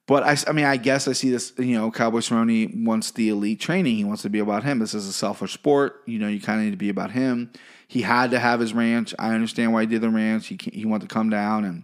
But 0.09 0.23
I, 0.23 0.35
I 0.49 0.53
mean, 0.53 0.65
I 0.65 0.77
guess 0.77 1.07
I 1.07 1.11
see 1.11 1.29
this. 1.29 1.53
You 1.59 1.77
know, 1.77 1.91
Cowboy 1.91 2.21
Cerrone 2.21 2.83
wants 2.83 3.11
the 3.11 3.29
elite 3.29 3.59
training. 3.59 3.95
He 3.95 4.03
wants 4.03 4.23
to 4.23 4.29
be 4.31 4.39
about 4.39 4.63
him. 4.63 4.79
This 4.79 4.95
is 4.95 5.05
a 5.05 5.13
selfish 5.13 5.53
sport. 5.53 6.01
You 6.07 6.17
know, 6.17 6.27
you 6.27 6.41
kind 6.41 6.57
of 6.59 6.65
need 6.65 6.71
to 6.71 6.77
be 6.77 6.89
about 6.89 7.11
him. 7.11 7.51
He 7.87 8.01
had 8.01 8.31
to 8.31 8.39
have 8.39 8.59
his 8.59 8.73
ranch. 8.73 9.13
I 9.19 9.35
understand 9.35 9.71
why 9.71 9.81
he 9.81 9.87
did 9.87 10.01
the 10.01 10.09
ranch. 10.09 10.47
He 10.47 10.57
he 10.73 10.83
wanted 10.83 11.07
to 11.07 11.13
come 11.13 11.29
down, 11.29 11.63
and 11.63 11.83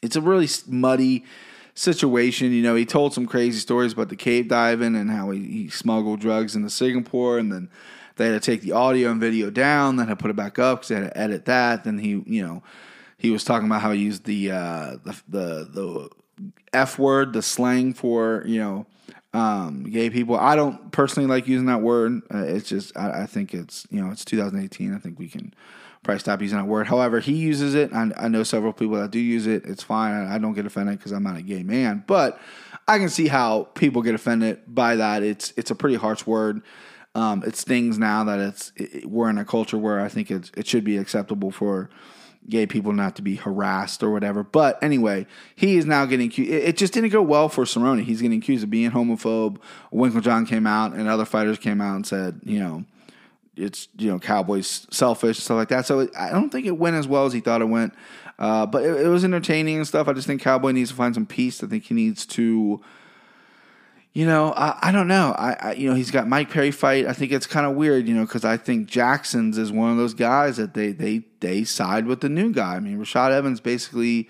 it's 0.00 0.16
a 0.16 0.22
really 0.22 0.48
muddy 0.68 1.26
situation. 1.74 2.50
You 2.50 2.62
know, 2.62 2.76
he 2.76 2.86
told 2.86 3.12
some 3.12 3.26
crazy 3.26 3.58
stories 3.58 3.92
about 3.92 4.08
the 4.08 4.16
cave 4.16 4.48
diving 4.48 4.96
and 4.96 5.10
how 5.10 5.28
he, 5.28 5.40
he 5.40 5.68
smuggled 5.68 6.20
drugs 6.20 6.56
into 6.56 6.70
Singapore, 6.70 7.36
and 7.36 7.52
then 7.52 7.68
they 8.16 8.24
had 8.28 8.32
to 8.32 8.40
take 8.40 8.62
the 8.62 8.72
audio 8.72 9.10
and 9.10 9.20
video 9.20 9.50
down. 9.50 9.96
Then 9.96 10.08
had 10.08 10.18
to 10.18 10.22
put 10.22 10.30
it 10.30 10.36
back 10.36 10.58
up 10.58 10.78
because 10.78 10.88
they 10.88 10.94
had 10.94 11.12
to 11.12 11.18
edit 11.18 11.44
that. 11.44 11.84
Then 11.84 11.98
he, 11.98 12.22
you 12.24 12.42
know, 12.42 12.62
he 13.18 13.30
was 13.30 13.44
talking 13.44 13.66
about 13.66 13.82
how 13.82 13.92
he 13.92 14.00
used 14.00 14.24
the 14.24 14.50
uh, 14.50 14.96
the 15.04 15.22
the 15.28 15.68
the 15.70 16.10
f 16.74 16.98
word, 16.98 17.32
the 17.32 17.42
slang 17.42 17.94
for 17.94 18.42
you 18.46 18.60
know 18.60 18.86
um, 19.34 19.82
gay 19.90 20.10
people. 20.10 20.36
I 20.36 20.54
don't 20.54 20.92
personally 20.92 21.28
like 21.28 21.48
using 21.48 21.66
that 21.66 21.82
word. 21.82 22.22
Uh, 22.32 22.44
it's 22.44 22.68
just 22.68 22.96
I, 22.96 23.22
I, 23.22 23.26
think 23.26 23.52
it's 23.52 23.86
you 23.90 24.00
know 24.00 24.10
it's 24.10 24.24
2018. 24.24 24.94
I 24.94 24.98
think 24.98 25.18
we 25.18 25.28
can 25.28 25.52
probably 26.04 26.20
stop 26.20 26.40
using 26.40 26.56
that 26.58 26.66
word. 26.66 26.86
However, 26.86 27.18
he 27.18 27.34
uses 27.34 27.74
it. 27.74 27.92
I, 27.92 28.10
I 28.16 28.28
know 28.28 28.44
several 28.44 28.72
people 28.72 28.96
that 28.96 29.10
do 29.10 29.18
use 29.18 29.46
it. 29.46 29.64
It's 29.66 29.82
fine. 29.82 30.12
I, 30.14 30.36
I 30.36 30.38
don't 30.38 30.54
get 30.54 30.66
offended 30.66 30.98
because 30.98 31.12
I'm 31.12 31.24
not 31.24 31.36
a 31.36 31.42
gay 31.42 31.64
man, 31.64 32.04
but 32.06 32.40
I 32.86 32.98
can 32.98 33.08
see 33.08 33.26
how 33.26 33.64
people 33.74 34.02
get 34.02 34.14
offended 34.14 34.60
by 34.68 34.96
that. 34.96 35.24
It's 35.24 35.52
it's 35.56 35.70
a 35.70 35.74
pretty 35.74 35.96
harsh 35.96 36.26
word. 36.26 36.62
Um, 37.16 37.42
it 37.44 37.56
stings 37.56 37.98
now 37.98 38.24
that 38.24 38.38
it's 38.38 38.72
it, 38.76 39.06
we're 39.06 39.30
in 39.30 39.38
a 39.38 39.44
culture 39.44 39.78
where 39.78 40.00
I 40.00 40.08
think 40.08 40.30
it 40.30 40.52
it 40.56 40.66
should 40.66 40.84
be 40.84 40.96
acceptable 40.96 41.50
for 41.50 41.90
gay 42.48 42.66
people 42.66 42.92
not 42.92 43.16
to 43.16 43.22
be 43.22 43.36
harassed 43.36 44.02
or 44.02 44.10
whatever. 44.10 44.42
But 44.42 44.82
anyway, 44.82 45.26
he 45.54 45.76
is 45.76 45.86
now 45.86 46.04
getting 46.06 46.28
accused. 46.28 46.50
It 46.50 46.76
just 46.76 46.92
didn't 46.92 47.10
go 47.10 47.22
well 47.22 47.48
for 47.48 47.64
Cerrone. 47.64 48.02
He's 48.02 48.20
getting 48.22 48.38
accused 48.38 48.64
of 48.64 48.70
being 48.70 48.90
homophobe. 48.90 49.58
Winkeljohn 49.92 50.46
came 50.46 50.66
out 50.66 50.92
and 50.92 51.08
other 51.08 51.24
fighters 51.24 51.58
came 51.58 51.80
out 51.80 51.96
and 51.96 52.06
said, 52.06 52.40
you 52.44 52.58
know, 52.58 52.84
it's 53.56 53.88
you 53.96 54.10
know 54.10 54.18
Cowboys 54.18 54.86
selfish 54.90 55.38
and 55.38 55.44
stuff 55.44 55.56
like 55.56 55.68
that. 55.68 55.86
So 55.86 56.08
I 56.18 56.30
don't 56.30 56.50
think 56.50 56.66
it 56.66 56.76
went 56.78 56.96
as 56.96 57.06
well 57.06 57.26
as 57.26 57.32
he 57.32 57.40
thought 57.40 57.60
it 57.60 57.66
went. 57.66 57.94
Uh, 58.38 58.66
but 58.66 58.84
it, 58.84 59.06
it 59.06 59.08
was 59.08 59.24
entertaining 59.24 59.76
and 59.76 59.86
stuff. 59.86 60.08
I 60.08 60.12
just 60.12 60.26
think 60.26 60.42
Cowboy 60.42 60.72
needs 60.72 60.90
to 60.90 60.96
find 60.96 61.14
some 61.14 61.26
peace. 61.26 61.62
I 61.62 61.68
think 61.68 61.84
he 61.84 61.94
needs 61.94 62.26
to 62.26 62.82
you 64.14 64.24
know, 64.26 64.52
I, 64.52 64.78
I 64.80 64.92
don't 64.92 65.08
know. 65.08 65.34
I, 65.36 65.56
I, 65.60 65.72
you 65.72 65.90
know 65.90 65.96
he's 65.96 66.12
got 66.12 66.28
Mike 66.28 66.48
Perry 66.48 66.70
fight. 66.70 67.06
I 67.06 67.12
think 67.12 67.32
it's 67.32 67.48
kind 67.48 67.66
of 67.66 67.74
weird, 67.74 68.06
you 68.06 68.14
know, 68.14 68.24
because 68.24 68.44
I 68.44 68.56
think 68.56 68.86
Jackson's 68.86 69.58
is 69.58 69.72
one 69.72 69.90
of 69.90 69.96
those 69.96 70.14
guys 70.14 70.56
that 70.56 70.74
they 70.74 70.92
they 70.92 71.24
they 71.40 71.64
side 71.64 72.06
with 72.06 72.20
the 72.20 72.28
new 72.28 72.52
guy. 72.52 72.76
I 72.76 72.80
mean, 72.80 72.98
Rashad 72.98 73.32
Evans 73.32 73.60
basically 73.60 74.28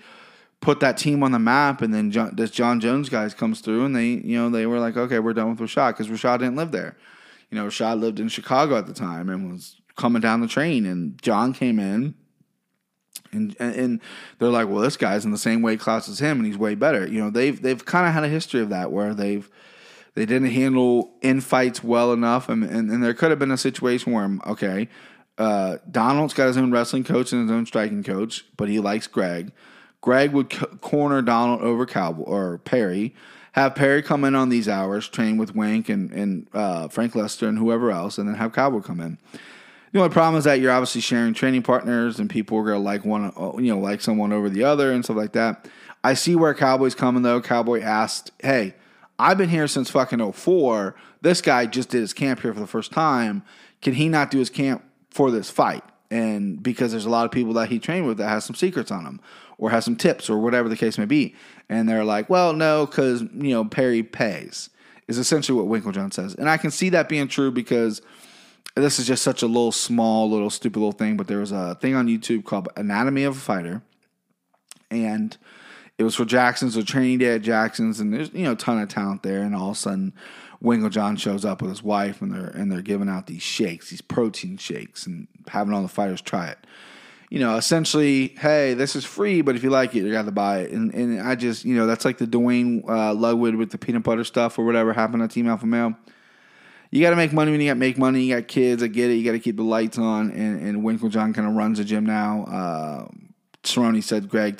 put 0.59 0.79
that 0.79 0.97
team 0.97 1.21
on 1.21 1.31
the 1.31 1.39
map, 1.39 1.83
and 1.83 1.93
then 1.93 2.09
John, 2.09 2.35
this 2.35 2.49
Jon 2.49 2.79
Jones 2.79 3.09
guys 3.09 3.35
comes 3.35 3.61
through, 3.61 3.85
and 3.85 3.95
they 3.95 4.07
you 4.07 4.35
know 4.35 4.49
they 4.49 4.65
were 4.65 4.79
like, 4.79 4.97
okay, 4.97 5.19
we're 5.19 5.33
done 5.33 5.51
with 5.51 5.59
Rashad 5.59 5.91
because 5.95 6.07
Rashad 6.07 6.39
didn't 6.39 6.55
live 6.55 6.71
there. 6.71 6.97
You 7.51 7.59
know, 7.59 7.67
Rashad 7.67 7.99
lived 7.99 8.19
in 8.19 8.27
Chicago 8.27 8.75
at 8.77 8.87
the 8.87 8.93
time 8.93 9.29
and 9.29 9.51
was 9.51 9.79
coming 9.95 10.21
down 10.21 10.41
the 10.41 10.47
train, 10.47 10.87
and 10.87 11.21
John 11.21 11.53
came 11.53 11.79
in. 11.79 12.15
And, 13.31 13.53
and 13.59 13.99
they're 14.39 14.47
like, 14.47 14.69
well, 14.69 14.79
this 14.79 14.95
guy's 14.95 15.25
in 15.25 15.31
the 15.31 15.37
same 15.37 15.61
weight 15.61 15.81
class 15.81 16.07
as 16.07 16.19
him, 16.19 16.37
and 16.37 16.45
he's 16.45 16.57
way 16.57 16.73
better. 16.73 17.05
You 17.05 17.19
know, 17.19 17.29
they've 17.29 17.61
they've 17.61 17.83
kind 17.83 18.07
of 18.07 18.13
had 18.13 18.23
a 18.23 18.29
history 18.29 18.61
of 18.61 18.69
that 18.69 18.93
where 18.93 19.13
they've 19.13 19.49
they 20.15 20.25
didn't 20.25 20.51
handle 20.51 21.13
infights 21.21 21.83
well 21.83 22.11
enough, 22.11 22.49
and, 22.49 22.63
and, 22.63 22.89
and 22.89 23.03
there 23.03 23.13
could 23.13 23.29
have 23.29 23.39
been 23.39 23.51
a 23.51 23.57
situation 23.57 24.13
where, 24.13 24.37
okay, 24.47 24.87
uh, 25.37 25.77
Donald's 25.89 26.33
got 26.33 26.47
his 26.47 26.57
own 26.57 26.71
wrestling 26.71 27.03
coach 27.03 27.33
and 27.33 27.43
his 27.43 27.51
own 27.51 27.65
striking 27.65 28.03
coach, 28.03 28.45
but 28.55 28.69
he 28.69 28.79
likes 28.79 29.07
Greg. 29.07 29.51
Greg 29.99 30.31
would 30.31 30.49
corner 30.81 31.21
Donald 31.21 31.61
over 31.61 31.85
Cowboy 31.85 32.23
or 32.23 32.57
Perry, 32.59 33.13
have 33.53 33.75
Perry 33.75 34.01
come 34.01 34.23
in 34.23 34.35
on 34.35 34.49
these 34.49 34.67
hours, 34.67 35.07
train 35.07 35.37
with 35.37 35.55
Wink 35.55 35.89
and, 35.89 36.11
and 36.11 36.47
uh, 36.53 36.87
Frank 36.89 37.15
Lester 37.15 37.47
and 37.47 37.57
whoever 37.57 37.91
else, 37.91 38.17
and 38.17 38.27
then 38.27 38.35
have 38.35 38.53
Cowboy 38.53 38.81
come 38.81 38.99
in. 38.99 39.17
The 39.91 39.99
only 39.99 40.13
problem 40.13 40.37
is 40.37 40.43
that 40.43 40.59
you're 40.59 40.73
obviously 40.73 40.99
sharing 40.99 41.33
training 41.33 41.63
partners, 41.63 42.19
and 42.19 42.29
people 42.29 42.57
are 42.57 42.65
gonna 42.65 42.79
like 42.79 43.05
one, 43.05 43.31
uh, 43.37 43.53
you 43.57 43.73
know, 43.73 43.79
like 43.79 44.01
someone 44.01 44.33
over 44.33 44.49
the 44.49 44.63
other 44.63 44.91
and 44.91 45.05
stuff 45.05 45.15
like 45.15 45.31
that. 45.33 45.69
I 46.03 46.15
see 46.15 46.35
where 46.35 46.53
Cowboy's 46.53 46.95
coming 46.95 47.23
though. 47.23 47.39
Cowboy 47.39 47.81
asked, 47.81 48.31
"Hey, 48.39 48.75
I've 49.17 49.37
been 49.37 49.49
here 49.49 49.67
since 49.67 49.89
fucking 49.89 50.31
04. 50.31 50.95
This 51.21 51.41
guy 51.41 51.65
just 51.65 51.89
did 51.89 52.01
his 52.01 52.13
camp 52.13 52.41
here 52.41 52.53
for 52.53 52.59
the 52.59 52.67
first 52.67 52.91
time. 52.91 53.43
Can 53.81 53.93
he 53.93 54.09
not 54.09 54.31
do 54.31 54.39
his 54.39 54.49
camp 54.49 54.83
for 55.09 55.31
this 55.31 55.49
fight? 55.49 55.83
And 56.11 56.61
because 56.61 56.91
there's 56.91 57.05
a 57.05 57.09
lot 57.09 57.25
of 57.25 57.31
people 57.31 57.53
that 57.53 57.69
he 57.69 57.79
trained 57.79 58.07
with 58.07 58.17
that 58.17 58.29
has 58.29 58.45
some 58.45 58.55
secrets 58.55 58.91
on 58.91 59.05
him 59.05 59.19
or 59.57 59.69
has 59.69 59.85
some 59.85 59.95
tips 59.95 60.29
or 60.29 60.39
whatever 60.39 60.69
the 60.69 60.77
case 60.77 60.97
may 60.97 61.05
be. 61.05 61.35
And 61.69 61.87
they're 61.87 62.03
like, 62.03 62.29
well, 62.29 62.53
no, 62.53 62.85
because, 62.85 63.21
you 63.21 63.51
know, 63.51 63.65
Perry 63.65 64.03
pays, 64.03 64.69
is 65.07 65.17
essentially 65.17 65.59
what 65.59 65.83
Winkeljohn 65.83 66.13
says. 66.13 66.35
And 66.35 66.49
I 66.49 66.57
can 66.57 66.71
see 66.71 66.89
that 66.89 67.09
being 67.09 67.27
true 67.27 67.51
because 67.51 68.01
this 68.75 68.99
is 68.99 69.07
just 69.07 69.23
such 69.23 69.41
a 69.41 69.47
little 69.47 69.71
small, 69.71 70.29
little 70.29 70.49
stupid 70.49 70.79
little 70.79 70.91
thing. 70.91 71.17
But 71.17 71.27
there 71.27 71.39
was 71.39 71.51
a 71.51 71.75
thing 71.75 71.95
on 71.95 72.07
YouTube 72.07 72.43
called 72.43 72.69
Anatomy 72.75 73.23
of 73.23 73.37
a 73.37 73.39
Fighter. 73.39 73.81
And 74.91 75.35
it 75.97 76.03
was 76.03 76.15
for 76.15 76.25
Jackson's, 76.25 76.75
or 76.75 76.83
training 76.83 77.19
day 77.19 77.35
at 77.35 77.41
Jackson's, 77.41 77.99
and 77.99 78.13
there's 78.13 78.31
you 78.33 78.43
know 78.43 78.51
a 78.51 78.55
ton 78.55 78.81
of 78.81 78.89
talent 78.89 79.23
there. 79.23 79.41
And 79.41 79.55
all 79.55 79.69
of 79.71 79.75
a 79.75 79.79
sudden, 79.79 80.13
Winkeljohn 80.63 81.19
shows 81.19 81.45
up 81.45 81.61
with 81.61 81.69
his 81.69 81.83
wife, 81.83 82.21
and 82.21 82.33
they're 82.33 82.47
and 82.47 82.71
they're 82.71 82.81
giving 82.81 83.09
out 83.09 83.27
these 83.27 83.41
shakes, 83.41 83.89
these 83.89 84.01
protein 84.01 84.57
shakes, 84.57 85.05
and 85.05 85.27
having 85.47 85.73
all 85.73 85.81
the 85.81 85.87
fighters 85.87 86.21
try 86.21 86.47
it. 86.47 86.57
you 87.29 87.39
know, 87.39 87.55
essentially, 87.55 88.35
hey, 88.39 88.73
this 88.73 88.95
is 88.95 89.05
free, 89.05 89.41
but 89.41 89.55
if 89.55 89.63
you 89.63 89.69
like 89.69 89.95
it, 89.95 90.03
you 90.03 90.11
got 90.11 90.25
to 90.25 90.31
buy 90.31 90.59
it. 90.59 90.71
And 90.71 90.93
and 90.93 91.21
I 91.21 91.35
just, 91.35 91.65
you 91.65 91.75
know, 91.75 91.87
that's 91.87 92.05
like 92.05 92.17
the 92.17 92.27
Dwayne 92.27 92.83
uh, 92.87 93.35
with 93.35 93.71
the 93.71 93.77
peanut 93.77 94.03
butter 94.03 94.23
stuff 94.23 94.59
or 94.59 94.65
whatever 94.65 94.93
happened 94.93 95.21
on 95.21 95.29
Team 95.29 95.47
Alpha 95.47 95.65
Male. 95.65 95.95
You 96.91 97.01
got 97.01 97.09
to 97.09 97.15
make 97.15 97.33
money 97.33 97.51
when 97.51 97.59
you 97.59 97.69
got 97.69 97.77
make 97.77 97.97
money. 97.97 98.23
You 98.23 98.35
got 98.35 98.47
kids, 98.47 98.83
I 98.83 98.87
get 98.87 99.09
it. 99.11 99.15
You 99.15 99.25
got 99.25 99.33
to 99.33 99.39
keep 99.39 99.57
the 99.57 99.63
lights 99.63 99.97
on. 99.97 100.31
And, 100.31 100.61
and 100.61 100.83
Winkeljohn 100.83 101.33
kind 101.33 101.47
of 101.47 101.55
runs 101.55 101.77
the 101.77 101.83
gym 101.83 102.05
now. 102.05 102.43
Uh, 102.45 103.07
Cerrone 103.63 104.01
said 104.01 104.29
Greg 104.29 104.57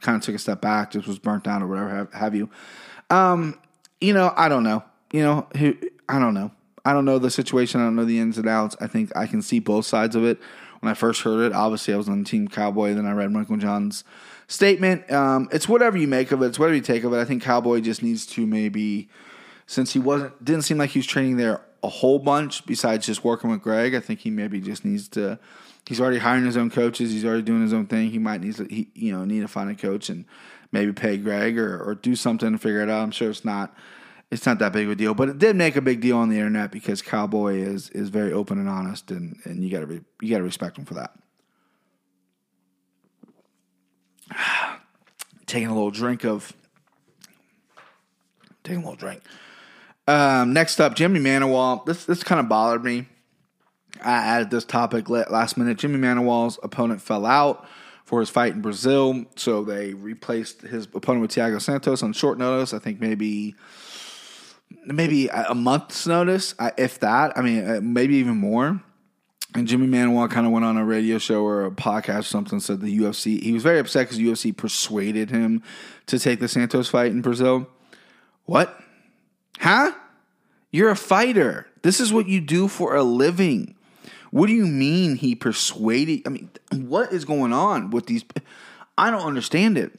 kind 0.00 0.16
of 0.16 0.22
took 0.22 0.34
a 0.34 0.38
step 0.38 0.60
back, 0.60 0.92
just 0.92 1.06
was 1.06 1.18
burnt 1.18 1.46
out 1.46 1.62
or 1.62 1.66
whatever 1.66 1.88
have, 1.90 2.12
have 2.12 2.34
you. 2.34 2.48
Um, 3.10 3.58
you 4.00 4.12
know, 4.12 4.32
I 4.36 4.48
don't 4.48 4.62
know. 4.62 4.84
You 5.12 5.22
know, 5.22 5.46
who 5.56 5.76
I 6.08 6.18
don't 6.18 6.34
know. 6.34 6.52
I 6.84 6.92
don't 6.92 7.04
know 7.04 7.18
the 7.18 7.30
situation. 7.30 7.80
I 7.80 7.84
don't 7.84 7.96
know 7.96 8.04
the 8.04 8.18
ins 8.18 8.38
and 8.38 8.48
outs. 8.48 8.76
I 8.80 8.86
think 8.86 9.14
I 9.16 9.26
can 9.26 9.42
see 9.42 9.58
both 9.58 9.86
sides 9.86 10.16
of 10.16 10.24
it. 10.24 10.38
When 10.80 10.90
I 10.90 10.94
first 10.94 11.22
heard 11.22 11.44
it, 11.44 11.52
obviously 11.52 11.92
I 11.92 11.96
was 11.96 12.08
on 12.08 12.24
Team 12.24 12.48
Cowboy. 12.48 12.94
Then 12.94 13.04
I 13.04 13.12
read 13.12 13.32
Michael 13.32 13.56
John's 13.56 14.04
statement. 14.46 15.10
Um, 15.10 15.48
it's 15.52 15.68
whatever 15.68 15.98
you 15.98 16.06
make 16.06 16.30
of 16.30 16.40
it. 16.42 16.46
It's 16.46 16.58
whatever 16.58 16.76
you 16.76 16.82
take 16.82 17.04
of 17.04 17.12
it. 17.12 17.18
I 17.18 17.24
think 17.24 17.42
Cowboy 17.42 17.80
just 17.80 18.02
needs 18.02 18.24
to 18.26 18.46
maybe, 18.46 19.08
since 19.66 19.92
he 19.92 19.98
wasn't, 19.98 20.42
didn't 20.44 20.62
seem 20.62 20.78
like 20.78 20.90
he 20.90 21.00
was 21.00 21.06
training 21.06 21.36
there 21.36 21.62
a 21.82 21.88
whole 21.88 22.18
bunch 22.18 22.64
besides 22.64 23.06
just 23.06 23.24
working 23.24 23.50
with 23.50 23.60
Greg. 23.60 23.94
I 23.94 24.00
think 24.00 24.20
he 24.20 24.30
maybe 24.30 24.60
just 24.60 24.84
needs 24.84 25.08
to. 25.10 25.38
He's 25.88 26.02
already 26.02 26.18
hiring 26.18 26.44
his 26.44 26.58
own 26.58 26.68
coaches. 26.68 27.12
He's 27.12 27.24
already 27.24 27.40
doing 27.40 27.62
his 27.62 27.72
own 27.72 27.86
thing. 27.86 28.10
He 28.10 28.18
might 28.18 28.42
need 28.42 28.56
to, 28.56 28.64
he, 28.64 28.90
you 28.94 29.10
know, 29.10 29.24
need 29.24 29.40
to 29.40 29.48
find 29.48 29.70
a 29.70 29.74
coach 29.74 30.10
and 30.10 30.26
maybe 30.70 30.92
pay 30.92 31.16
Greg 31.16 31.58
or, 31.58 31.82
or 31.82 31.94
do 31.94 32.14
something 32.14 32.52
to 32.52 32.58
figure 32.58 32.82
it 32.82 32.90
out. 32.90 33.02
I'm 33.02 33.10
sure 33.10 33.30
it's 33.30 33.42
not 33.42 33.74
it's 34.30 34.44
not 34.44 34.58
that 34.58 34.74
big 34.74 34.84
of 34.84 34.92
a 34.92 34.96
deal, 34.96 35.14
but 35.14 35.30
it 35.30 35.38
did 35.38 35.56
make 35.56 35.76
a 35.76 35.80
big 35.80 36.02
deal 36.02 36.18
on 36.18 36.28
the 36.28 36.36
internet 36.36 36.70
because 36.72 37.00
Cowboy 37.00 37.54
is 37.54 37.88
is 37.88 38.10
very 38.10 38.34
open 38.34 38.58
and 38.58 38.68
honest, 38.68 39.10
and 39.10 39.38
and 39.44 39.64
you 39.64 39.70
got 39.70 39.80
to 39.80 39.86
re, 39.86 40.02
you 40.20 40.28
got 40.28 40.36
to 40.36 40.44
respect 40.44 40.76
him 40.76 40.84
for 40.84 40.92
that. 40.92 41.14
Taking 45.46 45.68
a 45.68 45.74
little 45.74 45.90
drink 45.90 46.22
of 46.22 46.52
taking 48.62 48.82
a 48.82 48.90
little 48.90 48.94
drink. 48.94 49.22
Um, 50.06 50.52
next 50.52 50.80
up, 50.80 50.96
Jimmy 50.96 51.18
Manuwa. 51.18 51.86
This 51.86 52.04
this 52.04 52.22
kind 52.22 52.40
of 52.40 52.46
bothered 52.50 52.84
me. 52.84 53.06
I 54.02 54.12
added 54.12 54.50
this 54.50 54.64
topic 54.64 55.08
last 55.08 55.56
minute. 55.56 55.78
Jimmy 55.78 55.98
Manuwa's 55.98 56.58
opponent 56.62 57.02
fell 57.02 57.26
out 57.26 57.66
for 58.04 58.20
his 58.20 58.30
fight 58.30 58.54
in 58.54 58.62
Brazil, 58.62 59.26
so 59.36 59.64
they 59.64 59.92
replaced 59.94 60.62
his 60.62 60.86
opponent 60.86 61.22
with 61.22 61.30
Thiago 61.30 61.60
Santos 61.60 62.02
on 62.02 62.12
short 62.12 62.38
notice. 62.38 62.72
I 62.72 62.78
think 62.78 63.00
maybe 63.00 63.54
maybe 64.84 65.28
a 65.28 65.54
month's 65.54 66.06
notice, 66.06 66.54
if 66.76 67.00
that. 67.00 67.36
I 67.36 67.42
mean, 67.42 67.68
uh, 67.68 67.80
maybe 67.82 68.16
even 68.16 68.36
more. 68.36 68.80
And 69.54 69.66
Jimmy 69.66 69.86
Manuwa 69.86 70.30
kind 70.30 70.46
of 70.46 70.52
went 70.52 70.64
on 70.64 70.76
a 70.76 70.84
radio 70.84 71.18
show 71.18 71.42
or 71.42 71.64
a 71.64 71.70
podcast 71.70 72.20
or 72.20 72.22
something, 72.24 72.60
said 72.60 72.80
the 72.80 72.98
UFC, 72.98 73.42
he 73.42 73.52
was 73.52 73.62
very 73.62 73.78
upset 73.78 74.06
because 74.06 74.18
UFC 74.18 74.54
persuaded 74.54 75.30
him 75.30 75.62
to 76.06 76.18
take 76.18 76.38
the 76.38 76.48
Santos 76.48 76.88
fight 76.88 77.12
in 77.12 77.22
Brazil. 77.22 77.66
What? 78.44 78.78
Huh? 79.58 79.92
You're 80.70 80.90
a 80.90 80.96
fighter. 80.96 81.66
This 81.82 81.98
is 81.98 82.12
what 82.12 82.28
you 82.28 82.40
do 82.40 82.68
for 82.68 82.94
a 82.94 83.02
living. 83.02 83.74
What 84.30 84.46
do 84.46 84.52
you 84.52 84.66
mean 84.66 85.16
he 85.16 85.34
persuaded? 85.34 86.22
I 86.26 86.30
mean, 86.30 86.50
what 86.72 87.12
is 87.12 87.24
going 87.24 87.52
on 87.52 87.90
with 87.90 88.06
these? 88.06 88.24
I 88.96 89.10
don't 89.10 89.26
understand 89.26 89.78
it. 89.78 89.98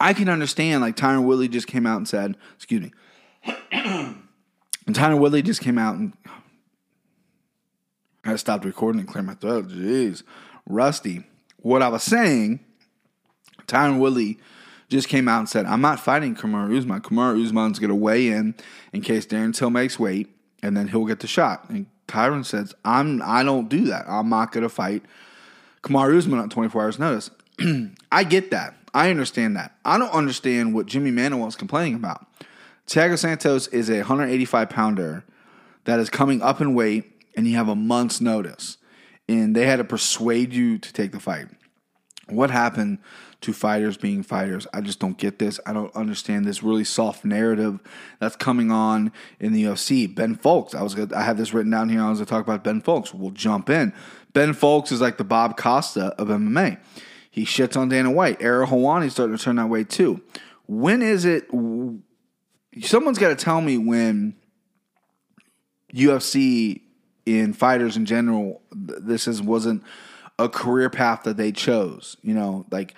I 0.00 0.12
can 0.12 0.28
understand, 0.28 0.80
like 0.80 0.96
Tyron 0.96 1.24
Woodley 1.24 1.48
just 1.48 1.66
came 1.66 1.86
out 1.86 1.96
and 1.96 2.06
said, 2.06 2.36
excuse 2.56 2.82
me, 2.82 2.92
and 3.72 4.16
Tyron 4.86 5.18
Woodley 5.18 5.42
just 5.42 5.60
came 5.60 5.78
out 5.78 5.96
and 5.96 6.12
I 8.24 8.36
stopped 8.36 8.64
recording 8.64 9.00
and 9.00 9.08
cleared 9.08 9.26
my 9.26 9.34
throat. 9.34 9.68
Jeez, 9.68 10.22
rusty. 10.66 11.24
What 11.56 11.82
I 11.82 11.88
was 11.88 12.02
saying, 12.02 12.60
Tyron 13.66 13.98
Woodley 13.98 14.38
just 14.88 15.08
came 15.08 15.28
out 15.28 15.40
and 15.40 15.48
said, 15.48 15.66
I'm 15.66 15.80
not 15.80 16.00
fighting 16.00 16.34
Kamaru 16.34 16.76
Usman. 16.76 17.00
Kamaru 17.00 17.44
Usman's 17.44 17.78
going 17.78 17.90
to 17.90 17.94
weigh 17.94 18.28
in 18.28 18.54
in 18.92 19.02
case 19.02 19.26
Darren 19.26 19.54
Till 19.54 19.70
makes 19.70 19.98
weight, 19.98 20.28
and 20.62 20.76
then 20.76 20.88
he'll 20.88 21.06
get 21.06 21.20
the 21.20 21.26
shot. 21.26 21.68
And 21.68 21.86
Tyron 22.08 22.44
says, 22.44 22.74
I'm, 22.84 23.22
I 23.22 23.42
don't 23.44 23.68
do 23.68 23.84
that. 23.86 24.06
I'm 24.08 24.28
not 24.28 24.50
going 24.50 24.62
to 24.62 24.68
fight 24.68 25.02
Kamaru 25.82 26.18
Usman 26.18 26.40
on 26.40 26.48
24 26.48 26.82
hours 26.82 26.98
notice. 26.98 27.30
I 28.12 28.24
get 28.24 28.50
that. 28.50 28.74
I 28.94 29.10
understand 29.10 29.56
that. 29.56 29.76
I 29.84 29.98
don't 29.98 30.12
understand 30.12 30.74
what 30.74 30.86
Jimmy 30.86 31.12
Manuwa 31.12 31.46
is 31.46 31.56
complaining 31.56 31.94
about. 31.94 32.26
Thiago 32.86 33.18
Santos 33.18 33.68
is 33.68 33.90
a 33.90 33.98
185 33.98 34.70
pounder 34.70 35.24
that 35.84 36.00
is 36.00 36.08
coming 36.08 36.40
up 36.42 36.60
in 36.60 36.74
weight, 36.74 37.04
and 37.36 37.46
you 37.46 37.56
have 37.56 37.68
a 37.68 37.76
month's 37.76 38.20
notice. 38.20 38.78
And 39.28 39.54
they 39.54 39.66
had 39.66 39.76
to 39.76 39.84
persuade 39.84 40.54
you 40.54 40.78
to 40.78 40.92
take 40.92 41.12
the 41.12 41.20
fight. 41.20 41.46
What 42.28 42.50
happened 42.50 42.98
to 43.42 43.52
fighters 43.52 43.96
being 43.96 44.22
fighters? 44.22 44.66
I 44.72 44.80
just 44.80 44.98
don't 44.98 45.16
get 45.16 45.38
this. 45.38 45.60
I 45.66 45.72
don't 45.72 45.94
understand 45.94 46.44
this 46.44 46.62
really 46.62 46.84
soft 46.84 47.24
narrative 47.24 47.80
that's 48.18 48.36
coming 48.36 48.70
on 48.70 49.12
in 49.40 49.52
the 49.52 49.64
UFC. 49.64 50.12
Ben 50.12 50.36
Fowlkes, 50.36 50.74
I 50.74 50.82
was 50.82 50.94
gonna, 50.94 51.16
I 51.16 51.22
have 51.22 51.36
this 51.36 51.52
written 51.52 51.70
down 51.70 51.88
here. 51.88 52.02
I 52.02 52.08
was 52.08 52.18
going 52.18 52.26
to 52.26 52.30
talk 52.30 52.44
about 52.44 52.64
Ben 52.64 52.82
Fowlkes. 52.82 53.14
We'll 53.14 53.30
jump 53.30 53.70
in. 53.70 53.92
Ben 54.32 54.52
Fowlkes 54.54 54.92
is 54.92 55.00
like 55.00 55.16
the 55.16 55.24
Bob 55.24 55.56
Costa 55.56 56.14
of 56.18 56.28
MMA. 56.28 56.78
He 57.30 57.44
shits 57.44 57.76
on 57.76 57.88
Dana 57.88 58.10
White. 58.10 58.42
Ariel 58.42 58.66
Helwani's 58.66 59.12
starting 59.12 59.36
to 59.36 59.42
turn 59.42 59.56
that 59.56 59.68
way 59.68 59.84
too. 59.84 60.20
When 60.66 61.02
is 61.02 61.24
it? 61.24 61.48
someone's 62.82 63.18
got 63.18 63.28
to 63.28 63.36
tell 63.36 63.60
me 63.60 63.78
when 63.78 64.34
UFC 65.92 66.82
in 67.26 67.52
fighters 67.52 67.96
in 67.96 68.06
general, 68.06 68.62
this 68.72 69.28
is 69.28 69.42
wasn't 69.42 69.82
a 70.38 70.48
career 70.48 70.90
path 70.90 71.24
that 71.24 71.36
they 71.36 71.52
chose. 71.52 72.16
You 72.22 72.34
know, 72.34 72.66
like 72.70 72.94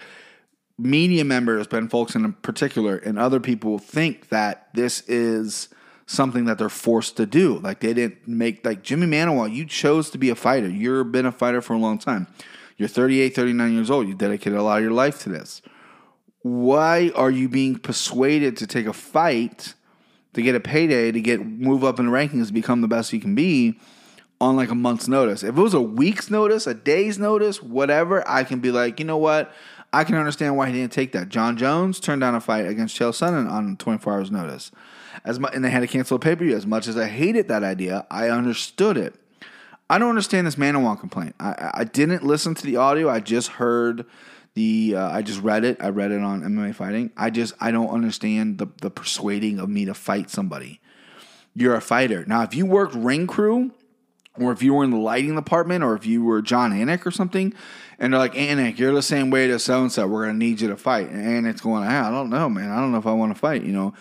media 0.81 1.25
members, 1.25 1.67
Ben 1.67 1.89
Fowlkes 1.89 2.15
in 2.15 2.33
particular, 2.35 2.97
and 2.97 3.19
other 3.19 3.41
people 3.41 3.79
think 3.79 4.29
that 4.29 4.69
this 4.75 5.03
is 5.09 5.69
something 6.07 6.45
that 6.47 6.59
they're 6.59 6.69
forced 6.69 7.17
to 7.19 7.27
do. 7.27 7.59
Like 7.59 7.81
they 7.81 7.95
didn't 7.95 8.27
make 8.27 8.65
like 8.65 8.83
Jimmy 8.83 9.07
Manuwa, 9.07 9.53
you 9.53 9.65
chose 9.65 10.11
to 10.11 10.19
be 10.19 10.31
a 10.31 10.35
fighter. 10.35 10.69
You've 10.69 11.13
been 11.13 11.27
a 11.27 11.33
fighter 11.33 11.61
for 11.61 11.75
a 11.75 11.79
long 11.79 11.99
time. 11.99 12.27
You're 12.77 12.89
38, 12.89 13.35
39 13.35 13.75
years 13.75 13.91
old. 13.91 14.09
You 14.09 14.15
dedicated 14.15 14.59
a 14.59 14.63
lot 14.63 14.79
of 14.79 14.83
your 14.83 14.93
life 14.93 15.21
to 15.23 15.29
this 15.29 15.63
why 16.43 17.11
are 17.15 17.31
you 17.31 17.49
being 17.49 17.79
persuaded 17.79 18.57
to 18.57 18.67
take 18.67 18.87
a 18.87 18.93
fight 18.93 19.75
to 20.33 20.43
get 20.43 20.55
a 20.55 20.61
payday 20.61 21.13
to 21.13 21.21
get 21.21 21.45
move 21.45 21.85
up 21.85 21.99
in 21.99 22.07
the 22.07 22.13
rankings 22.13 22.53
become 22.53 22.81
the 22.81 22.89
best 22.89 23.13
you 23.13 23.21
can 23.21 23.35
be 23.35 23.79
on 24.41 24.57
like 24.57 24.71
a 24.71 24.75
month's 24.75 25.07
notice 25.07 25.43
if 25.43 25.51
it 25.51 25.61
was 25.61 25.75
a 25.75 25.81
week's 25.81 26.31
notice 26.31 26.67
a 26.67 26.73
day's 26.73 27.19
notice 27.19 27.63
whatever 27.63 28.27
i 28.27 28.43
can 28.43 28.59
be 28.59 28.71
like 28.71 28.99
you 28.99 29.05
know 29.05 29.19
what 29.19 29.53
i 29.93 30.05
can 30.05 30.15
understand 30.15 30.57
why 30.57 30.67
he 30.67 30.73
didn't 30.73 30.93
take 30.93 31.13
that 31.13 31.29
jon 31.29 31.57
jones 31.57 32.01
turned 32.01 32.21
down 32.21 32.35
a 32.35 32.41
fight 32.41 32.67
against 32.67 32.99
chael 32.99 33.11
sonnen 33.11 33.51
on 33.51 33.77
24 33.77 34.13
hours 34.13 34.31
notice 34.31 34.71
as 35.25 35.39
much 35.39 35.55
and 35.55 35.65
they 35.65 35.71
had 35.71 35.81
to 35.81 35.87
cancel 35.87 36.17
a 36.17 36.21
pay-per-view 36.21 36.57
as 36.57 36.67
much 36.67 36.87
as 36.87 36.97
i 36.97 37.07
hated 37.07 37.49
that 37.49 37.63
idea 37.63 38.07
i 38.11 38.29
understood 38.29 38.97
it 38.97 39.15
i 39.89 39.99
don't 39.99 40.11
understand 40.11 40.47
this 40.47 40.57
Manuwa 40.57 40.99
complaint 40.99 41.35
I, 41.39 41.71
I 41.75 41.85
didn't 41.85 42.25
listen 42.25 42.55
to 42.55 42.65
the 42.65 42.77
audio 42.77 43.09
i 43.09 43.21
just 43.21 43.49
heard 43.49 44.07
the 44.55 44.95
uh, 44.97 45.11
I 45.11 45.23
just 45.23 45.41
read 45.41 45.65
it. 45.65 45.77
I 45.81 45.89
read 45.91 46.11
it 46.11 46.21
on 46.21 46.43
MMA 46.43 46.75
fighting. 46.75 47.11
I 47.17 47.31
just 47.31 47.55
I 47.61 47.71
don't 47.71 47.91
understand 47.91 48.59
the 48.59 48.67
the 48.81 48.91
persuading 48.91 49.59
of 49.59 49.69
me 49.69 49.85
to 49.85 49.95
fight 49.95 50.31
somebody. 50.31 50.81
You're 51.55 51.75
a 51.75 51.81
fighter. 51.81 52.25
Now, 52.27 52.43
if 52.43 52.55
you 52.55 52.67
worked 52.67 52.95
ring 52.95 53.27
crew, 53.27 53.73
or 54.41 54.53
if 54.53 54.63
you 54.63 54.75
were 54.75 54.85
in 54.85 54.91
the 54.91 54.97
lighting 54.97 55.35
department, 55.35 55.85
or 55.85 55.95
if 55.95 56.07
you 56.07 56.25
were 56.25 56.43
Jon 56.43 56.73
Anik 56.73 57.07
or 57.07 57.11
something, 57.11 57.53
and 57.99 58.13
they're 58.13 58.19
like, 58.19 58.35
Anik, 58.35 58.79
you're 58.79 58.95
the 58.95 59.03
same 59.03 59.31
way 59.31 59.47
to 59.47 59.59
so 59.59 59.83
and 59.83 59.93
so. 59.93 60.07
We're 60.07 60.27
gonna 60.27 60.39
need 60.39 60.61
you 60.61 60.69
to 60.69 60.77
fight. 60.77 61.11
And 61.11 61.47
Anik's 61.47 61.61
going, 61.61 61.85
I 61.85 62.11
don't 62.11 62.31
know, 62.31 62.49
man. 62.49 62.71
I 62.71 62.77
don't 62.77 62.93
know 62.93 62.99
if 62.99 63.07
I 63.07 63.13
want 63.13 63.35
to 63.35 63.39
fight. 63.39 63.63
You 63.63 63.73
know, 63.73 63.95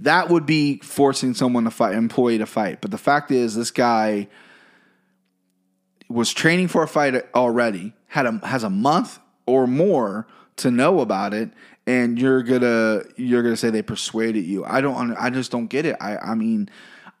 that 0.00 0.28
would 0.28 0.46
be 0.46 0.78
forcing 0.78 1.34
someone 1.34 1.64
to 1.64 1.70
fight, 1.70 1.94
employee 1.94 2.38
to 2.38 2.46
fight. 2.46 2.80
But 2.80 2.90
the 2.90 2.98
fact 2.98 3.30
is, 3.30 3.54
this 3.54 3.70
guy 3.70 4.28
was 6.08 6.32
training 6.32 6.68
for 6.68 6.82
a 6.82 6.88
fight 6.88 7.14
already. 7.34 7.92
Had 8.08 8.26
a 8.26 8.46
has 8.46 8.64
a 8.64 8.70
month 8.70 9.18
or 9.46 9.66
more 9.66 10.26
to 10.56 10.70
know 10.70 11.00
about 11.00 11.34
it 11.34 11.50
and 11.86 12.18
you're 12.18 12.42
gonna 12.42 13.02
you're 13.16 13.42
gonna 13.42 13.56
say 13.56 13.70
they 13.70 13.82
persuaded 13.82 14.44
you 14.44 14.64
i 14.64 14.80
don't 14.80 15.12
i 15.16 15.30
just 15.30 15.50
don't 15.50 15.66
get 15.66 15.84
it 15.84 15.96
i 16.00 16.16
i 16.18 16.34
mean 16.34 16.68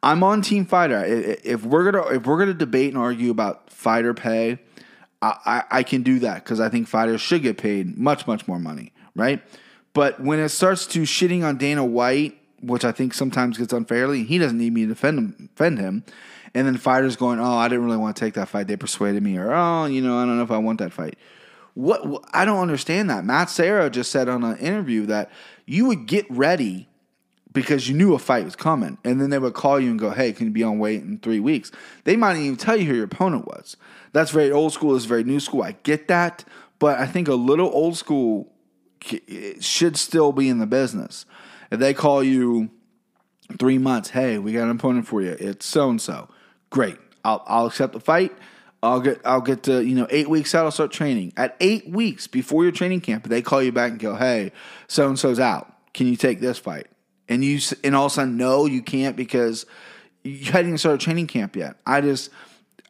i'm 0.04 0.22
on 0.22 0.42
team 0.42 0.66
fighter. 0.66 1.02
If 1.04 1.64
we're 1.64 1.90
gonna 1.90 2.06
if 2.14 2.26
we're 2.26 2.38
gonna 2.38 2.54
debate 2.54 2.88
and 2.88 2.98
argue 2.98 3.30
about 3.30 3.70
fighter 3.70 4.14
pay 4.14 4.58
i 5.22 5.36
i, 5.44 5.78
I 5.78 5.82
can 5.82 6.02
do 6.02 6.20
that 6.20 6.44
because 6.44 6.60
i 6.60 6.68
think 6.68 6.86
fighters 6.86 7.20
should 7.20 7.42
get 7.42 7.58
paid 7.58 7.98
much 7.98 8.26
much 8.26 8.46
more 8.46 8.58
money 8.58 8.92
right? 9.16 9.42
But 9.92 10.18
when 10.20 10.40
it 10.40 10.48
starts 10.48 10.86
to 10.88 11.02
shitting 11.02 11.44
on 11.44 11.56
dana 11.56 11.84
white 11.84 12.38
which 12.60 12.84
i 12.84 12.92
think 12.92 13.14
sometimes 13.14 13.58
gets 13.58 13.72
unfairly 13.72 14.24
he 14.24 14.38
doesn't 14.38 14.58
need 14.58 14.72
me 14.72 14.82
to 14.82 14.88
defend 14.88 15.18
him 15.18 15.48
defend 15.56 15.78
him. 15.78 16.04
And 16.56 16.68
then 16.68 16.76
fighters 16.76 17.16
going 17.16 17.40
oh 17.40 17.56
i 17.56 17.68
didn't 17.68 17.84
really 17.84 17.96
want 17.96 18.16
to 18.16 18.20
take 18.20 18.34
that 18.34 18.48
fight. 18.48 18.68
They 18.68 18.76
persuaded 18.76 19.22
me 19.22 19.38
or 19.38 19.52
oh 19.52 19.86
you 19.86 20.02
know 20.02 20.18
i 20.18 20.24
don't 20.24 20.36
know 20.36 20.44
if 20.44 20.50
i 20.50 20.58
want 20.58 20.78
that 20.78 20.92
fight. 20.92 21.18
What 21.74 22.24
I 22.32 22.44
don't 22.44 22.60
understand 22.60 23.10
that. 23.10 23.24
Matt 23.24 23.50
Serra 23.50 23.90
just 23.90 24.12
said 24.12 24.28
on 24.28 24.44
an 24.44 24.56
interview 24.58 25.06
that 25.06 25.30
you 25.66 25.86
would 25.86 26.06
get 26.06 26.24
ready 26.30 26.88
because 27.54 27.88
you 27.88 27.94
knew 27.94 28.12
a 28.12 28.18
fight 28.18 28.44
was 28.44 28.56
coming, 28.56 28.98
and 29.04 29.20
then 29.20 29.30
they 29.30 29.38
would 29.38 29.54
call 29.54 29.80
you 29.80 29.88
and 29.88 29.98
go, 29.98 30.10
"Hey, 30.10 30.32
can 30.32 30.48
you 30.48 30.52
be 30.52 30.62
on 30.62 30.78
weight 30.78 31.00
in 31.00 31.18
three 31.18 31.40
weeks?" 31.40 31.72
They 32.02 32.16
might 32.16 32.36
even 32.36 32.56
tell 32.56 32.76
you 32.76 32.84
who 32.84 32.94
your 32.94 33.04
opponent 33.04 33.46
was. 33.46 33.78
That's 34.12 34.30
very 34.30 34.52
old 34.52 34.74
school. 34.74 34.94
It's 34.94 35.06
very 35.06 35.24
new 35.24 35.40
school. 35.40 35.62
I 35.62 35.76
get 35.84 36.08
that, 36.08 36.44
but 36.78 36.98
I 36.98 37.06
think 37.06 37.28
a 37.28 37.34
little 37.34 37.70
old 37.72 37.96
school 37.96 38.52
should 39.60 39.96
still 39.96 40.32
be 40.32 40.48
in 40.48 40.58
the 40.58 40.66
business. 40.66 41.24
If 41.70 41.78
they 41.78 41.94
call 41.94 42.22
you 42.22 42.70
three 43.58 43.78
months, 43.78 44.10
hey, 44.10 44.38
we 44.38 44.52
got 44.52 44.64
an 44.64 44.70
opponent 44.70 45.06
for 45.06 45.22
you. 45.22 45.36
It's 45.38 45.64
so 45.64 45.88
and 45.88 46.00
so. 46.00 46.28
Great. 46.70 46.98
I'll 47.24 47.42
I'll 47.46 47.66
accept 47.66 47.92
the 47.92 48.00
fight. 48.00 48.32
I'll 48.82 49.00
get 49.00 49.20
I'll 49.24 49.40
get 49.40 49.62
to 49.64 49.82
you 49.82 49.94
know 49.94 50.06
eight 50.10 50.28
weeks 50.28 50.54
out. 50.54 50.64
I'll 50.64 50.70
start 50.72 50.90
training. 50.90 51.32
At 51.36 51.56
eight 51.60 51.88
weeks 51.88 52.26
before 52.26 52.64
your 52.64 52.72
training 52.72 53.00
camp, 53.00 53.28
they 53.28 53.42
call 53.42 53.62
you 53.62 53.72
back 53.72 53.92
and 53.92 54.00
go, 54.00 54.16
hey, 54.16 54.52
so 54.88 55.08
and 55.08 55.18
so's 55.18 55.38
out. 55.38 55.72
Can 55.94 56.08
you 56.08 56.16
take 56.16 56.40
this 56.40 56.58
fight? 56.58 56.88
And 57.28 57.44
you 57.44 57.58
and 57.82 57.94
all 57.94 58.06
of 58.06 58.12
a 58.12 58.14
sudden, 58.14 58.36
no, 58.36 58.66
you 58.66 58.82
can't 58.82 59.16
because 59.16 59.66
you 60.22 60.52
hadn't 60.52 60.68
even 60.68 60.78
started 60.78 61.00
training 61.00 61.26
camp 61.26 61.56
yet. 61.56 61.76
I 61.86 62.00
just. 62.00 62.30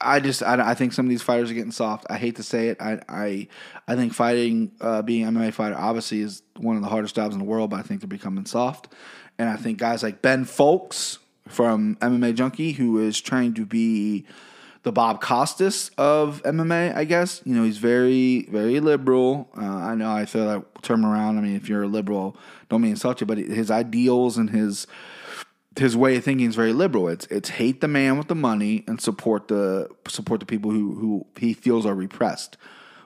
I 0.00 0.18
just 0.18 0.42
I, 0.42 0.70
I 0.70 0.74
think 0.74 0.92
some 0.92 1.06
of 1.06 1.10
these 1.10 1.22
fighters 1.22 1.50
are 1.50 1.54
getting 1.54 1.70
soft. 1.70 2.04
I 2.10 2.18
hate 2.18 2.36
to 2.36 2.42
say 2.42 2.68
it. 2.68 2.78
I 2.80 3.00
I, 3.08 3.48
I 3.86 3.94
think 3.94 4.12
fighting, 4.12 4.72
uh, 4.80 5.02
being 5.02 5.24
MMA 5.24 5.54
fighter, 5.54 5.76
obviously 5.78 6.20
is 6.20 6.42
one 6.56 6.76
of 6.76 6.82
the 6.82 6.88
hardest 6.88 7.14
jobs 7.14 7.32
in 7.32 7.38
the 7.38 7.44
world. 7.44 7.70
But 7.70 7.78
I 7.78 7.82
think 7.82 8.00
they're 8.00 8.08
becoming 8.08 8.44
soft, 8.44 8.92
and 9.38 9.48
I 9.48 9.56
think 9.56 9.78
guys 9.78 10.02
like 10.02 10.20
Ben 10.20 10.44
Fowlkes 10.44 11.18
from 11.48 11.94
MMA 12.02 12.34
Junkie, 12.34 12.72
who 12.72 12.98
is 12.98 13.20
trying 13.20 13.54
to 13.54 13.64
be 13.64 14.26
the 14.84 14.92
Bob 14.92 15.20
Costas 15.20 15.90
of 15.98 16.42
MMA, 16.44 16.94
I 16.94 17.04
guess. 17.04 17.42
You 17.44 17.54
know, 17.54 17.64
he's 17.64 17.78
very, 17.78 18.42
very 18.50 18.80
liberal. 18.80 19.50
Uh, 19.56 19.64
I 19.64 19.94
know 19.94 20.10
I 20.10 20.26
throw 20.26 20.46
that 20.46 20.82
term 20.82 21.04
around. 21.04 21.38
I 21.38 21.40
mean, 21.40 21.56
if 21.56 21.68
you're 21.68 21.82
a 21.82 21.88
liberal, 21.88 22.36
don't 22.68 22.82
mean 22.82 22.92
insult 22.92 23.20
you, 23.20 23.26
but 23.26 23.38
his 23.38 23.70
ideals 23.70 24.38
and 24.38 24.50
his 24.50 24.86
his 25.76 25.96
way 25.96 26.16
of 26.16 26.22
thinking 26.22 26.46
is 26.46 26.54
very 26.54 26.72
liberal. 26.72 27.08
It's 27.08 27.26
it's 27.26 27.48
hate 27.48 27.80
the 27.80 27.88
man 27.88 28.18
with 28.18 28.28
the 28.28 28.34
money 28.34 28.84
and 28.86 29.00
support 29.00 29.48
the 29.48 29.88
support 30.06 30.40
the 30.40 30.46
people 30.46 30.70
who 30.70 30.94
who 30.94 31.26
he 31.38 31.54
feels 31.54 31.84
are 31.86 31.94
repressed. 31.94 32.56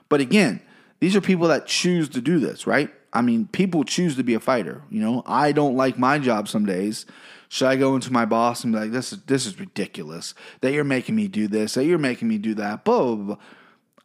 But 0.09 0.19
again, 0.19 0.61
these 0.99 1.15
are 1.15 1.21
people 1.21 1.47
that 1.47 1.65
choose 1.65 2.09
to 2.09 2.21
do 2.21 2.39
this, 2.39 2.67
right? 2.67 2.93
I 3.13 3.21
mean, 3.21 3.47
people 3.47 3.85
choose 3.85 4.17
to 4.17 4.23
be 4.23 4.33
a 4.33 4.39
fighter. 4.39 4.83
You 4.89 5.01
know, 5.01 5.23
I 5.25 5.51
don't 5.51 5.75
like 5.75 5.97
my 5.97 6.19
job 6.19 6.47
some 6.47 6.65
days. 6.65 7.05
Should 7.49 7.67
I 7.67 7.75
go 7.75 7.95
into 7.95 8.13
my 8.13 8.25
boss 8.25 8.63
and 8.63 8.71
be 8.71 8.79
like, 8.79 8.91
"This 8.91 9.11
is 9.11 9.23
this 9.23 9.45
is 9.45 9.59
ridiculous 9.59 10.33
that 10.61 10.71
you're 10.71 10.83
making 10.83 11.15
me 11.15 11.27
do 11.27 11.47
this, 11.47 11.73
that 11.73 11.85
you're 11.85 11.97
making 11.97 12.27
me 12.27 12.37
do 12.37 12.53
that"? 12.53 12.85
Blah 12.85 13.15
blah 13.15 13.15
blah. 13.15 13.37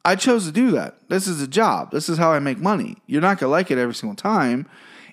I 0.05 0.17
chose 0.17 0.47
to 0.47 0.53
do 0.53 0.71
that. 0.73 1.09
This 1.09 1.27
is 1.27 1.41
a 1.41 1.47
job. 1.47 1.91
This 1.91 2.09
is 2.09 2.19
how 2.19 2.33
I 2.33 2.39
make 2.39 2.59
money. 2.59 2.97
You're 3.07 3.23
not 3.23 3.39
gonna 3.39 3.53
like 3.53 3.71
it 3.71 3.79
every 3.79 3.95
single 3.95 4.17
time. 4.17 4.67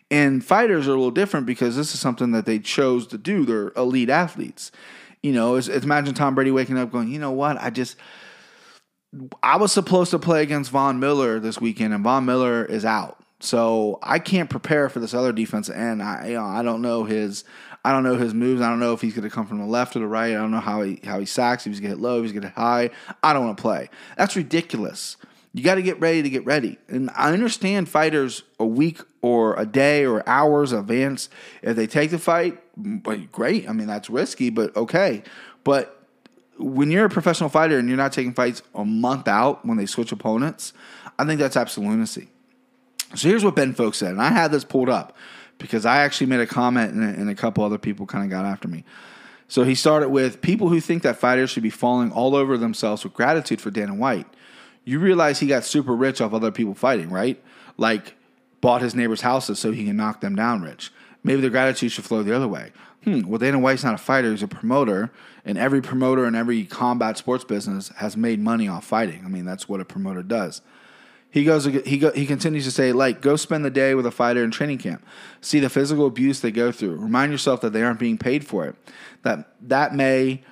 And 0.09 0.43
fighters 0.43 0.87
are 0.87 0.91
a 0.91 0.95
little 0.95 1.11
different 1.11 1.45
because 1.45 1.77
this 1.77 1.93
is 1.93 1.99
something 1.99 2.31
that 2.31 2.45
they 2.45 2.59
chose 2.59 3.07
to 3.07 3.17
do. 3.17 3.45
They're 3.45 3.71
elite 3.77 4.09
athletes. 4.09 4.71
You 5.23 5.31
know, 5.31 5.55
it's, 5.55 5.67
it's 5.67 5.85
imagine 5.85 6.13
Tom 6.13 6.35
Brady 6.35 6.51
waking 6.51 6.77
up 6.77 6.91
going, 6.91 7.09
you 7.09 7.19
know 7.19 7.31
what? 7.31 7.61
I 7.61 7.69
just 7.69 7.95
I 9.43 9.57
was 9.57 9.71
supposed 9.71 10.11
to 10.11 10.19
play 10.19 10.41
against 10.41 10.71
Von 10.71 10.99
Miller 10.99 11.39
this 11.39 11.59
weekend, 11.59 11.93
and 11.93 12.03
Von 12.03 12.25
Miller 12.25 12.65
is 12.65 12.85
out. 12.85 13.17
So 13.39 13.99
I 14.03 14.19
can't 14.19 14.49
prepare 14.49 14.87
for 14.89 14.99
this 14.99 15.13
other 15.13 15.33
defense, 15.33 15.69
and 15.69 16.01
I 16.01 16.27
you 16.27 16.33
know, 16.35 16.45
I 16.45 16.63
don't 16.63 16.81
know 16.81 17.03
his 17.03 17.43
I 17.83 17.91
don't 17.91 18.03
know 18.03 18.15
his 18.15 18.33
moves. 18.33 18.61
I 18.61 18.69
don't 18.69 18.79
know 18.79 18.93
if 18.93 19.01
he's 19.01 19.13
going 19.13 19.27
to 19.27 19.33
come 19.33 19.47
from 19.47 19.59
the 19.59 19.65
left 19.65 19.95
or 19.95 19.99
the 19.99 20.07
right. 20.07 20.31
I 20.31 20.35
don't 20.35 20.51
know 20.51 20.59
how 20.59 20.83
he 20.83 20.99
how 21.03 21.19
he 21.19 21.25
sacks. 21.25 21.65
If 21.65 21.71
he's 21.71 21.79
going 21.79 21.91
to 21.91 21.97
hit 21.97 22.01
low, 22.01 22.19
if 22.19 22.23
he's 22.23 22.31
going 22.31 22.43
to 22.43 22.49
hit 22.49 22.55
high. 22.55 22.89
I 23.23 23.33
don't 23.33 23.45
want 23.45 23.57
to 23.57 23.61
play. 23.61 23.89
That's 24.17 24.35
ridiculous. 24.35 25.17
You 25.53 25.63
got 25.63 25.75
to 25.75 25.81
get 25.81 25.99
ready 25.99 26.21
to 26.21 26.29
get 26.29 26.45
ready. 26.45 26.77
And 26.87 27.09
I 27.15 27.33
understand 27.33 27.89
fighters 27.89 28.43
a 28.59 28.65
week 28.65 29.01
or 29.21 29.59
a 29.59 29.65
day 29.65 30.05
or 30.05 30.27
hours 30.27 30.71
advance. 30.71 31.29
If 31.61 31.75
they 31.75 31.87
take 31.87 32.11
the 32.11 32.19
fight, 32.19 32.61
but 32.77 33.31
great. 33.31 33.67
I 33.67 33.73
mean, 33.73 33.87
that's 33.87 34.09
risky, 34.09 34.49
but 34.49 34.75
okay. 34.77 35.23
But 35.63 35.97
when 36.57 36.91
you're 36.91 37.05
a 37.05 37.09
professional 37.09 37.49
fighter 37.49 37.77
and 37.77 37.87
you're 37.87 37.97
not 37.97 38.13
taking 38.13 38.33
fights 38.33 38.61
a 38.75 38.85
month 38.85 39.27
out 39.27 39.65
when 39.65 39.77
they 39.77 39.85
switch 39.85 40.11
opponents, 40.11 40.73
I 41.17 41.25
think 41.25 41.39
that's 41.39 41.57
absolute 41.57 41.89
lunacy. 41.89 42.29
So 43.15 43.27
here's 43.27 43.43
what 43.43 43.55
Ben 43.55 43.73
Fowlkes 43.73 43.95
said, 43.95 44.11
and 44.11 44.21
I 44.21 44.29
had 44.29 44.51
this 44.51 44.63
pulled 44.63 44.87
up 44.87 45.17
because 45.61 45.85
I 45.85 45.97
actually 45.97 46.27
made 46.27 46.39
a 46.39 46.47
comment 46.47 46.93
and 46.93 47.03
and 47.03 47.29
a 47.29 47.35
couple 47.35 47.63
other 47.63 47.77
people 47.77 48.05
kind 48.05 48.23
of 48.23 48.29
got 48.29 48.45
after 48.45 48.67
me. 48.67 48.83
So 49.47 49.63
he 49.63 49.75
started 49.75 50.09
with 50.09 50.41
people 50.41 50.69
who 50.69 50.79
think 50.79 51.03
that 51.03 51.17
fighters 51.17 51.49
should 51.49 51.63
be 51.63 51.69
falling 51.69 52.11
all 52.11 52.35
over 52.35 52.57
themselves 52.57 53.03
with 53.03 53.13
gratitude 53.13 53.59
for 53.59 53.69
Dana 53.69 53.93
White. 53.93 54.27
You 54.85 54.99
realize 54.99 55.39
he 55.39 55.47
got 55.47 55.65
super 55.65 55.93
rich 55.93 56.21
off 56.21 56.33
other 56.33 56.51
people 56.51 56.73
fighting, 56.73 57.09
right? 57.09 57.41
Like 57.77 58.15
bought 58.61 58.81
his 58.81 58.95
neighbors' 58.95 59.21
houses 59.21 59.59
so 59.59 59.71
he 59.71 59.85
can 59.85 59.97
knock 59.97 60.21
them 60.21 60.35
down 60.35 60.61
rich. 60.61 60.91
Maybe 61.23 61.41
the 61.41 61.49
gratitude 61.49 61.91
should 61.91 62.05
flow 62.05 62.23
the 62.23 62.35
other 62.35 62.47
way. 62.47 62.71
Hmm, 63.03 63.27
well, 63.27 63.39
Dana 63.39 63.59
White's 63.59 63.83
not 63.83 63.95
a 63.95 63.97
fighter, 63.97 64.31
he's 64.31 64.43
a 64.43 64.47
promoter, 64.47 65.11
and 65.43 65.57
every 65.57 65.81
promoter 65.81 66.25
in 66.25 66.35
every 66.35 66.63
combat 66.65 67.17
sports 67.17 67.43
business 67.43 67.89
has 67.97 68.15
made 68.15 68.39
money 68.39 68.67
off 68.67 68.85
fighting. 68.85 69.23
I 69.25 69.27
mean, 69.27 69.43
that's 69.43 69.67
what 69.67 69.81
a 69.81 69.85
promoter 69.85 70.21
does. 70.23 70.61
He 71.31 71.45
goes. 71.45 71.65
He 71.65 71.97
go, 71.97 72.11
he 72.11 72.25
continues 72.25 72.65
to 72.65 72.71
say, 72.71 72.91
like, 72.91 73.21
go 73.21 73.37
spend 73.37 73.63
the 73.63 73.71
day 73.71 73.95
with 73.95 74.05
a 74.05 74.11
fighter 74.11 74.43
in 74.43 74.51
training 74.51 74.79
camp. 74.79 75.03
See 75.39 75.59
the 75.59 75.69
physical 75.69 76.05
abuse 76.05 76.41
they 76.41 76.51
go 76.51 76.71
through. 76.71 76.97
Remind 76.97 77.31
yourself 77.31 77.61
that 77.61 77.71
they 77.71 77.81
aren't 77.81 77.99
being 77.99 78.17
paid 78.17 78.45
for 78.45 78.65
it. 78.65 78.75
That 79.23 79.47
that 79.61 79.95
may 79.95 80.43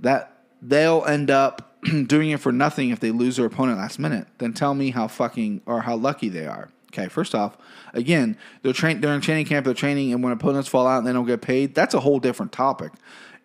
that 0.00 0.42
they'll 0.60 1.04
end 1.06 1.30
up 1.30 1.74
doing 2.06 2.30
it 2.30 2.40
for 2.40 2.52
nothing 2.52 2.90
if 2.90 3.00
they 3.00 3.10
lose 3.10 3.36
their 3.36 3.46
opponent 3.46 3.78
last 3.78 3.98
minute. 3.98 4.26
Then 4.38 4.52
tell 4.52 4.74
me 4.74 4.90
how 4.90 5.08
fucking 5.08 5.62
or 5.64 5.80
how 5.82 5.96
lucky 5.96 6.28
they 6.28 6.46
are. 6.46 6.68
Okay, 6.92 7.08
first 7.08 7.34
off, 7.34 7.56
again, 7.94 8.36
they're 8.62 8.72
train 8.72 9.00
during 9.00 9.20
training 9.20 9.46
camp. 9.46 9.64
They're 9.64 9.74
training, 9.74 10.12
and 10.12 10.22
when 10.22 10.32
opponents 10.32 10.68
fall 10.68 10.86
out 10.86 10.98
and 10.98 11.06
they 11.06 11.12
don't 11.12 11.26
get 11.26 11.42
paid, 11.42 11.74
that's 11.74 11.94
a 11.94 12.00
whole 12.00 12.18
different 12.18 12.52
topic. 12.52 12.92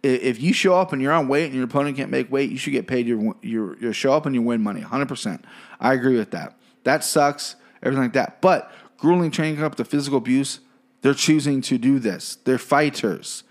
If 0.03 0.41
you 0.41 0.51
show 0.51 0.75
up 0.75 0.93
and 0.93 1.01
you're 1.01 1.11
on 1.11 1.27
weight 1.27 1.45
and 1.45 1.53
your 1.53 1.65
opponent 1.65 1.95
can't 1.95 2.09
make 2.09 2.31
weight, 2.31 2.49
you 2.49 2.57
should 2.57 2.71
get 2.71 2.87
paid 2.87 3.07
your 3.07 3.35
your, 3.41 3.77
your 3.79 3.93
show 3.93 4.13
up 4.13 4.25
and 4.25 4.35
you 4.35 4.41
win 4.41 4.61
money. 4.61 4.81
100%. 4.81 5.43
I 5.79 5.93
agree 5.93 6.17
with 6.17 6.31
that. 6.31 6.57
That 6.83 7.03
sucks, 7.03 7.55
everything 7.83 8.03
like 8.03 8.13
that. 8.13 8.41
But 8.41 8.71
grueling 8.97 9.31
training 9.31 9.57
camp, 9.57 9.75
the 9.75 9.85
physical 9.85 10.17
abuse, 10.17 10.59
they're 11.01 11.13
choosing 11.13 11.61
to 11.61 11.77
do 11.77 11.99
this. 11.99 12.37
They're 12.43 12.57
fighters. 12.57 13.43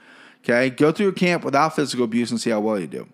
Okay, 0.42 0.70
go 0.70 0.90
through 0.90 1.08
a 1.08 1.12
camp 1.12 1.44
without 1.44 1.76
physical 1.76 2.04
abuse 2.04 2.30
and 2.30 2.40
see 2.40 2.50
how 2.50 2.60
well 2.60 2.78
you 2.78 2.86
do. 2.86 3.08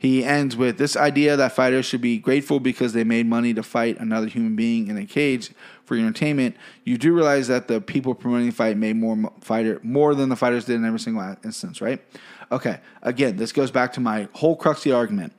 He 0.00 0.24
ends 0.24 0.56
with 0.56 0.78
this 0.78 0.96
idea 0.96 1.36
that 1.36 1.52
fighters 1.52 1.84
should 1.84 2.00
be 2.00 2.16
grateful 2.16 2.58
because 2.58 2.94
they 2.94 3.04
made 3.04 3.26
money 3.26 3.52
to 3.52 3.62
fight 3.62 3.98
another 3.98 4.28
human 4.28 4.56
being 4.56 4.86
in 4.86 4.96
a 4.96 5.04
cage 5.04 5.50
for 5.84 5.94
entertainment. 5.94 6.56
You 6.84 6.96
do 6.96 7.12
realize 7.12 7.48
that 7.48 7.68
the 7.68 7.82
people 7.82 8.14
promoting 8.14 8.46
the 8.46 8.52
fight 8.52 8.78
made 8.78 8.96
more 8.96 9.30
fighter 9.42 9.78
more 9.82 10.14
than 10.14 10.30
the 10.30 10.36
fighters 10.36 10.64
did 10.64 10.76
in 10.76 10.86
every 10.86 11.00
single 11.00 11.36
instance, 11.44 11.82
right? 11.82 12.02
Okay, 12.50 12.80
again, 13.02 13.36
this 13.36 13.52
goes 13.52 13.70
back 13.70 13.92
to 13.92 14.00
my 14.00 14.26
whole 14.32 14.56
crux 14.56 14.80
of 14.80 14.84
the 14.84 14.92
argument. 14.92 15.34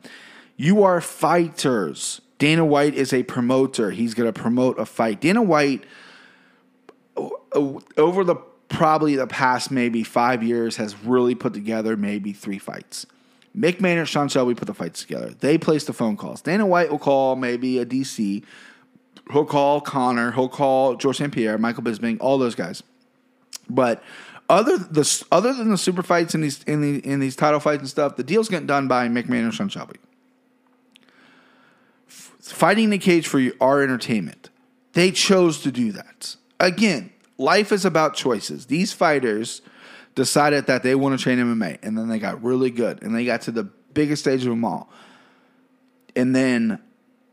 You 0.57 0.83
are 0.83 1.01
fighters. 1.01 2.21
Dana 2.41 2.65
White 2.65 2.95
is 2.95 3.13
a 3.13 3.21
promoter. 3.21 3.91
He's 3.91 4.15
going 4.15 4.25
to 4.25 4.33
promote 4.33 4.79
a 4.79 4.85
fight. 4.87 5.21
Dana 5.21 5.43
White 5.43 5.83
over 7.55 8.23
the 8.23 8.35
probably 8.67 9.15
the 9.15 9.27
past 9.27 9.69
maybe 9.69 10.01
five 10.01 10.41
years 10.41 10.77
has 10.77 10.97
really 11.03 11.35
put 11.35 11.53
together 11.53 11.95
maybe 11.95 12.33
three 12.33 12.57
fights. 12.57 13.05
Mick 13.55 13.79
Maynard, 13.79 14.07
Sean 14.07 14.27
Shelby 14.27 14.55
put 14.55 14.65
the 14.65 14.73
fights 14.73 15.01
together. 15.01 15.29
They 15.29 15.59
place 15.59 15.83
the 15.83 15.93
phone 15.93 16.17
calls. 16.17 16.41
Dana 16.41 16.65
White 16.65 16.89
will 16.89 16.97
call 16.97 17.35
maybe 17.35 17.77
a 17.77 17.85
DC. 17.85 18.43
He'll 19.31 19.45
call 19.45 19.79
Conor. 19.79 20.31
He'll 20.31 20.49
call 20.49 20.95
George 20.95 21.17
St. 21.17 21.31
Pierre, 21.31 21.59
Michael 21.59 21.83
Bisping, 21.83 22.17
all 22.19 22.39
those 22.39 22.55
guys. 22.55 22.81
But 23.69 24.01
other 24.49 24.79
the 24.79 25.25
other 25.31 25.53
than 25.53 25.69
the 25.69 25.77
super 25.77 26.01
fights 26.01 26.33
in 26.33 26.41
these 26.41 26.63
in 26.63 26.81
the 26.81 27.05
in 27.07 27.19
these 27.19 27.35
title 27.35 27.59
fights 27.59 27.81
and 27.81 27.89
stuff, 27.89 28.15
the 28.15 28.23
deal's 28.23 28.49
getting 28.49 28.65
done 28.65 28.87
by 28.87 29.07
Mick 29.09 29.29
Maynard, 29.29 29.53
Sean 29.53 29.69
Shelby. 29.69 29.97
Fighting 32.41 32.85
in 32.85 32.89
the 32.89 32.97
cage 32.97 33.27
for 33.27 33.41
our 33.59 33.81
entertainment. 33.81 34.49
They 34.93 35.11
chose 35.11 35.61
to 35.61 35.71
do 35.71 35.91
that. 35.93 36.35
Again, 36.59 37.11
life 37.37 37.71
is 37.71 37.85
about 37.85 38.15
choices. 38.15 38.65
These 38.65 38.93
fighters 38.93 39.61
decided 40.15 40.67
that 40.67 40.83
they 40.83 40.95
want 40.95 41.17
to 41.17 41.23
train 41.23 41.37
MMA, 41.39 41.79
and 41.81 41.97
then 41.97 42.09
they 42.09 42.19
got 42.19 42.43
really 42.43 42.69
good, 42.69 43.01
and 43.01 43.15
they 43.15 43.25
got 43.25 43.41
to 43.41 43.51
the 43.51 43.63
biggest 43.63 44.23
stage 44.23 44.41
of 44.41 44.49
them 44.49 44.65
all. 44.65 44.89
And 46.15 46.35
then 46.35 46.79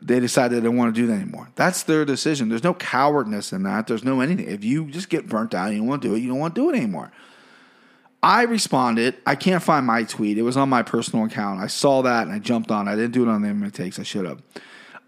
they 0.01 0.19
decided 0.19 0.57
they 0.57 0.65
don't 0.65 0.77
want 0.77 0.95
to 0.95 1.01
do 1.01 1.07
that 1.07 1.13
anymore. 1.13 1.49
That's 1.55 1.83
their 1.83 2.05
decision. 2.05 2.47
There's 2.47 2.63
no 2.63 2.73
cowardness 2.73 3.51
in 3.51 3.63
that. 3.63 3.87
There's 3.87 4.03
no 4.03 4.21
anything. 4.21 4.47
If 4.47 4.63
you 4.63 4.85
just 4.85 5.09
get 5.09 5.27
burnt 5.27 5.53
out 5.53 5.67
and 5.67 5.75
you 5.75 5.83
want 5.83 6.01
to 6.01 6.07
do 6.07 6.15
it, 6.15 6.19
you 6.19 6.29
don't 6.29 6.39
want 6.39 6.55
to 6.55 6.61
do 6.61 6.69
it 6.69 6.77
anymore. 6.77 7.11
I 8.21 8.43
responded. 8.43 9.15
I 9.25 9.35
can't 9.35 9.63
find 9.63 9.85
my 9.85 10.03
tweet. 10.03 10.37
It 10.37 10.41
was 10.43 10.57
on 10.57 10.69
my 10.69 10.83
personal 10.83 11.25
account. 11.25 11.59
I 11.59 11.67
saw 11.67 12.01
that 12.03 12.23
and 12.23 12.31
I 12.31 12.39
jumped 12.39 12.71
on. 12.71 12.87
I 12.87 12.95
didn't 12.95 13.11
do 13.11 13.23
it 13.23 13.29
on 13.29 13.41
the 13.41 13.49
MMA 13.49 13.73
takes. 13.73 13.99
I 13.99 14.03
should 14.03 14.25
have. 14.25 14.41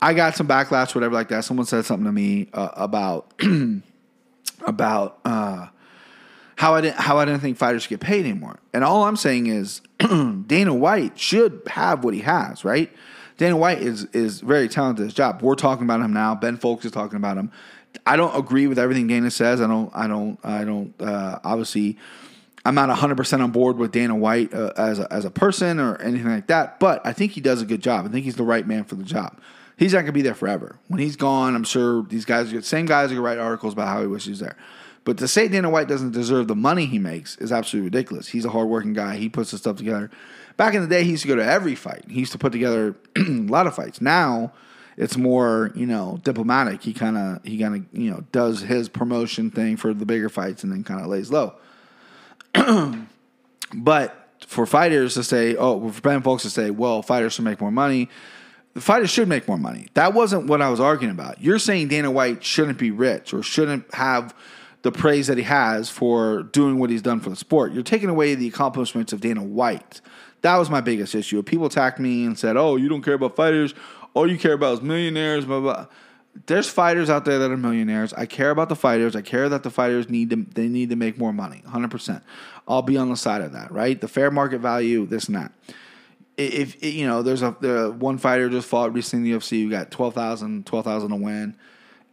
I 0.01 0.13
got 0.13 0.35
some 0.35 0.47
backlash, 0.47 0.95
whatever 0.95 1.13
like 1.13 1.29
that. 1.29 1.45
Someone 1.45 1.65
said 1.65 1.85
something 1.85 2.05
to 2.05 2.11
me 2.11 2.49
uh, 2.53 2.69
about 2.75 3.33
about 4.65 5.19
uh, 5.23 5.67
how 6.55 6.73
I 6.73 6.81
didn't 6.81 6.97
how 6.97 7.19
I 7.19 7.25
didn't 7.25 7.41
think 7.41 7.57
fighters 7.57 7.85
get 7.85 7.99
paid 7.99 8.25
anymore. 8.25 8.59
And 8.73 8.83
all 8.83 9.03
I'm 9.05 9.17
saying 9.17 9.47
is 9.47 9.81
Dana 9.99 10.73
White 10.73 11.19
should 11.19 11.61
have 11.67 12.03
what 12.03 12.13
he 12.13 12.21
has, 12.21 12.65
right? 12.65 12.91
Dana 13.37 13.57
White 13.57 13.81
is 13.81 14.05
is 14.05 14.41
very 14.41 14.67
talented 14.67 15.03
at 15.03 15.05
his 15.07 15.13
job. 15.13 15.41
We're 15.41 15.55
talking 15.55 15.83
about 15.83 16.01
him 16.01 16.13
now. 16.13 16.33
Ben 16.35 16.57
Fowlkes 16.57 16.85
is 16.85 16.91
talking 16.91 17.17
about 17.17 17.37
him. 17.37 17.51
I 18.05 18.15
don't 18.15 18.35
agree 18.35 18.67
with 18.67 18.79
everything 18.79 19.07
Dana 19.07 19.29
says. 19.29 19.61
I 19.61 19.67
don't. 19.67 19.91
I 19.93 20.07
don't. 20.07 20.39
I 20.43 20.63
don't. 20.63 20.93
Uh, 20.99 21.39
obviously, 21.43 21.97
I'm 22.65 22.73
not 22.73 22.89
100 22.89 23.17
percent 23.17 23.41
on 23.41 23.51
board 23.51 23.77
with 23.77 23.91
Dana 23.91 24.15
White 24.15 24.53
uh, 24.53 24.73
as 24.77 24.99
a, 24.99 25.11
as 25.13 25.25
a 25.25 25.31
person 25.31 25.79
or 25.79 25.95
anything 25.97 26.29
like 26.29 26.47
that. 26.47 26.79
But 26.79 27.05
I 27.05 27.13
think 27.13 27.33
he 27.33 27.41
does 27.41 27.61
a 27.61 27.65
good 27.65 27.81
job. 27.81 28.05
I 28.05 28.09
think 28.09 28.25
he's 28.25 28.35
the 28.35 28.43
right 28.43 28.65
man 28.65 28.83
for 28.83 28.95
the 28.95 29.03
job. 29.03 29.39
He's 29.81 29.93
not 29.93 30.01
going 30.01 30.09
to 30.09 30.11
be 30.11 30.21
there 30.21 30.35
forever. 30.35 30.77
When 30.89 30.99
he's 30.99 31.15
gone, 31.15 31.55
I'm 31.55 31.63
sure 31.63 32.03
these 32.03 32.23
guys, 32.23 32.53
same 32.67 32.85
guys, 32.85 33.05
are 33.05 33.15
going 33.15 33.17
to 33.17 33.21
write 33.23 33.39
articles 33.39 33.73
about 33.73 33.87
how 33.87 34.01
he 34.01 34.05
wishes 34.05 34.25
he 34.25 34.31
was 34.33 34.39
there. 34.39 34.55
But 35.05 35.17
to 35.17 35.27
say 35.27 35.47
Dana 35.47 35.71
White 35.71 35.87
doesn't 35.87 36.11
deserve 36.11 36.47
the 36.47 36.55
money 36.55 36.85
he 36.85 36.99
makes 36.99 37.35
is 37.37 37.51
absolutely 37.51 37.87
ridiculous. 37.87 38.27
He's 38.27 38.45
a 38.45 38.51
hardworking 38.51 38.93
guy. 38.93 39.15
He 39.15 39.27
puts 39.27 39.49
his 39.49 39.61
stuff 39.61 39.77
together. 39.77 40.11
Back 40.55 40.75
in 40.75 40.83
the 40.83 40.87
day, 40.87 41.03
he 41.03 41.09
used 41.09 41.23
to 41.23 41.27
go 41.27 41.35
to 41.35 41.43
every 41.43 41.73
fight. 41.73 42.05
He 42.07 42.19
used 42.19 42.31
to 42.33 42.37
put 42.37 42.51
together 42.51 42.95
a 43.17 43.21
lot 43.21 43.65
of 43.65 43.73
fights. 43.73 44.01
Now 44.01 44.53
it's 44.97 45.17
more, 45.17 45.71
you 45.73 45.87
know, 45.87 46.19
diplomatic. 46.23 46.83
He 46.83 46.93
kind 46.93 47.17
of 47.17 47.43
he 47.43 47.57
kind 47.57 47.75
of 47.77 47.99
you 47.99 48.11
know 48.11 48.23
does 48.31 48.61
his 48.61 48.87
promotion 48.87 49.49
thing 49.49 49.77
for 49.77 49.95
the 49.95 50.05
bigger 50.05 50.29
fights 50.29 50.63
and 50.63 50.71
then 50.71 50.83
kind 50.83 51.01
of 51.01 51.07
lays 51.07 51.31
low. 51.31 51.55
but 53.73 54.27
for 54.45 54.67
fighters 54.67 55.15
to 55.15 55.23
say, 55.23 55.55
oh, 55.55 55.89
for 55.89 56.01
Ben 56.01 56.21
Fowlkes 56.21 56.43
to 56.43 56.51
say, 56.51 56.69
well, 56.69 57.01
fighters 57.01 57.33
should 57.33 57.45
make 57.45 57.59
more 57.59 57.71
money. 57.71 58.09
The 58.73 58.81
fighters 58.81 59.09
should 59.09 59.27
make 59.27 59.47
more 59.47 59.57
money. 59.57 59.87
That 59.95 60.13
wasn't 60.13 60.47
what 60.47 60.61
I 60.61 60.69
was 60.69 60.79
arguing 60.79 61.11
about. 61.11 61.41
You're 61.41 61.59
saying 61.59 61.89
Dana 61.89 62.09
White 62.09 62.43
shouldn't 62.43 62.77
be 62.77 62.91
rich 62.91 63.33
or 63.33 63.43
shouldn't 63.43 63.93
have 63.93 64.33
the 64.83 64.91
praise 64.91 65.27
that 65.27 65.37
he 65.37 65.43
has 65.43 65.89
for 65.89 66.43
doing 66.43 66.79
what 66.79 66.89
he's 66.89 67.01
done 67.01 67.19
for 67.19 67.29
the 67.29 67.35
sport. 67.35 67.73
You're 67.73 67.83
taking 67.83 68.09
away 68.09 68.33
the 68.35 68.47
accomplishments 68.47 69.13
of 69.13 69.21
Dana 69.21 69.43
White. 69.43 70.01
That 70.41 70.57
was 70.57 70.69
my 70.69 70.81
biggest 70.81 71.13
issue. 71.13 71.41
People 71.43 71.67
attacked 71.67 71.99
me 71.99 72.25
and 72.25 72.37
said, 72.37 72.57
"Oh, 72.57 72.77
you 72.77 72.89
don't 72.89 73.03
care 73.03 73.13
about 73.13 73.35
fighters. 73.35 73.75
All 74.13 74.29
you 74.29 74.37
care 74.37 74.53
about 74.53 74.73
is 74.75 74.81
millionaires." 74.81 75.45
Blah 75.45 75.59
blah. 75.59 75.85
There's 76.47 76.69
fighters 76.69 77.09
out 77.09 77.25
there 77.25 77.39
that 77.39 77.51
are 77.51 77.57
millionaires. 77.57 78.13
I 78.13 78.25
care 78.25 78.51
about 78.51 78.69
the 78.69 78.75
fighters. 78.75 79.15
I 79.15 79.21
care 79.21 79.49
that 79.49 79.63
the 79.63 79.69
fighters 79.69 80.09
need 80.09 80.29
to 80.31 80.45
they 80.55 80.67
need 80.67 80.89
to 80.89 80.95
make 80.95 81.17
more 81.17 81.33
money. 81.33 81.61
100%. 81.67 82.21
I'll 82.67 82.81
be 82.81 82.97
on 82.97 83.09
the 83.09 83.17
side 83.17 83.41
of 83.41 83.51
that, 83.51 83.71
right? 83.71 83.99
The 83.99 84.07
fair 84.07 84.31
market 84.31 84.61
value, 84.61 85.05
this 85.05 85.25
and 85.25 85.35
that. 85.35 85.51
If, 86.47 86.83
you 86.83 87.07
know, 87.07 87.21
there's 87.21 87.41
a 87.41 87.55
the 87.59 87.95
one 87.97 88.17
fighter 88.17 88.49
just 88.49 88.67
fought 88.67 88.93
recently 88.93 89.31
in 89.31 89.37
the 89.37 89.39
UFC. 89.39 89.65
We 89.65 89.71
got 89.71 89.91
12,000 89.91 90.65
12,000 90.65 91.09
to 91.09 91.15
win. 91.15 91.55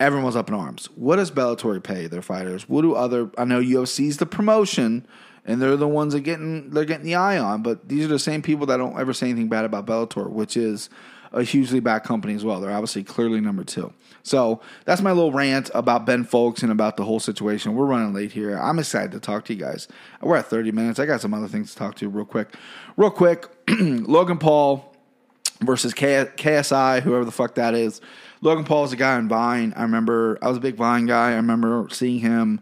Everyone 0.00 0.26
was 0.26 0.36
up 0.36 0.48
in 0.48 0.54
arms. 0.54 0.86
What 0.94 1.16
does 1.16 1.30
Bellator 1.30 1.82
pay 1.82 2.06
their 2.06 2.22
fighters? 2.22 2.68
What 2.68 2.82
do 2.82 2.94
other? 2.94 3.30
I 3.36 3.44
know 3.44 3.60
UFC's 3.60 4.18
the 4.18 4.26
promotion, 4.26 5.06
and 5.44 5.60
they're 5.60 5.76
the 5.76 5.88
ones 5.88 6.12
that 6.12 6.20
getting 6.20 6.70
they're 6.70 6.84
getting 6.84 7.06
the 7.06 7.16
eye 7.16 7.38
on. 7.38 7.62
But 7.62 7.88
these 7.88 8.04
are 8.04 8.08
the 8.08 8.18
same 8.18 8.42
people 8.42 8.66
that 8.66 8.76
don't 8.76 8.98
ever 8.98 9.12
say 9.12 9.28
anything 9.28 9.48
bad 9.48 9.64
about 9.64 9.86
Bellator, 9.86 10.30
which 10.30 10.56
is 10.56 10.88
a 11.32 11.42
hugely 11.42 11.80
bad 11.80 12.00
company 12.04 12.34
as 12.34 12.44
well. 12.44 12.60
They're 12.60 12.70
obviously 12.70 13.02
clearly 13.02 13.40
number 13.40 13.64
two. 13.64 13.92
So 14.28 14.60
that's 14.84 15.00
my 15.00 15.12
little 15.12 15.32
rant 15.32 15.70
about 15.74 16.06
Ben 16.06 16.24
Fowlkes 16.24 16.62
and 16.62 16.70
about 16.70 16.96
the 16.96 17.04
whole 17.04 17.20
situation. 17.20 17.74
We're 17.74 17.86
running 17.86 18.12
late 18.12 18.32
here. 18.32 18.56
I'm 18.56 18.78
excited 18.78 19.12
to 19.12 19.20
talk 19.20 19.44
to 19.46 19.54
you 19.54 19.60
guys. 19.60 19.88
We're 20.20 20.36
at 20.36 20.46
30 20.46 20.72
minutes. 20.72 20.98
I 20.98 21.06
got 21.06 21.20
some 21.20 21.34
other 21.34 21.48
things 21.48 21.72
to 21.72 21.78
talk 21.78 21.94
to 21.96 22.04
you 22.04 22.10
real 22.10 22.24
quick. 22.24 22.54
Real 22.96 23.10
quick, 23.10 23.46
Logan 23.68 24.38
Paul 24.38 24.94
versus 25.60 25.94
K- 25.94 26.28
KSI, 26.36 27.02
whoever 27.02 27.24
the 27.24 27.32
fuck 27.32 27.54
that 27.56 27.74
is. 27.74 28.00
Logan 28.40 28.64
Paul 28.64 28.84
is 28.84 28.92
a 28.92 28.96
guy 28.96 29.14
on 29.14 29.28
Vine. 29.28 29.72
I 29.76 29.82
remember 29.82 30.38
I 30.40 30.48
was 30.48 30.58
a 30.58 30.60
big 30.60 30.76
Vine 30.76 31.06
guy. 31.06 31.32
I 31.32 31.36
remember 31.36 31.88
seeing 31.90 32.20
him 32.20 32.60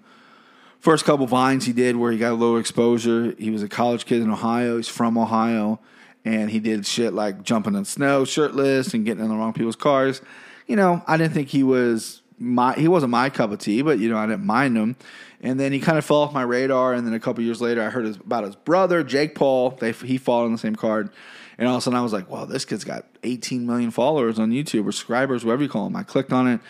first 0.87 1.05
couple 1.05 1.27
vines 1.27 1.67
he 1.67 1.73
did 1.73 1.97
where 1.97 2.13
he 2.13 2.19
got 2.19 2.31
a 2.31 2.35
little 2.35 2.59
exposure. 2.59 3.35
He 3.39 3.51
was 3.51 3.61
a 3.61 3.69
college 3.69 4.07
kid 4.07 4.23
in 4.23 4.31
Ohio. 4.31 4.77
He's 4.77 4.87
from 4.87 5.19
Ohio, 5.19 5.81
and 6.25 6.49
he 6.51 6.61
did 6.61 6.87
shit 6.87 7.13
like 7.13 7.43
jumping 7.43 7.75
in 7.75 7.85
snow 7.85 8.25
shirtless 8.25 8.95
and 8.95 9.05
getting 9.05 9.25
in 9.25 9.29
the 9.29 9.35
wrong 9.35 9.53
people's 9.53 9.75
cars. 9.75 10.23
You 10.67 10.77
know, 10.77 11.03
I 11.07 11.17
didn't 11.17 11.33
think 11.35 11.49
he 11.49 11.63
was 11.63 12.23
my 12.39 12.75
he 12.75 12.89
wasn't 12.89 13.11
my 13.11 13.31
cup 13.31 13.51
of 13.51 13.59
tea, 13.59 13.83
but 13.83 13.99
you 13.99 14.09
know 14.09 14.19
I 14.19 14.27
didn't 14.27 14.45
mind 14.45 14.77
him. 14.77 14.97
And 15.41 15.61
then 15.61 15.73
he 15.73 15.81
kind 15.81 15.99
of 15.99 16.05
fell 16.05 16.19
off 16.19 16.33
my 16.33 16.43
radar. 16.43 16.95
And 16.95 17.07
then 17.07 17.15
a 17.15 17.21
couple 17.21 17.45
years 17.45 17.61
later, 17.61 17.83
I 17.83 17.91
heard 17.91 18.07
his, 18.07 18.17
about 18.17 18.45
his 18.45 18.57
brother 18.57 19.05
Jake 19.05 19.35
Paul. 19.35 19.71
They 19.71 19.93
he 19.93 20.19
fought 20.19 20.45
on 20.45 20.53
the 20.53 20.59
same 20.59 20.77
card. 20.77 21.11
And 21.59 21.69
all 21.69 21.77
of 21.77 21.79
a 21.79 21.83
sudden, 21.83 21.99
I 21.99 22.03
was 22.03 22.13
like, 22.13 22.29
wow, 22.29 22.45
this 22.45 22.65
kid's 22.65 22.85
got 22.85 23.07
18 23.23 23.67
million 23.67 23.91
followers 23.91 24.39
on 24.39 24.51
YouTube 24.51 24.87
or 24.87 24.93
subscribers, 24.93 25.45
whatever 25.45 25.63
you 25.63 25.69
call 25.69 25.85
them. 25.85 25.97
I 25.97 26.03
clicked 26.03 26.33
on 26.33 26.47
it. 26.47 26.61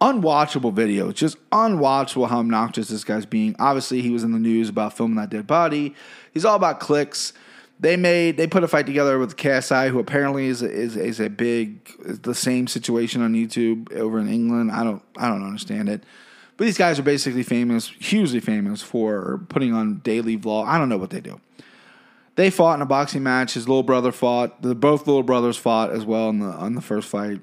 Unwatchable 0.00 0.72
video. 0.72 1.12
Just 1.12 1.38
unwatchable 1.50 2.28
how 2.28 2.40
obnoxious 2.40 2.88
this 2.88 3.04
guy's 3.04 3.24
being. 3.24 3.56
Obviously, 3.58 4.02
he 4.02 4.10
was 4.10 4.22
in 4.22 4.32
the 4.32 4.38
news 4.38 4.68
about 4.68 4.94
filming 4.94 5.16
that 5.16 5.30
dead 5.30 5.46
body. 5.46 5.94
He's 6.32 6.44
all 6.44 6.56
about 6.56 6.80
clicks. 6.80 7.32
They 7.80 7.96
made 7.96 8.36
they 8.36 8.46
put 8.46 8.62
a 8.62 8.68
fight 8.68 8.86
together 8.86 9.18
with 9.18 9.36
KSI, 9.36 9.90
who 9.90 9.98
apparently 9.98 10.46
is 10.46 10.62
is 10.62 10.96
is 10.96 11.20
a 11.20 11.28
big 11.28 11.90
is 12.00 12.20
the 12.20 12.34
same 12.34 12.66
situation 12.66 13.20
on 13.20 13.34
YouTube 13.34 13.92
over 13.92 14.18
in 14.18 14.28
England. 14.28 14.70
I 14.70 14.84
don't 14.84 15.02
I 15.16 15.28
don't 15.28 15.44
understand 15.44 15.88
it. 15.88 16.04
But 16.56 16.66
these 16.66 16.78
guys 16.78 16.98
are 17.00 17.02
basically 17.02 17.42
famous, 17.42 17.88
hugely 17.88 18.38
famous 18.38 18.80
for 18.80 19.40
putting 19.48 19.74
on 19.74 19.98
daily 19.98 20.38
vlog. 20.38 20.66
I 20.66 20.78
don't 20.78 20.88
know 20.88 20.98
what 20.98 21.10
they 21.10 21.20
do. 21.20 21.40
They 22.36 22.50
fought 22.50 22.74
in 22.74 22.82
a 22.82 22.86
boxing 22.86 23.22
match. 23.22 23.54
His 23.54 23.68
little 23.68 23.82
brother 23.82 24.12
fought. 24.12 24.62
The, 24.62 24.74
both 24.74 25.06
little 25.06 25.22
brothers 25.22 25.56
fought 25.56 25.90
as 25.90 26.04
well 26.04 26.28
in 26.30 26.38
the 26.40 26.46
on 26.46 26.74
the 26.74 26.80
first 26.80 27.08
fight. 27.08 27.40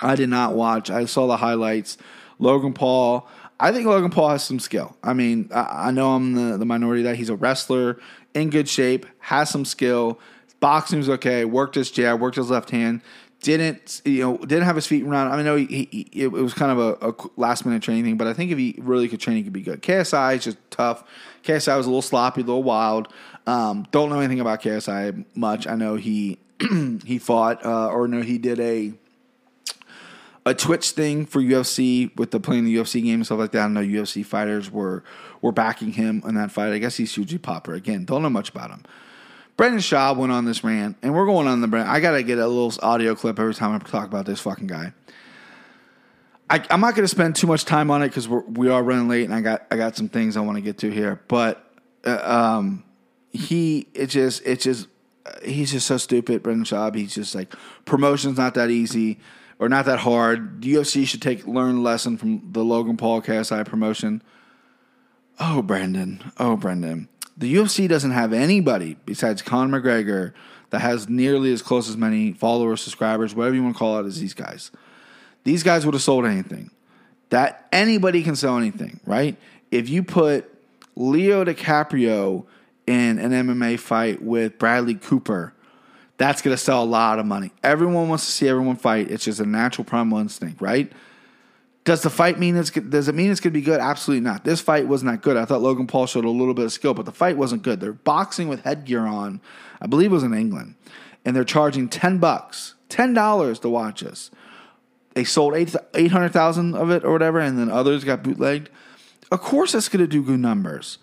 I 0.00 0.14
did 0.14 0.28
not 0.28 0.54
watch. 0.54 0.90
I 0.90 1.04
saw 1.04 1.26
the 1.26 1.38
highlights. 1.38 1.96
Logan 2.38 2.74
Paul. 2.74 3.26
I 3.60 3.70
think 3.70 3.86
Logan 3.86 4.10
Paul 4.10 4.30
has 4.30 4.42
some 4.42 4.58
skill. 4.58 4.96
I 5.04 5.12
mean, 5.12 5.48
I, 5.54 5.88
I 5.88 5.90
know 5.92 6.14
I'm 6.14 6.34
the, 6.34 6.56
the 6.58 6.64
minority 6.64 7.02
that 7.02 7.16
he's 7.16 7.28
a 7.28 7.36
wrestler 7.36 8.00
in 8.34 8.50
good 8.50 8.68
shape, 8.68 9.06
has 9.18 9.50
some 9.50 9.64
skill. 9.64 10.18
Boxing 10.60 10.98
was 10.98 11.08
okay. 11.08 11.44
Worked 11.44 11.74
his 11.74 11.90
jab, 11.90 12.20
worked 12.20 12.36
his 12.36 12.50
left 12.50 12.70
hand. 12.70 13.02
Didn't 13.40 14.02
you 14.04 14.22
know? 14.22 14.36
Didn't 14.38 14.62
have 14.62 14.76
his 14.76 14.86
feet 14.86 15.02
around. 15.02 15.32
I 15.32 15.36
mean, 15.36 15.44
know 15.44 15.56
he, 15.56 15.88
he, 15.90 16.08
it 16.12 16.30
was 16.30 16.54
kind 16.54 16.70
of 16.70 16.78
a, 16.78 17.08
a 17.08 17.14
last 17.36 17.66
minute 17.66 17.82
training 17.82 18.04
thing, 18.04 18.16
but 18.16 18.28
I 18.28 18.32
think 18.32 18.52
if 18.52 18.58
he 18.58 18.76
really 18.78 19.08
could 19.08 19.18
train, 19.18 19.36
he 19.36 19.42
could 19.42 19.52
be 19.52 19.62
good. 19.62 19.82
KSI 19.82 20.36
is 20.36 20.44
just 20.44 20.58
tough. 20.70 21.02
KSI 21.42 21.76
was 21.76 21.86
a 21.86 21.88
little 21.88 22.02
sloppy, 22.02 22.42
a 22.42 22.44
little 22.44 22.62
wild. 22.62 23.08
Um, 23.48 23.84
don't 23.90 24.10
know 24.10 24.20
anything 24.20 24.38
about 24.38 24.62
KSI 24.62 25.24
much. 25.34 25.66
I 25.66 25.74
know 25.74 25.96
he 25.96 26.38
he 27.04 27.18
fought 27.18 27.66
uh, 27.66 27.88
or 27.88 28.06
no, 28.06 28.22
he 28.22 28.38
did 28.38 28.60
a 28.60 28.92
a 30.44 30.54
Twitch 30.54 30.90
thing 30.90 31.26
for 31.26 31.40
UFC 31.40 32.16
with 32.16 32.30
the 32.30 32.40
playing 32.40 32.64
the 32.64 32.76
UFC 32.76 33.02
game 33.02 33.16
and 33.16 33.26
stuff 33.26 33.38
like 33.38 33.52
that. 33.52 33.64
I 33.64 33.68
know 33.68 33.80
UFC 33.80 34.24
fighters 34.24 34.70
were 34.70 35.04
were 35.42 35.52
backing 35.52 35.92
him 35.92 36.22
in 36.26 36.36
that 36.36 36.50
fight. 36.50 36.72
I 36.72 36.78
guess 36.78 36.96
he's 36.96 37.14
hugely 37.14 37.38
Popper. 37.38 37.74
Again, 37.74 38.06
don't 38.06 38.22
know 38.22 38.30
much 38.30 38.48
about 38.48 38.70
him. 38.70 38.84
Brendan 39.58 39.80
Schaub 39.80 40.16
went 40.16 40.32
on 40.32 40.46
this 40.46 40.64
rant, 40.64 40.96
and 41.02 41.14
we're 41.14 41.26
going 41.26 41.46
on 41.46 41.60
the 41.60 41.68
brand. 41.68 41.90
I 41.90 42.00
gotta 42.00 42.22
get 42.22 42.38
a 42.38 42.46
little 42.46 42.72
audio 42.82 43.14
clip 43.14 43.38
every 43.38 43.54
time 43.54 43.74
I 43.74 43.78
talk 43.78 44.06
about 44.06 44.24
this 44.24 44.40
fucking 44.40 44.68
guy. 44.68 44.94
I, 46.52 46.62
am 46.68 46.80
not 46.80 46.94
going 46.94 47.04
to 47.04 47.08
spend 47.08 47.34
too 47.34 47.46
much 47.46 47.64
time 47.64 47.90
on 47.90 48.02
it 48.02 48.08
because 48.08 48.28
we 48.28 48.68
are 48.68 48.82
running 48.82 49.08
late, 49.08 49.24
and 49.24 49.34
I 49.34 49.40
got 49.40 49.66
I 49.70 49.76
got 49.76 49.96
some 49.96 50.10
things 50.10 50.36
I 50.36 50.40
want 50.40 50.56
to 50.56 50.62
get 50.62 50.78
to 50.78 50.90
here. 50.90 51.22
But 51.26 51.64
uh, 52.04 52.18
um, 52.22 52.84
he 53.30 53.88
it 53.94 54.08
just 54.08 54.46
it 54.46 54.60
just 54.60 54.86
he's 55.42 55.72
just 55.72 55.86
so 55.86 55.96
stupid, 55.96 56.42
Brendan 56.42 56.64
Schaub. 56.64 56.94
He's 56.94 57.14
just 57.14 57.34
like 57.34 57.54
promotion's 57.86 58.36
not 58.36 58.52
that 58.54 58.68
easy 58.68 59.18
or 59.58 59.70
not 59.70 59.86
that 59.86 60.00
hard. 60.00 60.60
UFC 60.60 61.06
should 61.06 61.22
take 61.22 61.46
learn 61.46 61.82
lesson 61.82 62.18
from 62.18 62.52
the 62.52 62.62
Logan 62.62 62.98
Paul 62.98 63.22
KSI 63.22 63.64
promotion. 63.64 64.22
Oh, 65.44 65.60
Brendan. 65.60 66.32
Oh, 66.38 66.56
Brendan. 66.56 67.08
The 67.36 67.52
UFC 67.52 67.88
doesn't 67.88 68.12
have 68.12 68.32
anybody 68.32 68.96
besides 69.04 69.42
Conor 69.42 69.80
McGregor 69.80 70.34
that 70.70 70.80
has 70.82 71.08
nearly 71.08 71.52
as 71.52 71.62
close 71.62 71.88
as 71.88 71.96
many 71.96 72.32
followers, 72.32 72.80
subscribers, 72.80 73.34
whatever 73.34 73.56
you 73.56 73.62
want 73.64 73.74
to 73.74 73.78
call 73.78 73.98
it, 73.98 74.06
as 74.06 74.20
these 74.20 74.34
guys. 74.34 74.70
These 75.42 75.64
guys 75.64 75.84
would 75.84 75.94
have 75.94 76.02
sold 76.02 76.26
anything. 76.26 76.70
That 77.30 77.66
anybody 77.72 78.22
can 78.22 78.36
sell 78.36 78.56
anything, 78.56 79.00
right? 79.04 79.36
If 79.72 79.88
you 79.88 80.04
put 80.04 80.48
Leo 80.94 81.44
DiCaprio 81.44 82.46
in 82.86 83.18
an 83.18 83.32
MMA 83.32 83.80
fight 83.80 84.22
with 84.22 84.58
Bradley 84.60 84.94
Cooper, 84.94 85.54
that's 86.18 86.40
going 86.40 86.56
to 86.56 86.62
sell 86.62 86.84
a 86.84 86.86
lot 86.86 87.18
of 87.18 87.26
money. 87.26 87.50
Everyone 87.64 88.08
wants 88.08 88.26
to 88.26 88.30
see 88.30 88.48
everyone 88.48 88.76
fight. 88.76 89.10
It's 89.10 89.24
just 89.24 89.40
a 89.40 89.46
natural 89.46 89.84
primal 89.84 90.18
instinct, 90.18 90.60
right? 90.60 90.92
Does 91.84 92.02
the 92.02 92.10
fight 92.10 92.38
mean 92.38 92.56
it's 92.56 92.70
does 92.70 93.08
it 93.08 93.14
mean 93.14 93.30
it's 93.30 93.40
going 93.40 93.52
to 93.52 93.58
be 93.58 93.64
good? 93.64 93.80
Absolutely 93.80 94.22
not. 94.22 94.44
This 94.44 94.60
fight 94.60 94.86
wasn't 94.86 95.10
that 95.10 95.22
good. 95.22 95.36
I 95.36 95.44
thought 95.44 95.62
Logan 95.62 95.88
Paul 95.88 96.06
showed 96.06 96.24
a 96.24 96.30
little 96.30 96.54
bit 96.54 96.64
of 96.64 96.72
skill, 96.72 96.94
but 96.94 97.06
the 97.06 97.12
fight 97.12 97.36
wasn't 97.36 97.62
good. 97.62 97.80
They're 97.80 97.92
boxing 97.92 98.48
with 98.48 98.62
headgear 98.62 99.00
on. 99.00 99.40
I 99.80 99.88
believe 99.88 100.12
it 100.12 100.14
was 100.14 100.22
in 100.22 100.32
England, 100.32 100.76
and 101.24 101.34
they're 101.34 101.42
charging 101.42 101.88
ten 101.88 102.18
bucks, 102.18 102.74
ten 102.88 103.14
dollars 103.14 103.58
to 103.60 103.68
watch 103.68 104.02
this. 104.02 104.30
They 105.14 105.24
sold 105.24 105.54
eight 105.54 105.74
eight 105.94 106.12
hundred 106.12 106.32
thousand 106.32 106.76
of 106.76 106.90
it 106.90 107.04
or 107.04 107.12
whatever, 107.12 107.40
and 107.40 107.58
then 107.58 107.68
others 107.68 108.04
got 108.04 108.22
bootlegged. 108.22 108.68
Of 109.32 109.40
course, 109.40 109.72
that's 109.72 109.88
going 109.88 110.04
to 110.04 110.06
do 110.06 110.22
good 110.22 110.38
numbers. 110.38 110.98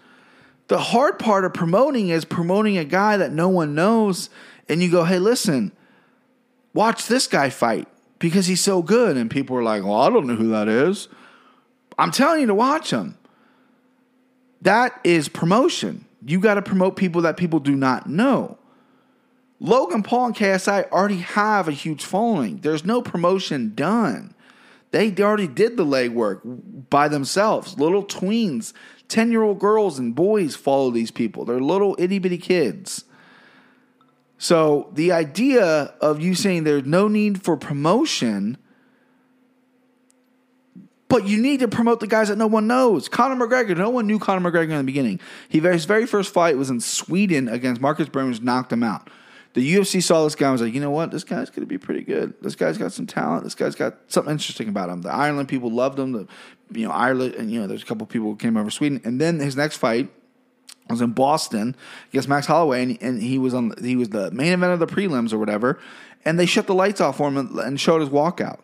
The 0.70 0.80
hard 0.80 1.20
part 1.20 1.46
of 1.46 1.54
promoting 1.54 2.10
is 2.10 2.24
promoting 2.24 2.78
a 2.78 2.86
guy 2.86 3.18
that 3.18 3.34
no 3.34 3.50
one 3.50 3.76
knows, 3.76 4.30
and 4.70 4.82
you 4.82 4.90
go, 4.90 5.04
hey, 5.04 5.18
listen, 5.18 5.72
watch 6.74 7.08
this 7.08 7.28
guy 7.28 7.50
fight 7.50 7.88
because 8.20 8.48
he's 8.48 8.62
so 8.62 8.82
good. 8.82 9.18
And 9.18 9.32
people 9.32 9.58
are 9.58 9.64
like, 9.64 9.84
well, 9.84 10.02
I 10.02 10.10
don't 10.10 10.28
know 10.28 10.36
who 10.36 10.50
that 10.50 10.68
is. 10.68 11.08
I'm 11.98 12.12
telling 12.12 12.42
you 12.42 12.48
to 12.48 12.56
watch 12.56 12.92
him. 12.92 13.18
That 14.62 15.00
is 15.04 15.30
promotion. 15.30 16.06
You 16.26 16.40
got 16.40 16.56
to 16.56 16.62
promote 16.62 16.96
people 16.96 17.22
that 17.22 17.38
people 17.38 17.60
do 17.60 17.76
not 17.76 18.10
know. 18.10 18.58
Logan 19.62 20.04
Paul 20.04 20.28
and 20.28 20.36
KSI 20.36 20.90
already 20.92 21.18
have 21.18 21.68
a 21.68 21.74
huge 21.74 22.04
following. 22.04 22.58
There's 22.58 22.86
no 22.86 23.02
promotion 23.02 23.74
done. 23.76 24.34
They 24.92 25.14
already 25.20 25.48
did 25.48 25.78
the 25.78 25.86
legwork 25.86 26.42
by 26.90 27.08
themselves. 27.10 27.78
Little 27.78 28.04
tweens 28.04 28.74
10 29.08 29.32
year 29.32 29.44
old 29.44 29.60
girls 29.60 30.00
and 30.00 30.16
boys 30.16 30.56
follow 30.56 30.92
these 30.92 31.12
people. 31.12 31.46
They're 31.46 31.60
little 31.60 31.96
itty 32.00 32.20
bitty 32.20 32.38
kids. 32.38 33.04
So 34.40 34.90
the 34.94 35.12
idea 35.12 35.94
of 36.00 36.22
you 36.22 36.34
saying 36.34 36.64
there's 36.64 36.86
no 36.86 37.10
need 37.10 37.44
for 37.44 37.58
promotion, 37.58 38.58
but 41.10 41.28
you 41.28 41.42
need 41.42 41.60
to 41.60 41.68
promote 41.68 42.00
the 42.00 42.08
guys 42.08 42.30
that 42.30 42.38
no 42.38 42.48
one 42.48 42.66
knows. 42.66 43.10
Conor 43.10 43.36
McGregor, 43.36 43.76
no 43.78 43.90
one 43.90 44.08
knew 44.08 44.18
Conor 44.18 44.50
McGregor 44.50 44.72
in 44.72 44.78
the 44.78 44.84
beginning. 44.84 45.20
He 45.50 45.60
his 45.60 45.84
very 45.84 46.08
first 46.08 46.34
fight 46.34 46.58
was 46.58 46.70
in 46.70 46.80
Sweden 46.80 47.50
against 47.50 47.82
Marcus 47.82 48.08
Burns, 48.08 48.40
knocked 48.40 48.72
him 48.72 48.82
out. 48.82 49.10
The 49.56 49.76
UFC 49.76 50.02
saw 50.02 50.24
this 50.24 50.36
guy 50.36 50.46
and 50.46 50.54
was 50.54 50.62
like, 50.62 50.74
you 50.74 50.80
know 50.80 50.92
what? 50.92 51.12
This 51.12 51.26
guy's 51.26 51.50
going 51.50 51.64
to 51.64 51.66
be 51.66 51.78
pretty 51.78 52.04
good. 52.04 52.34
This 52.42 52.56
guy's 52.56 52.78
got 52.78 52.94
some 52.94 53.08
talent. 53.08 53.44
This 53.44 53.56
guy's 53.56 53.76
got 53.76 53.98
something 54.08 54.32
interesting 54.32 54.70
about 54.70 54.90
him. 54.90 55.02
The 55.02 55.12
Ireland 55.12 55.50
people 55.50 55.70
loved 55.70 56.00
him. 56.00 56.14
The, 56.14 56.28
you 56.72 56.88
know, 56.88 56.94
Ireland, 56.94 57.34
and 57.34 57.52
you 57.52 57.60
know, 57.60 57.68
there's 57.68 57.84
a 57.84 57.86
couple 57.86 58.08
people 58.08 58.30
who 58.30 58.36
came 58.38 58.56
over 58.56 58.70
Sweden. 58.70 59.02
And 59.04 59.20
then 59.20 59.40
his 59.40 59.58
next 59.58 59.78
fight 59.78 60.10
was 60.94 61.02
in 61.02 61.12
Boston 61.12 61.76
against 62.10 62.28
Max 62.28 62.48
Holloway, 62.48 62.84
and, 62.84 62.98
and 63.02 63.22
he 63.22 63.38
was 63.38 63.54
on 63.54 63.74
he 63.82 63.96
was 63.96 64.10
the 64.10 64.32
main 64.32 64.54
event 64.54 64.74
of 64.74 64.80
the 64.80 64.88
prelims 64.88 65.34
or 65.34 65.38
whatever. 65.38 65.80
And 66.26 66.40
they 66.40 66.46
shut 66.46 66.68
the 66.68 66.74
lights 66.74 67.00
off 67.00 67.18
for 67.18 67.28
him 67.30 67.38
and, 67.38 67.58
and 67.60 67.80
showed 67.80 68.02
his 68.02 68.10
walkout. 68.10 68.60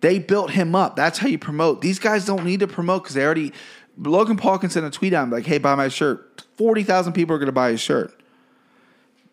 They 0.00 0.18
built 0.18 0.50
him 0.50 0.74
up. 0.74 0.96
That's 0.96 1.18
how 1.18 1.28
you 1.28 1.38
promote. 1.38 1.80
These 1.80 1.98
guys 1.98 2.24
don't 2.24 2.44
need 2.44 2.60
to 2.60 2.68
promote 2.68 3.04
because 3.04 3.14
they 3.14 3.24
already. 3.24 3.52
Logan 3.96 4.36
Paul 4.36 4.58
can 4.58 4.70
send 4.70 4.86
a 4.86 4.90
tweet 4.90 5.12
out 5.12 5.28
like, 5.30 5.46
"Hey, 5.46 5.58
buy 5.58 5.74
my 5.74 5.88
shirt." 5.88 6.44
Forty 6.56 6.82
thousand 6.82 7.12
people 7.12 7.34
are 7.34 7.38
going 7.38 7.46
to 7.46 7.52
buy 7.52 7.70
his 7.70 7.80
shirt. 7.80 8.14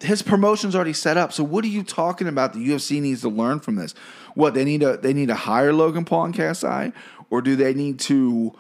His 0.01 0.21
promotion's 0.21 0.75
already 0.75 0.93
set 0.93 1.17
up. 1.17 1.31
So 1.31 1.43
what 1.43 1.63
are 1.63 1.69
you 1.69 1.81
talking 1.81 2.27
about? 2.27 2.53
The 2.53 2.59
UFC 2.59 3.01
needs 3.01 3.21
to 3.21 3.29
learn 3.29 3.59
from 3.59 3.75
this. 3.75 3.95
What 4.33 4.53
they 4.53 4.65
need 4.65 4.81
to 4.81 4.97
they 4.97 5.13
need 5.13 5.27
to 5.27 5.35
hire 5.35 5.71
Logan 5.71 6.03
Paul 6.03 6.25
and 6.25 6.33
KSI, 6.33 6.93
or 7.29 7.41
do 7.41 7.55
they 7.55 7.73
need 7.73 7.99
to 8.01 8.53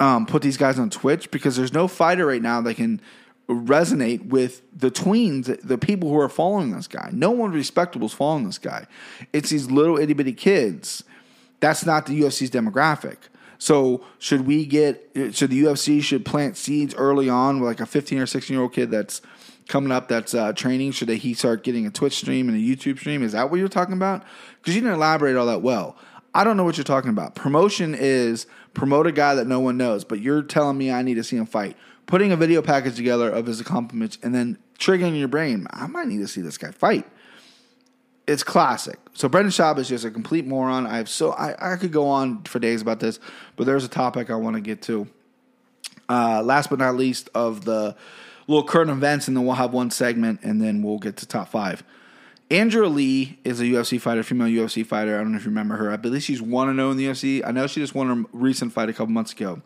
um, 0.00 0.26
put 0.26 0.42
these 0.42 0.56
guys 0.56 0.78
on 0.78 0.90
Twitch? 0.90 1.30
Because 1.30 1.56
there's 1.56 1.72
no 1.72 1.88
fighter 1.88 2.26
right 2.26 2.42
now 2.42 2.60
that 2.60 2.74
can 2.74 3.00
resonate 3.48 4.26
with 4.26 4.62
the 4.76 4.90
tweens, 4.90 5.60
the 5.62 5.78
people 5.78 6.08
who 6.08 6.18
are 6.18 6.28
following 6.28 6.72
this 6.72 6.88
guy. 6.88 7.10
No 7.12 7.30
one 7.30 7.52
respectable 7.52 8.06
is 8.06 8.12
following 8.12 8.44
this 8.44 8.58
guy. 8.58 8.86
It's 9.32 9.50
these 9.50 9.70
little 9.70 9.98
itty 9.98 10.14
bitty 10.14 10.32
kids. 10.32 11.04
That's 11.60 11.86
not 11.86 12.06
the 12.06 12.20
UFC's 12.20 12.50
demographic. 12.50 13.16
So 13.58 14.04
should 14.18 14.46
we 14.46 14.66
get? 14.66 15.10
Should 15.32 15.50
the 15.50 15.62
UFC 15.62 16.02
should 16.02 16.24
plant 16.24 16.56
seeds 16.56 16.94
early 16.94 17.28
on, 17.28 17.60
with 17.60 17.68
like 17.68 17.80
a 17.80 17.86
15 17.86 18.18
or 18.18 18.26
16 18.26 18.54
year 18.54 18.62
old 18.62 18.72
kid 18.72 18.90
that's 18.90 19.22
coming 19.68 19.92
up 19.92 20.08
that's 20.08 20.34
uh, 20.34 20.52
training? 20.52 20.92
Should 20.92 21.08
they, 21.08 21.16
he 21.16 21.32
start 21.32 21.62
getting 21.62 21.86
a 21.86 21.90
Twitch 21.90 22.16
stream 22.16 22.48
and 22.48 22.56
a 22.56 22.60
YouTube 22.60 22.98
stream? 22.98 23.22
Is 23.22 23.32
that 23.32 23.50
what 23.50 23.58
you're 23.58 23.68
talking 23.68 23.94
about? 23.94 24.24
Because 24.60 24.74
you 24.74 24.82
didn't 24.82 24.96
elaborate 24.96 25.36
all 25.36 25.46
that 25.46 25.62
well. 25.62 25.96
I 26.36 26.44
don't 26.44 26.58
know 26.58 26.64
what 26.64 26.76
you're 26.76 26.84
talking 26.84 27.08
about. 27.08 27.34
Promotion 27.34 27.94
is 27.98 28.46
promote 28.74 29.06
a 29.06 29.12
guy 29.12 29.34
that 29.36 29.46
no 29.46 29.58
one 29.58 29.78
knows, 29.78 30.04
but 30.04 30.20
you're 30.20 30.42
telling 30.42 30.76
me 30.76 30.90
I 30.90 31.00
need 31.00 31.14
to 31.14 31.24
see 31.24 31.38
him 31.38 31.46
fight. 31.46 31.78
Putting 32.04 32.30
a 32.30 32.36
video 32.36 32.60
package 32.60 32.94
together 32.94 33.30
of 33.30 33.46
his 33.46 33.58
accomplishments 33.58 34.18
and 34.22 34.34
then 34.34 34.58
triggering 34.78 35.18
your 35.18 35.28
brain, 35.28 35.66
I 35.70 35.86
might 35.86 36.08
need 36.08 36.18
to 36.18 36.28
see 36.28 36.42
this 36.42 36.58
guy 36.58 36.72
fight. 36.72 37.06
It's 38.26 38.42
classic. 38.42 38.98
So 39.14 39.30
Brendan 39.30 39.50
Schaub 39.50 39.78
is 39.78 39.88
just 39.88 40.04
a 40.04 40.10
complete 40.10 40.46
moron. 40.46 40.86
I 40.86 40.98
have 40.98 41.08
so 41.08 41.32
I, 41.32 41.72
I 41.72 41.76
could 41.76 41.90
go 41.90 42.06
on 42.06 42.42
for 42.42 42.58
days 42.58 42.82
about 42.82 43.00
this, 43.00 43.18
but 43.56 43.64
there's 43.64 43.84
a 43.84 43.88
topic 43.88 44.28
I 44.28 44.34
want 44.34 44.56
to 44.56 44.60
get 44.60 44.82
to. 44.82 45.08
Uh, 46.06 46.42
last 46.42 46.68
but 46.68 46.78
not 46.78 46.96
least 46.96 47.30
of 47.34 47.64
the 47.64 47.96
little 48.46 48.62
current 48.62 48.90
events, 48.90 49.26
and 49.26 49.34
then 49.34 49.46
we'll 49.46 49.54
have 49.54 49.72
one 49.72 49.90
segment, 49.90 50.40
and 50.42 50.60
then 50.60 50.82
we'll 50.82 50.98
get 50.98 51.16
to 51.16 51.26
top 51.26 51.48
five. 51.48 51.82
Andrea 52.50 52.88
Lee 52.88 53.38
is 53.42 53.60
a 53.60 53.64
UFC 53.64 54.00
fighter, 54.00 54.22
female 54.22 54.46
UFC 54.46 54.86
fighter. 54.86 55.16
I 55.16 55.18
don't 55.18 55.32
know 55.32 55.38
if 55.38 55.44
you 55.44 55.50
remember 55.50 55.76
her. 55.76 55.90
I 55.90 55.96
believe 55.96 56.22
she's 56.22 56.40
one 56.40 56.68
and 56.68 56.78
zero 56.78 56.90
in 56.92 56.96
the 56.96 57.06
UFC. 57.06 57.42
I 57.44 57.50
know 57.50 57.66
she 57.66 57.80
just 57.80 57.94
won 57.94 58.08
her 58.08 58.24
recent 58.32 58.72
fight 58.72 58.88
a 58.88 58.92
couple 58.92 59.12
months 59.12 59.32
ago. 59.32 59.62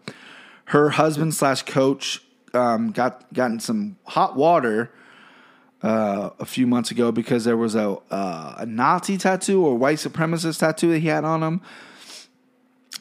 Her 0.67 0.91
husband 0.91 1.35
slash 1.35 1.63
coach 1.63 2.23
um, 2.55 2.91
got 2.91 3.31
gotten 3.35 3.61
some 3.61 3.97
hot 4.05 4.35
water 4.35 4.91
uh, 5.83 6.31
a 6.39 6.47
few 6.47 6.67
months 6.67 6.91
ago 6.91 7.13
because 7.13 7.45
there 7.45 7.57
was 7.57 7.75
a 7.75 7.99
uh, 8.11 8.55
a 8.59 8.67
Nazi 8.67 9.19
tattoo 9.19 9.65
or 9.65 9.77
white 9.77 9.99
supremacist 9.99 10.61
tattoo 10.61 10.91
that 10.93 11.01
he 11.01 11.09
had 11.09 11.25
on 11.25 11.43
him, 11.43 11.61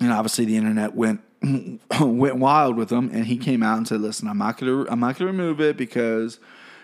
and 0.01 0.11
obviously 0.11 0.43
the 0.43 0.57
internet 0.57 0.93
went 0.93 1.21
went 2.01 2.35
wild 2.35 2.75
with 2.75 2.91
him. 2.91 3.09
And 3.13 3.27
he 3.27 3.37
came 3.37 3.63
out 3.63 3.77
and 3.77 3.87
said, 3.87 4.01
"Listen, 4.01 4.27
I'm 4.27 4.39
not 4.39 4.57
gonna 4.57 4.85
I'm 4.89 4.99
not 4.99 5.17
gonna 5.17 5.31
remove 5.31 5.61
it 5.61 5.77
because." 5.77 6.39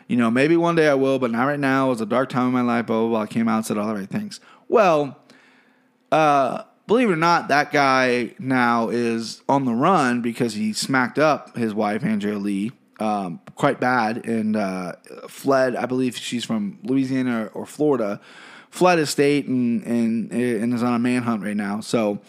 You 0.08 0.18
know, 0.18 0.30
maybe 0.30 0.56
one 0.56 0.76
day 0.76 0.88
I 0.88 0.94
will, 0.94 1.20
but 1.20 1.32
not 1.32 1.46
right 1.46 1.60
now. 1.60 1.88
It 1.88 1.90
was 1.90 2.02
a 2.02 2.06
dark 2.06 2.30
time 2.30 2.48
in 2.48 2.54
my 2.54 2.62
life, 2.62 2.86
blah, 2.86 3.00
blah, 3.00 3.10
blah. 3.10 3.22
I 3.22 3.28
came 3.28 3.48
out 3.48 3.58
and 3.58 3.66
said 3.66 3.78
all 3.78 3.88
the 3.88 3.96
right 3.96 4.10
things. 4.10 4.40
Well, 4.68 5.18
uh, 6.12 6.64
believe 6.88 7.10
it 7.10 7.14
or 7.14 7.18
not, 7.18 7.48
that 7.48 7.72
guy 7.72 8.36
now 8.38 8.90
is 8.90 9.42
on 9.50 9.66
the 9.66 9.74
run 9.74 10.22
because 10.22 10.54
he 10.54 10.74
smacked 10.74 11.18
up 11.18 11.58
his 11.58 11.74
wife, 11.74 12.04
Andrea 12.04 12.38
Lee, 12.38 12.72
um, 13.00 13.40
quite 13.56 13.80
bad 13.80 14.26
and 14.26 14.56
uh, 14.56 14.94
fled. 15.28 15.76
I 15.76 15.86
believe 15.86 16.16
she's 16.16 16.46
from 16.46 16.80
Louisiana 16.84 17.46
or, 17.46 17.62
or 17.62 17.66
Florida, 17.66 18.22
fled 18.70 19.00
his 19.00 19.10
state 19.10 19.48
and, 19.48 19.84
and, 19.84 20.32
and 20.32 20.74
is 20.74 20.84
on 20.84 20.94
a 20.94 21.00
manhunt 21.00 21.44
right 21.44 21.58
now. 21.58 21.80
So, 21.80 22.22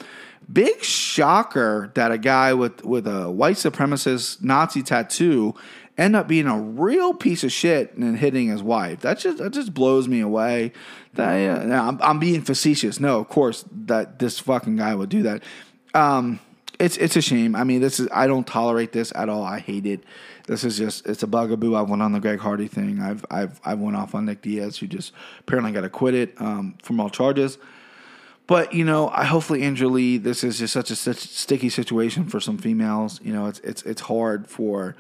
big 0.51 0.83
shocker 0.83 1.91
that 1.95 2.13
a 2.13 2.19
guy 2.19 2.55
with, 2.55 2.85
with 2.85 3.07
a 3.07 3.31
white 3.31 3.57
supremacist 3.57 4.43
Nazi 4.43 4.83
tattoo 4.83 5.55
end 5.99 6.15
up 6.15 6.29
being 6.29 6.47
a 6.47 6.59
real 6.59 7.15
piece 7.15 7.43
of 7.45 7.53
shit 7.53 7.95
and 7.95 8.19
hitting 8.19 8.49
his 8.49 8.63
wife. 8.63 9.01
That 9.01 9.19
just 9.19 9.39
that 9.39 9.53
just 9.53 9.75
blows 9.75 10.09
me 10.09 10.21
away. 10.21 10.73
That, 11.15 11.33
I'm, 11.73 11.99
I'm, 12.03 12.19
being 12.19 12.43
facetious. 12.43 13.01
No, 13.01 13.19
of 13.19 13.29
course 13.29 13.65
that 13.87 14.19
this 14.19 14.39
fucking 14.39 14.77
guy 14.77 14.95
would 14.95 15.09
do 15.09 15.23
that. 15.23 15.43
Um, 15.95 16.41
it's 16.79 16.97
it's 16.99 17.17
a 17.17 17.23
shame. 17.23 17.57
I 17.57 17.65
mean, 17.65 17.81
this 17.81 17.99
is 17.99 18.09
I 18.13 18.27
don't 18.27 18.47
tolerate 18.47 18.93
this 18.93 19.13
at 19.15 19.29
all. 19.29 19.43
I 19.43 19.59
hate 19.59 19.87
it. 19.87 20.05
This 20.47 20.63
is 20.63 20.77
just 20.77 21.07
it's 21.07 21.23
a 21.23 21.27
bugaboo. 21.27 21.75
I 21.75 21.83
went 21.83 22.03
on 22.03 22.13
the 22.13 22.21
Greg 22.21 22.39
Hardy 22.39 22.69
thing. 22.69 23.01
I've 23.01 23.25
I've 23.31 23.61
I 23.65 23.75
went 23.75 23.97
off 23.97 24.15
on 24.15 24.27
Nick 24.27 24.43
Diaz, 24.43 24.77
who 24.79 24.87
just 24.87 25.13
apparently 25.41 25.73
got 25.73 25.85
acquitted 25.85 26.33
um, 26.39 26.77
from 26.83 27.01
all 27.01 27.09
charges. 27.09 27.59
But 28.47 28.75
you 28.75 28.85
know, 28.85 29.09
I 29.09 29.25
hopefully 29.25 29.63
Andrea 29.63 29.89
Lee. 29.89 30.19
This 30.19 30.45
is 30.45 30.59
just 30.59 30.73
such 30.73 30.91
a 30.91 30.97
such 30.97 31.17
sticky 31.17 31.71
situation 31.71 32.27
for 32.27 32.41
some 32.41 32.59
females. 32.59 33.21
You 33.25 33.33
know, 33.33 33.47
it's 33.47 33.61
it's 33.61 33.83
it's 33.83 34.03
hard 34.03 34.47
for 34.47 34.95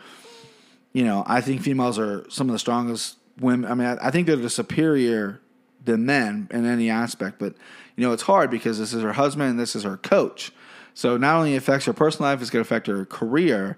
you 0.96 1.04
know, 1.04 1.24
I 1.26 1.42
think 1.42 1.60
females 1.60 1.98
are 1.98 2.24
some 2.30 2.48
of 2.48 2.54
the 2.54 2.58
strongest 2.58 3.18
women. 3.38 3.70
I 3.70 3.74
mean, 3.74 3.86
I, 3.86 4.06
I 4.06 4.10
think 4.10 4.26
they're 4.26 4.36
the 4.36 4.48
superior 4.48 5.42
than 5.84 6.06
men 6.06 6.48
in 6.50 6.64
any 6.64 6.88
aspect. 6.88 7.38
But 7.38 7.52
you 7.96 8.02
know, 8.02 8.14
it's 8.14 8.22
hard 8.22 8.50
because 8.50 8.78
this 8.78 8.94
is 8.94 9.02
her 9.02 9.12
husband 9.12 9.50
and 9.50 9.60
this 9.60 9.76
is 9.76 9.82
her 9.82 9.98
coach. 9.98 10.52
So 10.94 11.18
not 11.18 11.36
only 11.36 11.54
affects 11.54 11.84
her 11.84 11.92
personal 11.92 12.30
life, 12.30 12.40
it's 12.40 12.48
going 12.48 12.64
to 12.64 12.66
affect 12.66 12.86
her 12.86 13.04
career. 13.04 13.76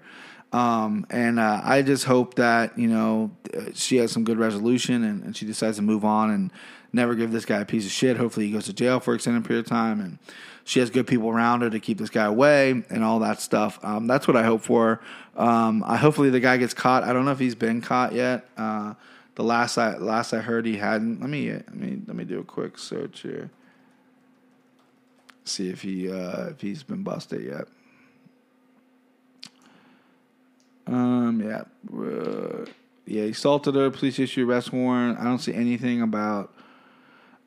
Um, 0.53 1.05
and 1.09 1.41
uh, 1.41 1.59
I 1.61 1.81
just 1.81 2.05
hope 2.05 2.35
that 2.35 2.79
you 2.79 2.87
know 2.87 3.31
she 3.73 3.97
has 3.97 4.13
some 4.13 4.23
good 4.23 4.37
resolution 4.37 5.03
and, 5.03 5.21
and, 5.21 5.35
she 5.35 5.45
decides 5.45 5.75
to 5.75 5.83
move 5.83 6.05
on 6.05 6.31
and 6.31 6.51
never 6.93 7.15
give 7.15 7.33
this 7.33 7.43
guy 7.43 7.59
a 7.59 7.65
piece 7.65 7.85
of 7.85 7.91
shit. 7.91 8.15
Hopefully, 8.15 8.45
he 8.45 8.53
goes 8.53 8.65
to 8.67 8.73
jail 8.73 9.01
for 9.01 9.13
extended 9.13 9.43
period 9.43 9.65
of 9.65 9.69
time 9.69 9.99
and 9.99 10.19
she 10.69 10.79
has 10.79 10.91
good 10.91 11.07
people 11.07 11.29
around 11.29 11.61
her 11.61 11.69
to 11.71 11.79
keep 11.79 11.97
this 11.97 12.11
guy 12.11 12.25
away 12.25 12.83
and 12.91 13.03
all 13.03 13.17
that 13.17 13.41
stuff. 13.41 13.79
Um, 13.81 14.05
that's 14.05 14.27
what 14.27 14.37
I 14.37 14.43
hope 14.43 14.61
for. 14.61 15.01
Um, 15.35 15.83
I 15.83 15.97
hopefully 15.97 16.29
the 16.29 16.39
guy 16.39 16.57
gets 16.57 16.75
caught. 16.75 17.03
I 17.03 17.11
don't 17.11 17.25
know 17.25 17.31
if 17.31 17.39
he's 17.39 17.55
been 17.55 17.81
caught 17.81 18.13
yet. 18.13 18.47
Uh, 18.55 18.93
the 19.33 19.41
last 19.41 19.79
I 19.79 19.97
last 19.97 20.31
I 20.31 20.41
heard 20.41 20.67
he 20.67 20.77
hadn't. 20.77 21.21
Let 21.21 21.29
me 21.31 21.51
let 21.51 21.73
me 21.75 21.99
let 22.05 22.15
me 22.15 22.23
do 22.23 22.39
a 22.39 22.43
quick 22.43 22.77
search 22.77 23.21
here. 23.21 23.49
See 25.43 25.69
if 25.69 25.81
he 25.81 26.11
uh, 26.11 26.49
if 26.49 26.61
he's 26.61 26.83
been 26.83 27.01
busted 27.01 27.43
yet. 27.43 27.67
Um. 30.85 31.41
Yeah. 31.43 31.63
Uh, 31.91 32.65
yeah. 33.07 33.23
He 33.23 33.29
assaulted 33.29 33.73
her. 33.73 33.89
Police 33.89 34.19
issue 34.19 34.47
arrest 34.47 34.71
warrant. 34.71 35.17
I 35.17 35.23
don't 35.23 35.39
see 35.39 35.55
anything 35.55 36.03
about 36.03 36.53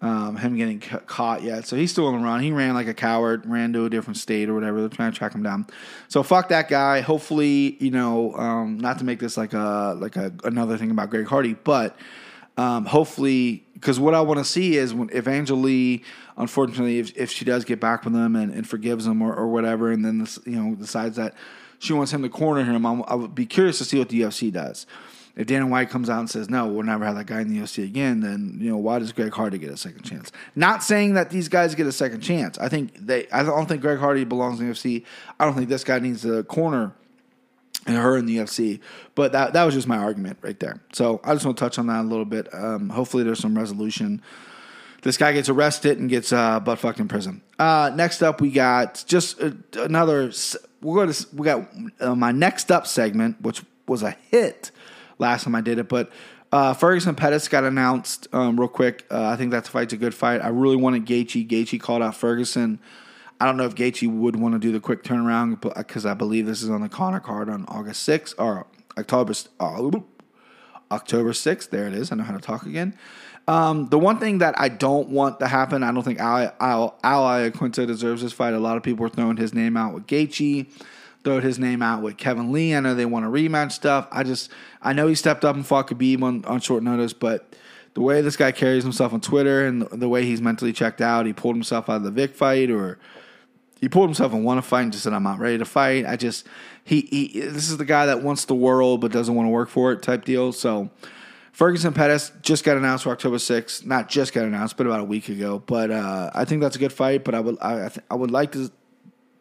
um, 0.02 0.36
him 0.36 0.56
getting 0.56 0.80
ca- 0.80 0.98
caught 0.98 1.42
yet. 1.42 1.66
So 1.66 1.76
he's 1.76 1.92
still 1.92 2.08
on 2.08 2.18
the 2.18 2.24
run. 2.24 2.40
He 2.40 2.50
ran 2.50 2.74
like 2.74 2.88
a 2.88 2.94
coward, 2.94 3.46
ran 3.46 3.72
to 3.72 3.84
a 3.84 3.90
different 3.90 4.16
state 4.16 4.48
or 4.48 4.54
whatever. 4.54 4.80
They're 4.80 4.88
trying 4.88 5.12
to 5.12 5.16
track 5.16 5.32
him 5.32 5.44
down. 5.44 5.66
So 6.08 6.24
fuck 6.24 6.48
that 6.48 6.68
guy. 6.68 7.00
Hopefully, 7.00 7.76
you 7.78 7.92
know, 7.92 8.34
um, 8.34 8.78
not 8.78 8.98
to 8.98 9.04
make 9.04 9.20
this 9.20 9.36
like 9.36 9.52
a 9.52 9.96
like 9.98 10.16
a 10.16 10.32
another 10.44 10.76
thing 10.76 10.90
about 10.90 11.08
Greg 11.10 11.26
Hardy, 11.26 11.54
but 11.54 11.96
um, 12.58 12.84
hopefully, 12.84 13.64
because 13.74 13.98
what 13.98 14.12
I 14.12 14.20
want 14.20 14.38
to 14.38 14.44
see 14.44 14.76
is 14.76 14.92
when, 14.92 15.08
if 15.12 15.26
Lee, 15.26 16.02
unfortunately, 16.36 16.98
if, 16.98 17.16
if 17.16 17.30
she 17.30 17.44
does 17.44 17.64
get 17.64 17.80
back 17.80 18.04
with 18.04 18.14
him 18.14 18.36
and, 18.36 18.52
and 18.52 18.68
forgives 18.68 19.06
him 19.06 19.22
or, 19.22 19.32
or 19.34 19.48
whatever, 19.48 19.90
and 19.90 20.04
then 20.04 20.18
this, 20.18 20.38
you 20.44 20.60
know 20.60 20.74
decides 20.74 21.16
that 21.16 21.34
she 21.78 21.92
wants 21.92 22.12
him 22.12 22.22
to 22.22 22.28
corner 22.28 22.64
him, 22.64 22.84
I'm, 22.84 23.04
I 23.06 23.14
would 23.14 23.34
be 23.36 23.46
curious 23.46 23.78
to 23.78 23.84
see 23.84 23.98
what 23.98 24.08
the 24.08 24.20
UFC 24.20 24.52
does 24.52 24.86
if 25.34 25.46
Dana 25.46 25.66
White 25.66 25.88
comes 25.88 26.10
out 26.10 26.20
and 26.20 26.28
says, 26.28 26.50
no, 26.50 26.66
we'll 26.66 26.82
never 26.82 27.04
have 27.06 27.14
that 27.16 27.26
guy 27.26 27.40
in 27.40 27.48
the 27.48 27.58
UFC 27.58 27.84
again, 27.84 28.20
then, 28.20 28.58
you 28.60 28.70
know, 28.70 28.76
why 28.76 28.98
does 28.98 29.12
Greg 29.12 29.32
Hardy 29.32 29.58
get 29.58 29.70
a 29.70 29.76
second 29.76 30.02
chance? 30.02 30.30
Not 30.54 30.82
saying 30.82 31.14
that 31.14 31.30
these 31.30 31.48
guys 31.48 31.74
get 31.74 31.86
a 31.86 31.92
second 31.92 32.20
chance. 32.20 32.58
I 32.58 32.68
think 32.68 32.94
they, 32.98 33.28
I 33.30 33.42
don't 33.42 33.66
think 33.66 33.80
Greg 33.80 33.98
Hardy 33.98 34.24
belongs 34.24 34.60
in 34.60 34.68
the 34.68 34.74
UFC. 34.74 35.04
I 35.40 35.46
don't 35.46 35.54
think 35.54 35.70
this 35.70 35.84
guy 35.84 36.00
needs 36.00 36.26
a 36.26 36.42
corner 36.44 36.92
and 37.86 37.96
her 37.96 38.18
in 38.18 38.26
the 38.26 38.36
UFC. 38.36 38.80
But 39.14 39.32
that, 39.32 39.54
that 39.54 39.64
was 39.64 39.74
just 39.74 39.88
my 39.88 39.96
argument 39.96 40.38
right 40.42 40.58
there. 40.60 40.80
So 40.92 41.20
I 41.24 41.32
just 41.32 41.46
want 41.46 41.56
to 41.56 41.64
touch 41.64 41.78
on 41.78 41.86
that 41.86 42.02
a 42.02 42.08
little 42.08 42.26
bit. 42.26 42.52
Um, 42.52 42.90
hopefully 42.90 43.22
there's 43.22 43.40
some 43.40 43.56
resolution. 43.56 44.20
This 45.00 45.16
guy 45.16 45.32
gets 45.32 45.48
arrested 45.48 45.98
and 45.98 46.10
gets 46.10 46.32
uh, 46.32 46.60
butt 46.60 46.78
fucked 46.78 47.00
in 47.00 47.08
prison. 47.08 47.40
Uh, 47.58 47.90
next 47.94 48.22
up, 48.22 48.40
we 48.42 48.50
got 48.50 49.02
just 49.06 49.42
uh, 49.42 49.50
another. 49.74 50.30
We're 50.80 50.94
going 50.94 51.12
to 51.12 51.26
we 51.34 51.44
got 51.44 51.68
uh, 52.00 52.14
my 52.14 52.30
next 52.32 52.70
up 52.70 52.86
segment, 52.86 53.40
which 53.40 53.62
was 53.88 54.02
a 54.02 54.12
hit 54.30 54.70
last 55.22 55.44
time 55.44 55.54
I 55.54 55.62
did 55.62 55.78
it, 55.78 55.88
but 55.88 56.10
Uh, 56.52 56.74
Ferguson 56.74 57.14
Pettis 57.14 57.48
got 57.48 57.64
announced 57.64 58.28
um, 58.34 58.60
real 58.60 58.68
quick. 58.68 59.06
Uh, 59.10 59.24
I 59.24 59.36
think 59.36 59.52
that 59.52 59.66
fight's 59.66 59.94
a 59.94 59.96
good 59.96 60.14
fight. 60.14 60.42
I 60.42 60.48
really 60.48 60.76
wanted 60.76 61.06
Gaethje. 61.06 61.48
Gaethje 61.48 61.80
called 61.80 62.02
out 62.02 62.14
Ferguson. 62.14 62.78
I 63.40 63.46
don't 63.46 63.56
know 63.56 63.64
if 63.64 63.74
Gaethje 63.74 64.06
would 64.06 64.36
want 64.36 64.52
to 64.54 64.58
do 64.58 64.70
the 64.70 64.78
quick 64.78 65.02
turnaround 65.02 65.62
because 65.74 66.04
I 66.04 66.12
believe 66.12 66.44
this 66.44 66.62
is 66.62 66.68
on 66.68 66.82
the 66.82 66.90
Conor 66.90 67.20
card 67.20 67.48
on 67.48 67.64
August 67.68 68.06
6th 68.06 68.34
or 68.36 68.66
October 68.98 69.32
uh, 69.60 70.00
October 70.90 71.32
6th. 71.32 71.70
There 71.70 71.86
it 71.88 71.94
is. 71.94 72.12
I 72.12 72.16
know 72.16 72.24
how 72.24 72.36
to 72.36 72.40
talk 72.40 72.66
again. 72.66 72.98
Um, 73.48 73.88
the 73.88 73.98
one 73.98 74.18
thing 74.18 74.38
that 74.38 74.54
I 74.58 74.68
don't 74.68 75.08
want 75.08 75.40
to 75.40 75.48
happen, 75.48 75.82
I 75.82 75.90
don't 75.90 76.02
think 76.02 76.20
Al, 76.20 76.52
Al, 76.60 76.98
Al 77.02 77.22
Iaquinta 77.24 77.86
deserves 77.86 78.20
this 78.20 78.34
fight. 78.34 78.52
A 78.52 78.60
lot 78.60 78.76
of 78.76 78.82
people 78.82 79.06
are 79.06 79.08
throwing 79.08 79.38
his 79.38 79.54
name 79.54 79.78
out 79.78 79.94
with 79.94 80.06
Gaethje, 80.06 80.66
throwing 81.24 81.42
his 81.42 81.58
name 81.58 81.82
out 81.82 82.02
with 82.02 82.16
Kevin 82.16 82.52
Lee. 82.52 82.74
I 82.74 82.80
know 82.80 82.94
they 82.94 83.06
want 83.06 83.24
to 83.24 83.30
rematch 83.30 83.72
stuff. 83.72 84.08
I 84.10 84.22
just, 84.22 84.50
I 84.80 84.92
know 84.92 85.06
he 85.06 85.14
stepped 85.14 85.44
up 85.44 85.54
and 85.54 85.66
fought 85.66 85.88
Khabib 85.88 86.22
on, 86.22 86.44
on 86.44 86.60
short 86.60 86.82
notice, 86.82 87.12
but 87.12 87.56
the 87.94 88.00
way 88.00 88.20
this 88.20 88.36
guy 88.36 88.52
carries 88.52 88.82
himself 88.82 89.12
on 89.12 89.20
Twitter 89.20 89.66
and 89.66 89.82
the, 89.82 89.96
the 89.96 90.08
way 90.08 90.24
he's 90.24 90.40
mentally 90.40 90.72
checked 90.72 91.00
out, 91.00 91.26
he 91.26 91.32
pulled 91.32 91.54
himself 91.54 91.88
out 91.88 91.96
of 91.96 92.02
the 92.04 92.10
Vick 92.10 92.34
fight 92.34 92.70
or 92.70 92.98
he 93.80 93.88
pulled 93.88 94.08
himself 94.08 94.32
and 94.32 94.44
won 94.44 94.58
a 94.58 94.62
fight 94.62 94.82
and 94.82 94.92
just 94.92 95.04
said, 95.04 95.12
I'm 95.12 95.22
not 95.22 95.38
ready 95.38 95.58
to 95.58 95.64
fight. 95.64 96.06
I 96.06 96.16
just, 96.16 96.46
he, 96.84 97.02
he, 97.02 97.40
this 97.40 97.68
is 97.68 97.76
the 97.76 97.84
guy 97.84 98.06
that 98.06 98.22
wants 98.22 98.44
the 98.44 98.54
world 98.54 99.00
but 99.00 99.12
doesn't 99.12 99.34
want 99.34 99.46
to 99.46 99.50
work 99.50 99.68
for 99.68 99.92
it 99.92 100.02
type 100.02 100.24
deal. 100.24 100.52
So, 100.52 100.90
Ferguson 101.52 101.92
Pettis 101.92 102.32
just 102.40 102.64
got 102.64 102.78
announced 102.78 103.04
for 103.04 103.10
October 103.10 103.36
6th. 103.36 103.84
Not 103.84 104.08
just 104.08 104.32
got 104.32 104.44
announced, 104.44 104.78
but 104.78 104.86
about 104.86 105.00
a 105.00 105.04
week 105.04 105.28
ago. 105.28 105.62
But 105.64 105.90
uh, 105.90 106.30
I 106.34 106.46
think 106.46 106.62
that's 106.62 106.76
a 106.76 106.78
good 106.78 106.94
fight. 106.94 107.24
But 107.24 107.34
I 107.34 107.40
would 107.40 107.58
I, 107.60 107.90
I 108.10 108.14
would 108.14 108.30
like 108.30 108.52
to 108.52 108.70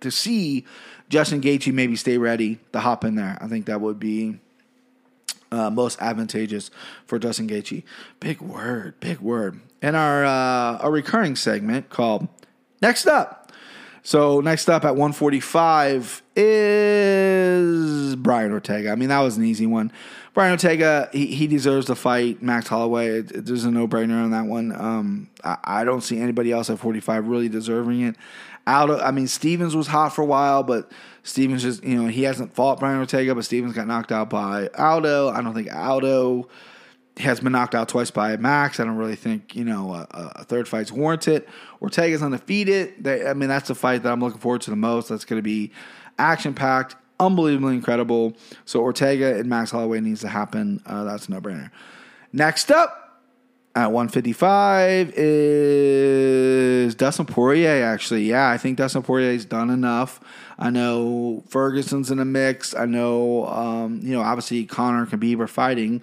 to 0.01 0.11
see 0.11 0.65
Justin 1.09 1.41
Gaethje 1.41 1.73
maybe 1.73 1.95
stay 1.95 2.17
ready 2.17 2.59
to 2.73 2.79
hop 2.79 3.03
in 3.03 3.15
there. 3.15 3.37
I 3.41 3.47
think 3.47 3.65
that 3.65 3.81
would 3.81 3.99
be 3.99 4.39
uh, 5.51 5.69
most 5.69 6.01
advantageous 6.01 6.71
for 7.05 7.19
Justin 7.19 7.47
Gaethje. 7.47 7.83
Big 8.19 8.41
word, 8.41 8.99
big 8.99 9.19
word. 9.19 9.59
In 9.81 9.95
our 9.95 10.23
uh, 10.25 10.79
a 10.81 10.91
recurring 10.91 11.35
segment 11.35 11.89
called 11.89 12.27
Next 12.81 13.07
Up. 13.07 13.41
So 14.03 14.41
next 14.41 14.67
up 14.67 14.83
at 14.83 14.95
145 14.95 16.23
is 16.35 18.15
Brian 18.15 18.51
Ortega. 18.51 18.91
I 18.91 18.95
mean, 18.95 19.09
that 19.09 19.19
was 19.19 19.37
an 19.37 19.43
easy 19.45 19.67
one. 19.67 19.91
Brian 20.33 20.51
Ortega, 20.51 21.07
he, 21.11 21.27
he 21.27 21.45
deserves 21.45 21.85
to 21.87 21.95
fight 21.95 22.41
Max 22.41 22.67
Holloway. 22.67 23.19
It, 23.19 23.31
it, 23.31 23.45
there's 23.45 23.63
a 23.63 23.69
no 23.69 23.87
brainer 23.87 24.23
on 24.23 24.31
that 24.31 24.45
one. 24.45 24.73
Um, 24.73 25.29
I, 25.43 25.57
I, 25.63 25.83
don't 25.83 26.01
see 26.01 26.19
anybody 26.19 26.51
else 26.51 26.69
at 26.69 26.79
45 26.79 27.27
really 27.27 27.49
deserving 27.49 28.01
it. 28.01 28.15
Aldo, 28.67 28.99
I 28.99 29.11
mean, 29.11 29.27
Stephens 29.27 29.75
was 29.75 29.87
hot 29.87 30.09
for 30.09 30.21
a 30.21 30.25
while, 30.25 30.63
but 30.63 30.91
Stephens 31.23 31.63
just, 31.63 31.83
you 31.83 32.01
know, 32.01 32.07
he 32.07 32.23
hasn't 32.23 32.53
fought 32.53 32.79
Brian 32.79 32.99
Ortega, 32.99 33.33
but 33.33 33.45
Stephens 33.45 33.73
got 33.73 33.87
knocked 33.87 34.11
out 34.11 34.29
by 34.29 34.67
Aldo. 34.77 35.29
I 35.29 35.41
don't 35.41 35.53
think 35.53 35.73
Aldo 35.73 36.47
has 37.17 37.39
been 37.39 37.51
knocked 37.51 37.75
out 37.75 37.89
twice 37.89 38.11
by 38.11 38.37
Max. 38.37 38.79
I 38.79 38.85
don't 38.85 38.97
really 38.97 39.15
think 39.15 39.55
you 39.55 39.63
know 39.63 39.93
a, 39.93 40.07
a 40.11 40.43
third 40.43 40.67
fight's 40.67 40.91
warranted. 40.91 41.45
Ortega's 41.79 42.21
undefeated. 42.21 43.03
They, 43.03 43.27
I 43.27 43.33
mean, 43.33 43.49
that's 43.49 43.67
the 43.67 43.75
fight 43.75 44.03
that 44.03 44.11
I'm 44.11 44.19
looking 44.19 44.39
forward 44.39 44.61
to 44.61 44.69
the 44.69 44.75
most. 44.75 45.09
That's 45.09 45.25
going 45.25 45.39
to 45.39 45.43
be 45.43 45.71
action 46.17 46.53
packed, 46.53 46.95
unbelievably 47.19 47.75
incredible. 47.75 48.33
So 48.65 48.81
Ortega 48.81 49.37
and 49.37 49.49
Max 49.49 49.71
Holloway 49.71 49.99
needs 49.99 50.21
to 50.21 50.27
happen. 50.27 50.81
Uh, 50.85 51.03
that's 51.03 51.29
no 51.29 51.41
brainer. 51.41 51.71
Next 52.33 52.71
up. 52.71 53.10
At 53.73 53.93
155 53.93 55.13
is 55.15 56.93
Dustin 56.95 57.25
Poirier, 57.25 57.85
actually. 57.85 58.23
Yeah, 58.23 58.49
I 58.49 58.57
think 58.57 58.77
Dustin 58.77 59.01
Poirier's 59.01 59.45
done 59.45 59.69
enough. 59.69 60.19
I 60.59 60.69
know 60.71 61.41
Ferguson's 61.47 62.11
in 62.11 62.17
the 62.17 62.25
mix. 62.25 62.75
I 62.75 62.85
know, 62.85 63.47
um, 63.47 64.01
you 64.03 64.11
know, 64.11 64.21
obviously 64.21 64.65
Conor 64.65 65.03
and 65.03 65.09
Khabib 65.09 65.39
are 65.39 65.47
fighting 65.47 66.01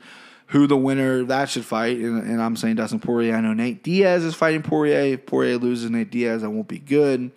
who 0.49 0.67
the 0.67 0.77
winner 0.77 1.25
that 1.25 1.51
should 1.51 1.65
fight, 1.65 1.99
and, 1.99 2.23
and, 2.23 2.41
I'm 2.41 2.57
saying 2.57 2.77
Dustin 2.77 3.01
Poirier. 3.01 3.37
I 3.37 3.43
know 3.43 3.53
Nate 3.53 3.83
Diaz 3.83 4.25
is 4.25 4.35
fighting 4.35 4.63
Poirier. 4.63 5.15
If 5.15 5.27
Poirier 5.27 5.59
loses 5.59 5.91
Nate 5.91 6.11
Diaz, 6.11 6.41
that 6.43 6.49
won't 6.49 6.69
be 6.69 6.79
good. 6.79 7.31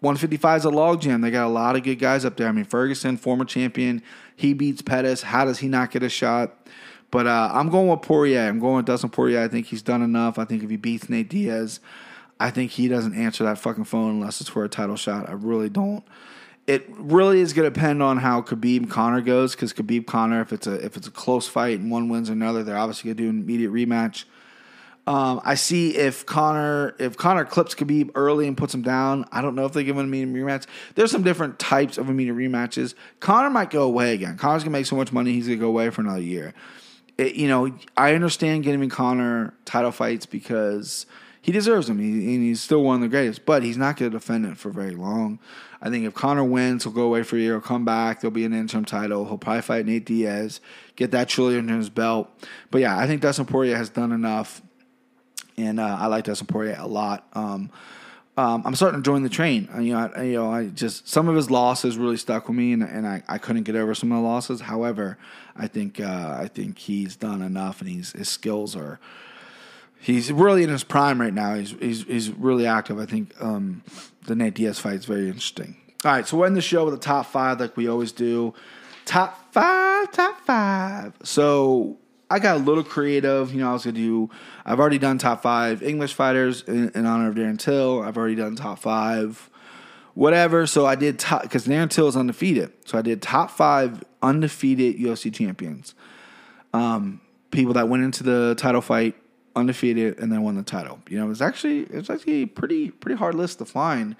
155 0.00 0.58
is 0.60 0.64
a 0.64 0.70
logjam. 0.70 1.20
They 1.20 1.30
got 1.30 1.46
a 1.46 1.52
lot 1.52 1.76
of 1.76 1.82
good 1.82 1.98
guys 1.98 2.24
up 2.24 2.36
there. 2.36 2.48
I 2.48 2.52
mean, 2.52 2.64
Ferguson, 2.64 3.18
former 3.18 3.44
champion, 3.44 4.02
he 4.34 4.54
beats 4.54 4.80
Pettis. 4.80 5.22
How 5.22 5.44
does 5.44 5.58
he 5.58 5.68
not 5.68 5.90
get 5.90 6.02
a 6.02 6.08
shot? 6.08 6.66
But 7.12 7.28
uh, 7.28 7.50
I'm 7.52 7.68
going 7.68 7.86
with 7.86 8.02
Poirier. 8.02 8.48
I'm 8.48 8.58
going 8.58 8.76
with 8.76 8.86
Dustin 8.86 9.10
Poirier. 9.10 9.42
I 9.42 9.48
think 9.48 9.66
he's 9.66 9.82
done 9.82 10.02
enough. 10.02 10.36
I 10.36 10.44
think 10.44 10.64
if 10.64 10.70
he 10.70 10.76
beats 10.76 11.08
Nate 11.08 11.28
Diaz, 11.28 11.78
I 12.40 12.50
think 12.50 12.72
he 12.72 12.88
doesn't 12.88 13.14
answer 13.14 13.44
that 13.44 13.58
fucking 13.58 13.84
phone 13.84 14.10
unless 14.10 14.40
it's 14.40 14.50
for 14.50 14.64
a 14.64 14.68
title 14.68 14.96
shot. 14.96 15.28
I 15.28 15.32
really 15.32 15.68
don't 15.68 16.02
it 16.66 16.86
really 16.96 17.40
is 17.40 17.52
going 17.52 17.64
to 17.64 17.70
depend 17.70 18.02
on 18.02 18.18
how 18.18 18.40
Khabib 18.40 18.88
Conor 18.88 19.20
goes 19.20 19.54
because 19.54 19.72
Khabib 19.72 20.06
Conor, 20.06 20.40
if 20.42 20.52
it's 20.52 20.66
a 20.66 20.74
if 20.74 20.96
it's 20.96 21.08
a 21.08 21.10
close 21.10 21.48
fight 21.48 21.80
and 21.80 21.90
one 21.90 22.08
wins 22.08 22.28
another, 22.28 22.62
they're 22.62 22.78
obviously 22.78 23.08
going 23.08 23.16
to 23.16 23.22
do 23.24 23.30
an 23.30 23.42
immediate 23.42 23.72
rematch. 23.72 24.24
Um, 25.04 25.40
I 25.44 25.56
see 25.56 25.96
if 25.96 26.24
Conor 26.24 26.94
if 27.00 27.16
Conor 27.16 27.44
clips 27.44 27.74
Khabib 27.74 28.10
early 28.14 28.46
and 28.46 28.56
puts 28.56 28.72
him 28.72 28.82
down. 28.82 29.26
I 29.32 29.42
don't 29.42 29.56
know 29.56 29.66
if 29.66 29.72
they 29.72 29.82
give 29.82 29.96
him 29.96 30.04
an 30.04 30.06
immediate 30.06 30.46
rematch. 30.46 30.66
There's 30.94 31.10
some 31.10 31.24
different 31.24 31.58
types 31.58 31.98
of 31.98 32.08
immediate 32.08 32.36
rematches. 32.36 32.94
Conor 33.18 33.50
might 33.50 33.70
go 33.70 33.82
away 33.82 34.14
again. 34.14 34.36
Conor's 34.38 34.62
gonna 34.62 34.72
make 34.72 34.86
so 34.86 34.94
much 34.94 35.12
money 35.12 35.32
he's 35.32 35.48
gonna 35.48 35.58
go 35.58 35.68
away 35.68 35.90
for 35.90 36.02
another 36.02 36.22
year. 36.22 36.54
It, 37.22 37.36
you 37.36 37.46
know, 37.46 37.72
I 37.96 38.14
understand 38.14 38.64
getting 38.64 38.88
Conor 38.88 39.54
title 39.64 39.92
fights 39.92 40.26
because 40.26 41.06
he 41.40 41.52
deserves 41.52 41.86
them. 41.86 41.98
He, 41.98 42.34
and 42.34 42.42
he's 42.42 42.60
still 42.60 42.82
one 42.82 42.96
of 42.96 43.00
the 43.02 43.08
greatest, 43.08 43.44
but 43.44 43.62
he's 43.62 43.76
not 43.76 43.96
going 43.96 44.10
to 44.10 44.18
defend 44.18 44.46
it 44.46 44.56
for 44.56 44.70
very 44.70 44.90
long. 44.90 45.38
I 45.80 45.90
think 45.90 46.04
if 46.04 46.14
Conor 46.14 46.44
wins, 46.44 46.84
he'll 46.84 46.92
go 46.92 47.02
away 47.02 47.22
for 47.22 47.36
a 47.36 47.40
year, 47.40 47.54
he'll 47.54 47.60
come 47.60 47.84
back, 47.84 48.20
there'll 48.20 48.32
be 48.32 48.44
an 48.44 48.52
interim 48.52 48.84
title. 48.84 49.24
He'll 49.26 49.38
probably 49.38 49.62
fight 49.62 49.86
Nate 49.86 50.04
Diaz, 50.04 50.60
get 50.96 51.10
that 51.10 51.28
trillion 51.28 51.68
in 51.68 51.76
his 51.76 51.90
belt. 51.90 52.30
But 52.70 52.80
yeah, 52.80 52.96
I 52.96 53.06
think 53.06 53.20
Dustin 53.20 53.46
Poirier 53.46 53.76
has 53.76 53.90
done 53.90 54.12
enough, 54.12 54.62
and 55.56 55.80
uh, 55.80 55.96
I 56.00 56.06
like 56.06 56.24
Dustin 56.24 56.46
Poirier 56.46 56.76
a 56.78 56.86
lot. 56.86 57.26
Um, 57.34 57.70
um, 58.36 58.62
I'm 58.64 58.74
starting 58.74 59.02
to 59.02 59.04
join 59.04 59.22
the 59.22 59.28
train. 59.28 59.68
You 59.78 59.92
know, 59.92 60.10
I, 60.14 60.22
you 60.22 60.32
know, 60.34 60.50
I 60.50 60.68
just 60.68 61.08
some 61.08 61.28
of 61.28 61.36
his 61.36 61.50
losses 61.50 61.98
really 61.98 62.16
stuck 62.16 62.48
with 62.48 62.56
me, 62.56 62.72
and, 62.72 62.82
and 62.82 63.06
I, 63.06 63.22
I 63.28 63.38
couldn't 63.38 63.64
get 63.64 63.76
over 63.76 63.94
some 63.94 64.10
of 64.10 64.22
the 64.22 64.26
losses. 64.26 64.62
However, 64.62 65.18
I 65.56 65.66
think 65.66 66.00
uh, 66.00 66.38
I 66.40 66.48
think 66.48 66.78
he's 66.78 67.16
done 67.16 67.42
enough, 67.42 67.80
and 67.80 67.90
he's 67.90 68.12
his 68.12 68.28
skills 68.28 68.74
are 68.74 68.98
he's 70.02 70.32
really 70.32 70.62
in 70.62 70.68
his 70.68 70.84
prime 70.84 71.20
right 71.20 71.32
now. 71.32 71.54
He's 71.54 71.70
he's 71.80 72.02
he's 72.04 72.30
really 72.30 72.66
active. 72.66 72.98
I 72.98 73.06
think 73.06 73.32
um, 73.40 73.82
the 74.26 74.34
Nate 74.34 74.54
Diaz 74.54 74.78
fight 74.78 74.94
is 74.94 75.04
very 75.04 75.26
interesting. 75.26 75.76
All 76.04 76.10
right, 76.10 76.26
so 76.26 76.36
we're 76.36 76.46
in 76.48 76.54
the 76.54 76.60
show 76.60 76.84
with 76.84 76.94
the 76.94 77.00
top 77.00 77.26
five, 77.26 77.60
like 77.60 77.76
we 77.76 77.88
always 77.88 78.12
do. 78.12 78.54
Top 79.04 79.52
five, 79.52 80.10
top 80.10 80.40
five. 80.40 81.12
So 81.22 81.98
I 82.28 82.40
got 82.40 82.56
a 82.56 82.58
little 82.58 82.82
creative. 82.82 83.52
You 83.52 83.60
know, 83.60 83.70
I 83.70 83.72
was 83.72 83.84
gonna 83.84 83.96
do. 83.96 84.28
I've 84.64 84.80
already 84.80 84.98
done 84.98 85.18
top 85.18 85.42
five 85.42 85.82
English 85.82 86.14
fighters 86.14 86.62
in, 86.62 86.90
in 86.90 87.06
honor 87.06 87.28
of 87.28 87.36
Darren 87.36 87.58
Till. 87.58 88.02
I've 88.02 88.16
already 88.16 88.34
done 88.34 88.56
top 88.56 88.80
five, 88.80 89.48
whatever. 90.14 90.66
So 90.66 90.86
I 90.86 90.94
did 90.94 91.18
top 91.18 91.42
because 91.42 91.64
Till 91.64 92.08
is 92.08 92.16
undefeated. 92.16 92.72
So 92.84 92.98
I 92.98 93.02
did 93.02 93.22
top 93.22 93.50
five 93.50 94.02
undefeated 94.22 94.98
UFC 94.98 95.32
champions. 95.32 95.94
Um, 96.72 97.20
people 97.50 97.74
that 97.74 97.88
went 97.88 98.02
into 98.02 98.22
the 98.22 98.54
title 98.56 98.80
fight 98.80 99.16
undefeated, 99.54 100.18
and 100.18 100.32
then 100.32 100.42
won 100.42 100.56
the 100.56 100.62
title. 100.62 100.98
You 101.08 101.18
know, 101.18 101.30
it's 101.30 101.40
actually 101.40 101.80
it's 101.80 102.10
actually 102.10 102.42
a 102.42 102.46
pretty 102.46 102.90
pretty 102.90 103.16
hard 103.16 103.34
list 103.34 103.58
to 103.58 103.64
find. 103.64 104.16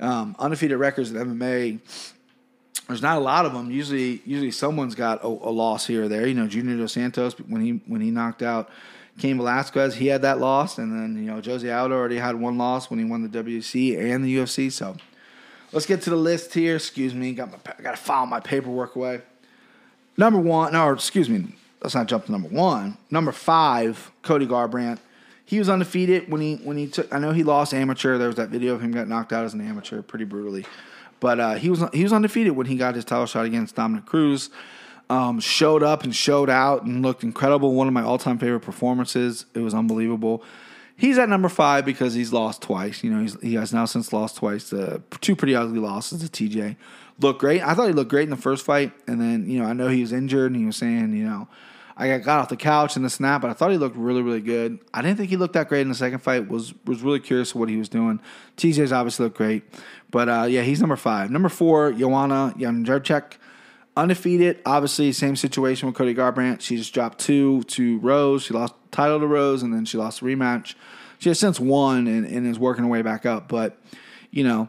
Um, 0.00 0.34
undefeated 0.38 0.78
records 0.78 1.12
in 1.12 1.16
MMA. 1.16 1.78
There's 2.88 3.02
not 3.02 3.18
a 3.18 3.20
lot 3.20 3.46
of 3.46 3.52
them. 3.52 3.70
Usually, 3.70 4.20
usually 4.26 4.50
someone's 4.50 4.96
got 4.96 5.22
a, 5.22 5.26
a, 5.26 5.52
loss 5.52 5.86
here 5.86 6.04
or 6.04 6.08
there. 6.08 6.26
You 6.26 6.34
know, 6.34 6.48
Junior 6.48 6.76
Dos 6.76 6.92
Santos 6.92 7.34
when 7.34 7.62
he 7.62 7.70
when 7.86 8.00
he 8.00 8.10
knocked 8.10 8.42
out 8.42 8.68
Cain 9.18 9.36
Velasquez, 9.36 9.94
he 9.94 10.08
had 10.08 10.22
that 10.22 10.40
loss, 10.40 10.78
and 10.78 10.92
then 10.92 11.22
you 11.22 11.30
know 11.30 11.40
Jose 11.40 11.70
Aldo 11.70 11.94
already 11.94 12.18
had 12.18 12.34
one 12.34 12.58
loss 12.58 12.90
when 12.90 12.98
he 12.98 13.04
won 13.04 13.22
the 13.22 13.28
WEC 13.28 13.98
and 13.98 14.24
the 14.24 14.36
UFC. 14.36 14.72
So 14.72 14.96
let's 15.72 15.86
get 15.86 16.02
to 16.02 16.10
the 16.10 16.16
list 16.16 16.54
here. 16.54 16.76
Excuse 16.76 17.14
me, 17.14 17.32
got 17.32 17.50
my 17.50 17.58
I 17.78 17.82
got 17.82 17.92
to 17.92 18.02
file 18.02 18.26
my 18.26 18.40
paperwork 18.40 18.96
away. 18.96 19.22
Number 20.16 20.38
one, 20.38 20.72
no, 20.72 20.92
excuse 20.92 21.28
me, 21.28 21.54
let's 21.82 21.94
not 21.94 22.06
jump 22.06 22.26
to 22.26 22.32
number 22.32 22.48
one. 22.48 22.98
Number 23.10 23.32
five, 23.32 24.10
Cody 24.22 24.46
Garbrandt. 24.46 24.98
He 25.44 25.58
was 25.58 25.68
undefeated 25.68 26.30
when 26.30 26.40
he 26.40 26.56
when 26.56 26.76
he 26.76 26.86
took. 26.86 27.12
I 27.12 27.18
know 27.18 27.32
he 27.32 27.42
lost 27.42 27.74
amateur. 27.74 28.18
There 28.18 28.28
was 28.28 28.36
that 28.36 28.50
video 28.50 28.74
of 28.74 28.80
him 28.80 28.92
got 28.92 29.08
knocked 29.08 29.32
out 29.32 29.44
as 29.44 29.54
an 29.54 29.60
amateur, 29.60 30.02
pretty 30.02 30.24
brutally. 30.24 30.64
But 31.20 31.40
uh, 31.40 31.54
he 31.54 31.70
was 31.70 31.82
he 31.92 32.02
was 32.02 32.12
undefeated 32.12 32.56
when 32.56 32.66
he 32.66 32.76
got 32.76 32.94
his 32.94 33.04
title 33.04 33.26
shot 33.26 33.44
against 33.44 33.74
Dominick 33.74 34.06
Cruz. 34.06 34.50
Um, 35.10 35.40
showed 35.40 35.82
up 35.82 36.04
and 36.04 36.14
showed 36.14 36.48
out 36.48 36.84
and 36.84 37.02
looked 37.02 37.22
incredible. 37.22 37.74
One 37.74 37.86
of 37.86 37.92
my 37.92 38.02
all 38.02 38.18
time 38.18 38.38
favorite 38.38 38.60
performances. 38.60 39.44
It 39.54 39.60
was 39.60 39.74
unbelievable. 39.74 40.42
He's 40.96 41.18
at 41.18 41.28
number 41.28 41.48
five 41.48 41.84
because 41.84 42.14
he's 42.14 42.32
lost 42.32 42.62
twice. 42.62 43.02
You 43.02 43.10
know, 43.10 43.26
he 43.42 43.54
has 43.54 43.72
now 43.72 43.84
since 43.86 44.12
lost 44.12 44.36
twice. 44.36 44.72
Uh, 44.72 44.98
two 45.20 45.34
pretty 45.34 45.54
ugly 45.54 45.78
losses 45.78 46.28
to 46.28 46.28
TJ. 46.28 46.76
Looked 47.18 47.40
great. 47.40 47.62
I 47.62 47.74
thought 47.74 47.86
he 47.86 47.92
looked 47.92 48.10
great 48.10 48.24
in 48.24 48.30
the 48.30 48.36
first 48.36 48.64
fight, 48.64 48.92
and 49.06 49.20
then 49.20 49.48
you 49.48 49.60
know 49.60 49.66
I 49.66 49.72
know 49.72 49.88
he 49.88 50.00
was 50.00 50.12
injured, 50.12 50.52
and 50.52 50.60
he 50.60 50.66
was 50.66 50.76
saying 50.76 51.14
you 51.14 51.24
know 51.24 51.48
I 51.96 52.08
got 52.08 52.24
got 52.24 52.40
off 52.40 52.48
the 52.48 52.56
couch 52.56 52.96
in 52.96 53.02
the 53.02 53.10
snap, 53.10 53.42
but 53.42 53.50
I 53.50 53.52
thought 53.52 53.70
he 53.70 53.78
looked 53.78 53.96
really, 53.96 54.22
really 54.22 54.40
good. 54.40 54.78
I 54.94 55.02
didn't 55.02 55.18
think 55.18 55.30
he 55.30 55.36
looked 55.36 55.54
that 55.54 55.68
great 55.68 55.82
in 55.82 55.88
the 55.88 55.94
second 55.94 56.20
fight. 56.20 56.48
was 56.48 56.74
was 56.84 57.02
really 57.02 57.20
curious 57.20 57.54
what 57.54 57.68
he 57.68 57.76
was 57.76 57.88
doing. 57.88 58.20
TJ's 58.56 58.92
obviously 58.92 59.24
looked 59.24 59.36
great, 59.36 59.62
but 60.10 60.28
uh, 60.28 60.46
yeah, 60.48 60.62
he's 60.62 60.80
number 60.80 60.96
five. 60.96 61.30
Number 61.30 61.48
four, 61.48 61.92
Joanna 61.92 62.54
Jędrzejczyk. 62.56 63.34
Undefeated. 63.96 64.60
Obviously, 64.64 65.12
same 65.12 65.36
situation 65.36 65.86
with 65.86 65.96
Cody 65.96 66.14
Garbrandt. 66.14 66.60
She 66.60 66.76
just 66.76 66.94
dropped 66.94 67.18
two 67.18 67.62
to 67.64 67.98
Rose. 67.98 68.42
She 68.42 68.54
lost 68.54 68.74
title 68.90 69.20
to 69.20 69.26
Rose, 69.26 69.62
and 69.62 69.72
then 69.72 69.84
she 69.84 69.98
lost 69.98 70.20
the 70.20 70.26
rematch. 70.26 70.74
She 71.18 71.28
has 71.28 71.38
since 71.38 71.60
won 71.60 72.06
and, 72.06 72.26
and 72.26 72.46
is 72.46 72.58
working 72.58 72.84
her 72.84 72.90
way 72.90 73.02
back 73.02 73.26
up. 73.26 73.48
But 73.48 73.78
you 74.30 74.44
know, 74.44 74.68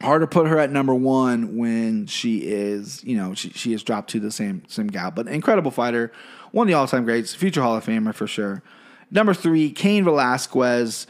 hard 0.00 0.20
to 0.20 0.26
put 0.26 0.46
her 0.46 0.58
at 0.58 0.70
number 0.70 0.94
one 0.94 1.56
when 1.56 2.06
she 2.06 2.38
is, 2.38 3.02
you 3.04 3.16
know, 3.16 3.34
she, 3.34 3.50
she 3.50 3.72
has 3.72 3.82
dropped 3.82 4.10
to 4.10 4.20
the 4.20 4.30
same 4.30 4.62
same 4.68 4.88
gal. 4.88 5.10
But 5.10 5.28
incredible 5.28 5.70
fighter, 5.70 6.12
one 6.52 6.66
of 6.66 6.68
the 6.68 6.74
all 6.74 6.86
time 6.86 7.04
greats, 7.04 7.34
future 7.34 7.62
Hall 7.62 7.76
of 7.76 7.84
Famer 7.84 8.14
for 8.14 8.26
sure. 8.26 8.62
Number 9.10 9.34
three, 9.34 9.70
Cain 9.70 10.04
Velasquez. 10.04 11.06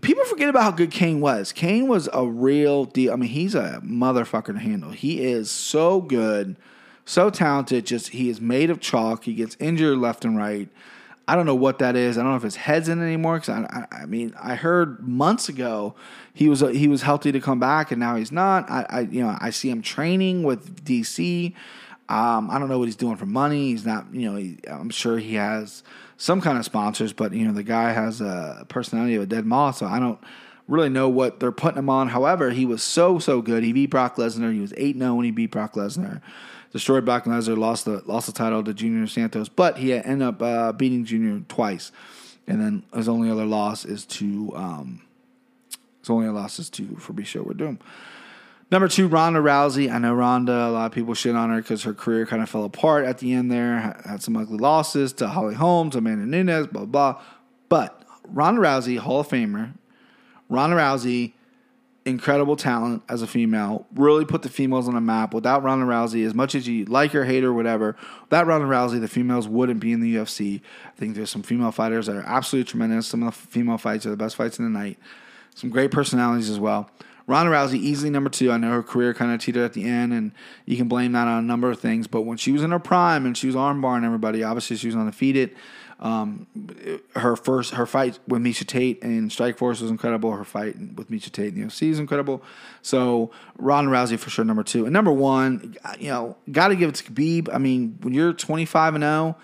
People 0.00 0.24
forget 0.24 0.48
about 0.48 0.62
how 0.62 0.70
good 0.70 0.92
Cain 0.92 1.20
was. 1.20 1.52
Cain 1.52 1.88
was 1.88 2.08
a 2.12 2.24
real 2.24 2.84
deal. 2.84 3.12
I 3.12 3.16
mean, 3.16 3.30
he's 3.30 3.54
a 3.54 3.80
motherfucker 3.84 4.52
to 4.52 4.58
handle. 4.58 4.90
He 4.90 5.22
is 5.22 5.50
so 5.50 6.00
good, 6.00 6.56
so 7.04 7.30
talented. 7.30 7.84
Just 7.84 8.10
he 8.10 8.28
is 8.28 8.40
made 8.40 8.70
of 8.70 8.80
chalk. 8.80 9.24
He 9.24 9.34
gets 9.34 9.56
injured 9.58 9.98
left 9.98 10.24
and 10.24 10.36
right. 10.36 10.68
I 11.28 11.34
don't 11.34 11.46
know 11.46 11.56
what 11.56 11.80
that 11.80 11.96
is. 11.96 12.16
I 12.16 12.22
don't 12.22 12.30
know 12.30 12.36
if 12.36 12.44
his 12.44 12.54
head's 12.54 12.88
in 12.88 13.02
anymore. 13.02 13.40
Because 13.40 13.48
I, 13.48 13.86
I, 13.90 14.02
I, 14.02 14.06
mean, 14.06 14.32
I 14.40 14.54
heard 14.54 15.06
months 15.06 15.48
ago 15.48 15.94
he 16.32 16.48
was 16.48 16.60
he 16.60 16.86
was 16.86 17.02
healthy 17.02 17.32
to 17.32 17.40
come 17.40 17.58
back, 17.58 17.90
and 17.90 17.98
now 17.98 18.14
he's 18.14 18.30
not. 18.30 18.70
I, 18.70 18.86
I 18.88 19.00
you 19.00 19.22
know 19.22 19.36
I 19.40 19.50
see 19.50 19.68
him 19.68 19.82
training 19.82 20.44
with 20.44 20.84
DC. 20.84 21.52
Um, 22.08 22.50
I 22.50 22.60
don't 22.60 22.68
know 22.68 22.78
what 22.78 22.84
he's 22.84 22.94
doing 22.94 23.16
for 23.16 23.26
money. 23.26 23.70
He's 23.70 23.84
not. 23.84 24.06
You 24.12 24.30
know, 24.30 24.36
he, 24.36 24.58
I'm 24.68 24.90
sure 24.90 25.18
he 25.18 25.34
has 25.34 25.82
some 26.16 26.40
kind 26.40 26.58
of 26.58 26.64
sponsors, 26.64 27.12
but 27.12 27.32
you 27.32 27.46
know 27.46 27.52
the 27.52 27.62
guy 27.62 27.92
has 27.92 28.20
a 28.20 28.64
personality 28.68 29.14
of 29.16 29.22
a 29.22 29.26
dead 29.26 29.44
moth, 29.46 29.78
so 29.78 29.86
I 29.86 29.98
don't 29.98 30.18
really 30.68 30.88
know 30.88 31.08
what 31.08 31.40
they're 31.40 31.52
putting 31.52 31.78
him 31.78 31.90
on. 31.90 32.08
However, 32.08 32.50
he 32.50 32.66
was 32.66 32.82
so 32.82 33.18
so 33.18 33.42
good. 33.42 33.62
He 33.62 33.72
beat 33.72 33.90
Brock 33.90 34.16
Lesnar. 34.16 34.52
He 34.52 34.60
was 34.60 34.72
eight 34.76 34.96
0 34.98 35.14
when 35.14 35.24
he 35.24 35.30
beat 35.30 35.50
Brock 35.50 35.74
Lesnar 35.74 36.22
destroyed 36.76 37.06
Brock 37.06 37.24
Lesnar, 37.24 37.56
lost 37.56 37.86
the 37.86 38.02
lost 38.06 38.26
the 38.26 38.32
title 38.32 38.62
to 38.62 38.74
Junior 38.74 39.06
Santos, 39.06 39.48
but 39.48 39.78
he 39.78 39.94
ended 39.94 40.22
up 40.22 40.42
uh, 40.42 40.72
beating 40.72 41.04
Junior 41.04 41.42
twice, 41.48 41.90
and 42.46 42.60
then 42.60 42.82
his 42.94 43.08
only 43.08 43.30
other 43.30 43.46
loss 43.46 43.84
is 43.84 44.04
to 44.04 44.52
um, 44.54 45.02
his 46.00 46.10
only 46.10 46.28
loss 46.28 46.58
is 46.58 46.68
to 46.70 46.82
Fabricio 46.82 47.46
Werdum. 47.46 47.78
Number 48.70 48.88
two, 48.88 49.06
Ronda 49.06 49.40
Rousey. 49.40 49.92
I 49.92 49.98
know 49.98 50.12
Ronda. 50.12 50.52
A 50.52 50.70
lot 50.70 50.86
of 50.86 50.92
people 50.92 51.14
shit 51.14 51.36
on 51.36 51.50
her 51.50 51.58
because 51.58 51.84
her 51.84 51.94
career 51.94 52.26
kind 52.26 52.42
of 52.42 52.50
fell 52.50 52.64
apart 52.64 53.04
at 53.04 53.18
the 53.18 53.32
end. 53.32 53.50
There 53.50 53.78
had 54.04 54.22
some 54.22 54.36
ugly 54.36 54.58
losses 54.58 55.12
to 55.14 55.28
Holly 55.28 55.54
Holmes, 55.54 55.94
Amanda 55.94 56.26
Nunes, 56.26 56.66
blah 56.66 56.84
blah. 56.84 57.22
But 57.68 58.02
Ronda 58.24 58.60
Rousey, 58.60 58.98
Hall 58.98 59.20
of 59.20 59.28
Famer. 59.28 59.74
Ronda 60.48 60.76
Rousey 60.76 61.32
incredible 62.06 62.54
talent 62.54 63.02
as 63.08 63.20
a 63.20 63.26
female, 63.26 63.84
really 63.94 64.24
put 64.24 64.42
the 64.42 64.48
females 64.48 64.86
on 64.86 64.94
the 64.94 65.00
map. 65.00 65.34
Without 65.34 65.64
Ronda 65.64 65.84
Rousey, 65.84 66.24
as 66.24 66.34
much 66.34 66.54
as 66.54 66.66
you 66.68 66.84
like 66.84 67.10
her, 67.10 67.24
hate 67.24 67.42
her, 67.42 67.52
whatever, 67.52 67.96
without 68.22 68.46
Ronda 68.46 68.66
Rousey, 68.66 69.00
the 69.00 69.08
females 69.08 69.48
wouldn't 69.48 69.80
be 69.80 69.92
in 69.92 70.00
the 70.00 70.14
UFC. 70.14 70.60
I 70.86 70.90
think 70.96 71.16
there's 71.16 71.30
some 71.30 71.42
female 71.42 71.72
fighters 71.72 72.06
that 72.06 72.16
are 72.16 72.24
absolutely 72.24 72.70
tremendous. 72.70 73.08
Some 73.08 73.24
of 73.24 73.34
the 73.34 73.48
female 73.48 73.76
fights 73.76 74.06
are 74.06 74.10
the 74.10 74.16
best 74.16 74.36
fights 74.36 74.58
in 74.58 74.64
the 74.64 74.78
night. 74.78 74.98
Some 75.56 75.68
great 75.68 75.90
personalities 75.90 76.48
as 76.48 76.60
well. 76.60 76.88
Ronda 77.26 77.50
Rousey, 77.50 77.74
easily 77.74 78.10
number 78.10 78.30
two. 78.30 78.52
I 78.52 78.56
know 78.56 78.70
her 78.70 78.82
career 78.82 79.12
kind 79.12 79.32
of 79.32 79.40
teetered 79.40 79.64
at 79.64 79.72
the 79.72 79.84
end, 79.84 80.12
and 80.12 80.32
you 80.64 80.76
can 80.76 80.86
blame 80.86 81.12
that 81.12 81.26
on 81.26 81.38
a 81.38 81.46
number 81.46 81.70
of 81.70 81.80
things. 81.80 82.06
But 82.06 82.22
when 82.22 82.38
she 82.38 82.52
was 82.52 82.62
in 82.62 82.70
her 82.70 82.78
prime 82.78 83.26
and 83.26 83.36
she 83.36 83.48
was 83.48 83.56
armbarring 83.56 84.04
everybody, 84.04 84.44
obviously 84.44 84.76
she 84.76 84.86
was 84.86 84.96
undefeated. 84.96 85.54
Um, 85.98 86.46
her 87.14 87.36
first 87.36 87.72
her 87.72 87.86
fight 87.86 88.18
with 88.28 88.42
Miesha 88.42 88.66
Tate 88.66 88.98
in 89.02 89.30
Strikeforce 89.30 89.80
was 89.80 89.90
incredible. 89.90 90.32
Her 90.32 90.44
fight 90.44 90.76
with 90.94 91.10
Miesha 91.10 91.32
Tate 91.32 91.54
in 91.54 91.60
the 91.60 91.66
UFC 91.66 91.88
is 91.88 91.98
incredible. 91.98 92.42
So 92.82 93.30
Ronda 93.56 93.90
Rousey 93.90 94.18
for 94.18 94.28
sure 94.28 94.44
number 94.44 94.62
two 94.62 94.84
and 94.84 94.92
number 94.92 95.10
one. 95.10 95.74
You 95.98 96.10
know, 96.10 96.36
got 96.52 96.68
to 96.68 96.76
give 96.76 96.90
it 96.90 96.96
to 96.96 97.04
Khabib. 97.04 97.48
I 97.52 97.56
mean, 97.56 97.96
when 98.02 98.12
you're 98.12 98.34
25 98.34 98.96
and 98.96 99.02
0 99.02 99.36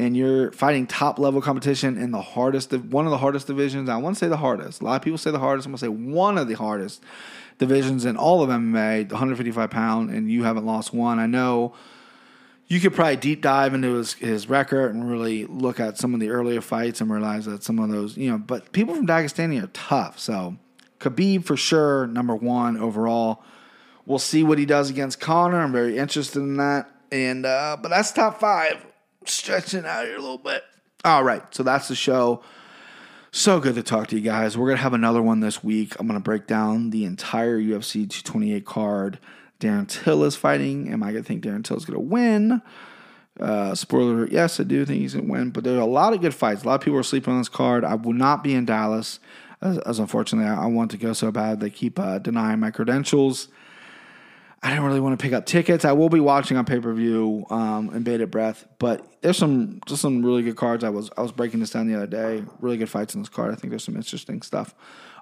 and 0.00 0.16
you're 0.16 0.50
fighting 0.52 0.86
top 0.86 1.18
level 1.18 1.42
competition 1.42 1.98
in 1.98 2.10
the 2.10 2.22
hardest 2.22 2.72
one 2.72 3.04
of 3.04 3.10
the 3.10 3.18
hardest 3.18 3.46
divisions. 3.46 3.90
I 3.90 3.98
want 3.98 4.16
to 4.16 4.18
say 4.18 4.28
the 4.28 4.38
hardest. 4.38 4.80
A 4.80 4.84
lot 4.84 4.96
of 4.96 5.02
people 5.02 5.18
say 5.18 5.30
the 5.30 5.38
hardest. 5.38 5.66
I'm 5.66 5.72
gonna 5.72 5.78
say 5.78 5.88
one 5.88 6.38
of 6.38 6.48
the 6.48 6.54
hardest 6.54 7.02
divisions 7.58 8.06
in 8.06 8.16
all 8.16 8.42
of 8.42 8.48
MMA, 8.48 9.08
the 9.10 9.14
155 9.14 9.70
pound, 9.70 10.08
and 10.08 10.32
you 10.32 10.44
haven't 10.44 10.64
lost 10.64 10.94
one. 10.94 11.18
I 11.18 11.26
know 11.26 11.74
you 12.66 12.80
could 12.80 12.94
probably 12.94 13.16
deep 13.16 13.42
dive 13.42 13.74
into 13.74 13.94
his, 13.94 14.14
his 14.14 14.48
record 14.48 14.94
and 14.94 15.10
really 15.10 15.44
look 15.44 15.78
at 15.78 15.98
some 15.98 16.14
of 16.14 16.20
the 16.20 16.30
earlier 16.30 16.62
fights 16.62 17.02
and 17.02 17.12
realize 17.12 17.44
that 17.44 17.62
some 17.62 17.78
of 17.78 17.90
those, 17.90 18.16
you 18.16 18.30
know, 18.30 18.38
but 18.38 18.72
people 18.72 18.94
from 18.94 19.06
Dagestani 19.06 19.62
are 19.62 19.66
tough. 19.74 20.18
So 20.18 20.56
Khabib 20.98 21.44
for 21.44 21.58
sure, 21.58 22.06
number 22.06 22.34
one 22.34 22.78
overall. 22.78 23.42
We'll 24.06 24.18
see 24.18 24.42
what 24.42 24.56
he 24.56 24.64
does 24.64 24.88
against 24.88 25.20
Conor. 25.20 25.60
I'm 25.60 25.72
very 25.72 25.98
interested 25.98 26.38
in 26.38 26.56
that. 26.56 26.90
And 27.12 27.44
uh, 27.44 27.76
but 27.82 27.90
that's 27.90 28.12
top 28.12 28.40
five. 28.40 28.86
Stretching 29.24 29.84
out 29.84 30.06
here 30.06 30.16
a 30.16 30.20
little 30.20 30.38
bit. 30.38 30.64
All 31.04 31.24
right, 31.24 31.42
so 31.54 31.62
that's 31.62 31.88
the 31.88 31.94
show. 31.94 32.42
So 33.32 33.60
good 33.60 33.76
to 33.76 33.82
talk 33.82 34.08
to 34.08 34.16
you 34.16 34.22
guys. 34.22 34.58
We're 34.58 34.68
gonna 34.68 34.82
have 34.82 34.94
another 34.94 35.22
one 35.22 35.40
this 35.40 35.62
week. 35.62 35.94
I'm 35.98 36.06
gonna 36.06 36.20
break 36.20 36.46
down 36.46 36.90
the 36.90 37.04
entire 37.04 37.58
UFC 37.58 38.08
228 38.08 38.64
card. 38.66 39.18
Darren 39.60 39.86
Till 39.86 40.24
is 40.24 40.34
fighting. 40.34 40.90
Am 40.90 41.02
I 41.02 41.12
going 41.12 41.22
to 41.22 41.28
think 41.28 41.44
Darren 41.44 41.62
Till 41.62 41.76
is 41.76 41.84
going 41.84 41.98
to 41.98 42.00
win? 42.00 42.62
Uh, 43.38 43.74
spoiler, 43.74 44.26
yes, 44.26 44.58
I 44.58 44.64
do 44.64 44.84
think 44.84 45.00
he's 45.00 45.14
going 45.14 45.26
to 45.26 45.32
win. 45.32 45.50
But 45.50 45.64
there 45.64 45.76
are 45.76 45.80
a 45.80 45.86
lot 45.86 46.12
of 46.12 46.20
good 46.20 46.34
fights. 46.34 46.64
A 46.64 46.66
lot 46.66 46.76
of 46.76 46.80
people 46.80 46.98
are 46.98 47.04
sleeping 47.04 47.34
on 47.34 47.38
this 47.38 47.48
card. 47.48 47.84
I 47.84 47.94
will 47.94 48.14
not 48.14 48.42
be 48.42 48.54
in 48.54 48.64
Dallas, 48.64 49.20
as, 49.60 49.78
as 49.78 49.98
unfortunately 49.98 50.50
I, 50.50 50.64
I, 50.64 50.66
want 50.66 50.90
to 50.92 50.96
go 50.96 51.12
so 51.12 51.30
bad. 51.30 51.60
They 51.60 51.70
keep 51.70 51.98
uh, 51.98 52.18
denying 52.18 52.60
my 52.60 52.70
credentials. 52.70 53.48
I 54.62 54.74
don't 54.74 54.84
really 54.84 55.00
want 55.00 55.18
to 55.18 55.22
pick 55.22 55.32
up 55.32 55.46
tickets. 55.46 55.86
I 55.86 55.92
will 55.92 56.10
be 56.10 56.20
watching 56.20 56.56
on 56.56 56.66
pay 56.66 56.80
per 56.80 56.92
view 56.92 57.46
um, 57.50 57.88
and 57.90 58.04
bated 58.04 58.30
breath. 58.30 58.66
But 58.78 59.06
there's 59.22 59.38
some 59.38 59.80
just 59.86 60.02
some 60.02 60.24
really 60.24 60.42
good 60.42 60.56
cards. 60.56 60.84
I 60.84 60.90
was 60.90 61.10
I 61.16 61.22
was 61.22 61.32
breaking 61.32 61.60
this 61.60 61.70
down 61.70 61.88
the 61.88 61.94
other 61.94 62.06
day. 62.06 62.44
Really 62.60 62.76
good 62.76 62.90
fights 62.90 63.14
in 63.14 63.22
this 63.22 63.30
card. 63.30 63.52
I 63.52 63.54
think 63.54 63.70
there's 63.70 63.84
some 63.84 63.96
interesting 63.96 64.42
stuff. 64.42 64.74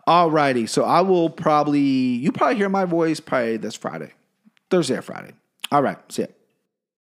Alrighty, 0.09 0.69
so 0.69 0.85
I 0.85 1.03
will 1.03 1.31
probably 1.31 1.81
you 1.81 2.33
probably 2.33 2.57
hear 2.57 2.69
my 2.69 2.85
voice 2.85 3.21
probably 3.21 3.59
this 3.59 3.75
Friday. 3.75 4.13
Thursday 4.71 4.97
or 4.97 5.03
Friday. 5.03 5.33
All 5.71 5.83
right. 5.83 5.99
See 6.11 6.23
ya. 6.23 6.29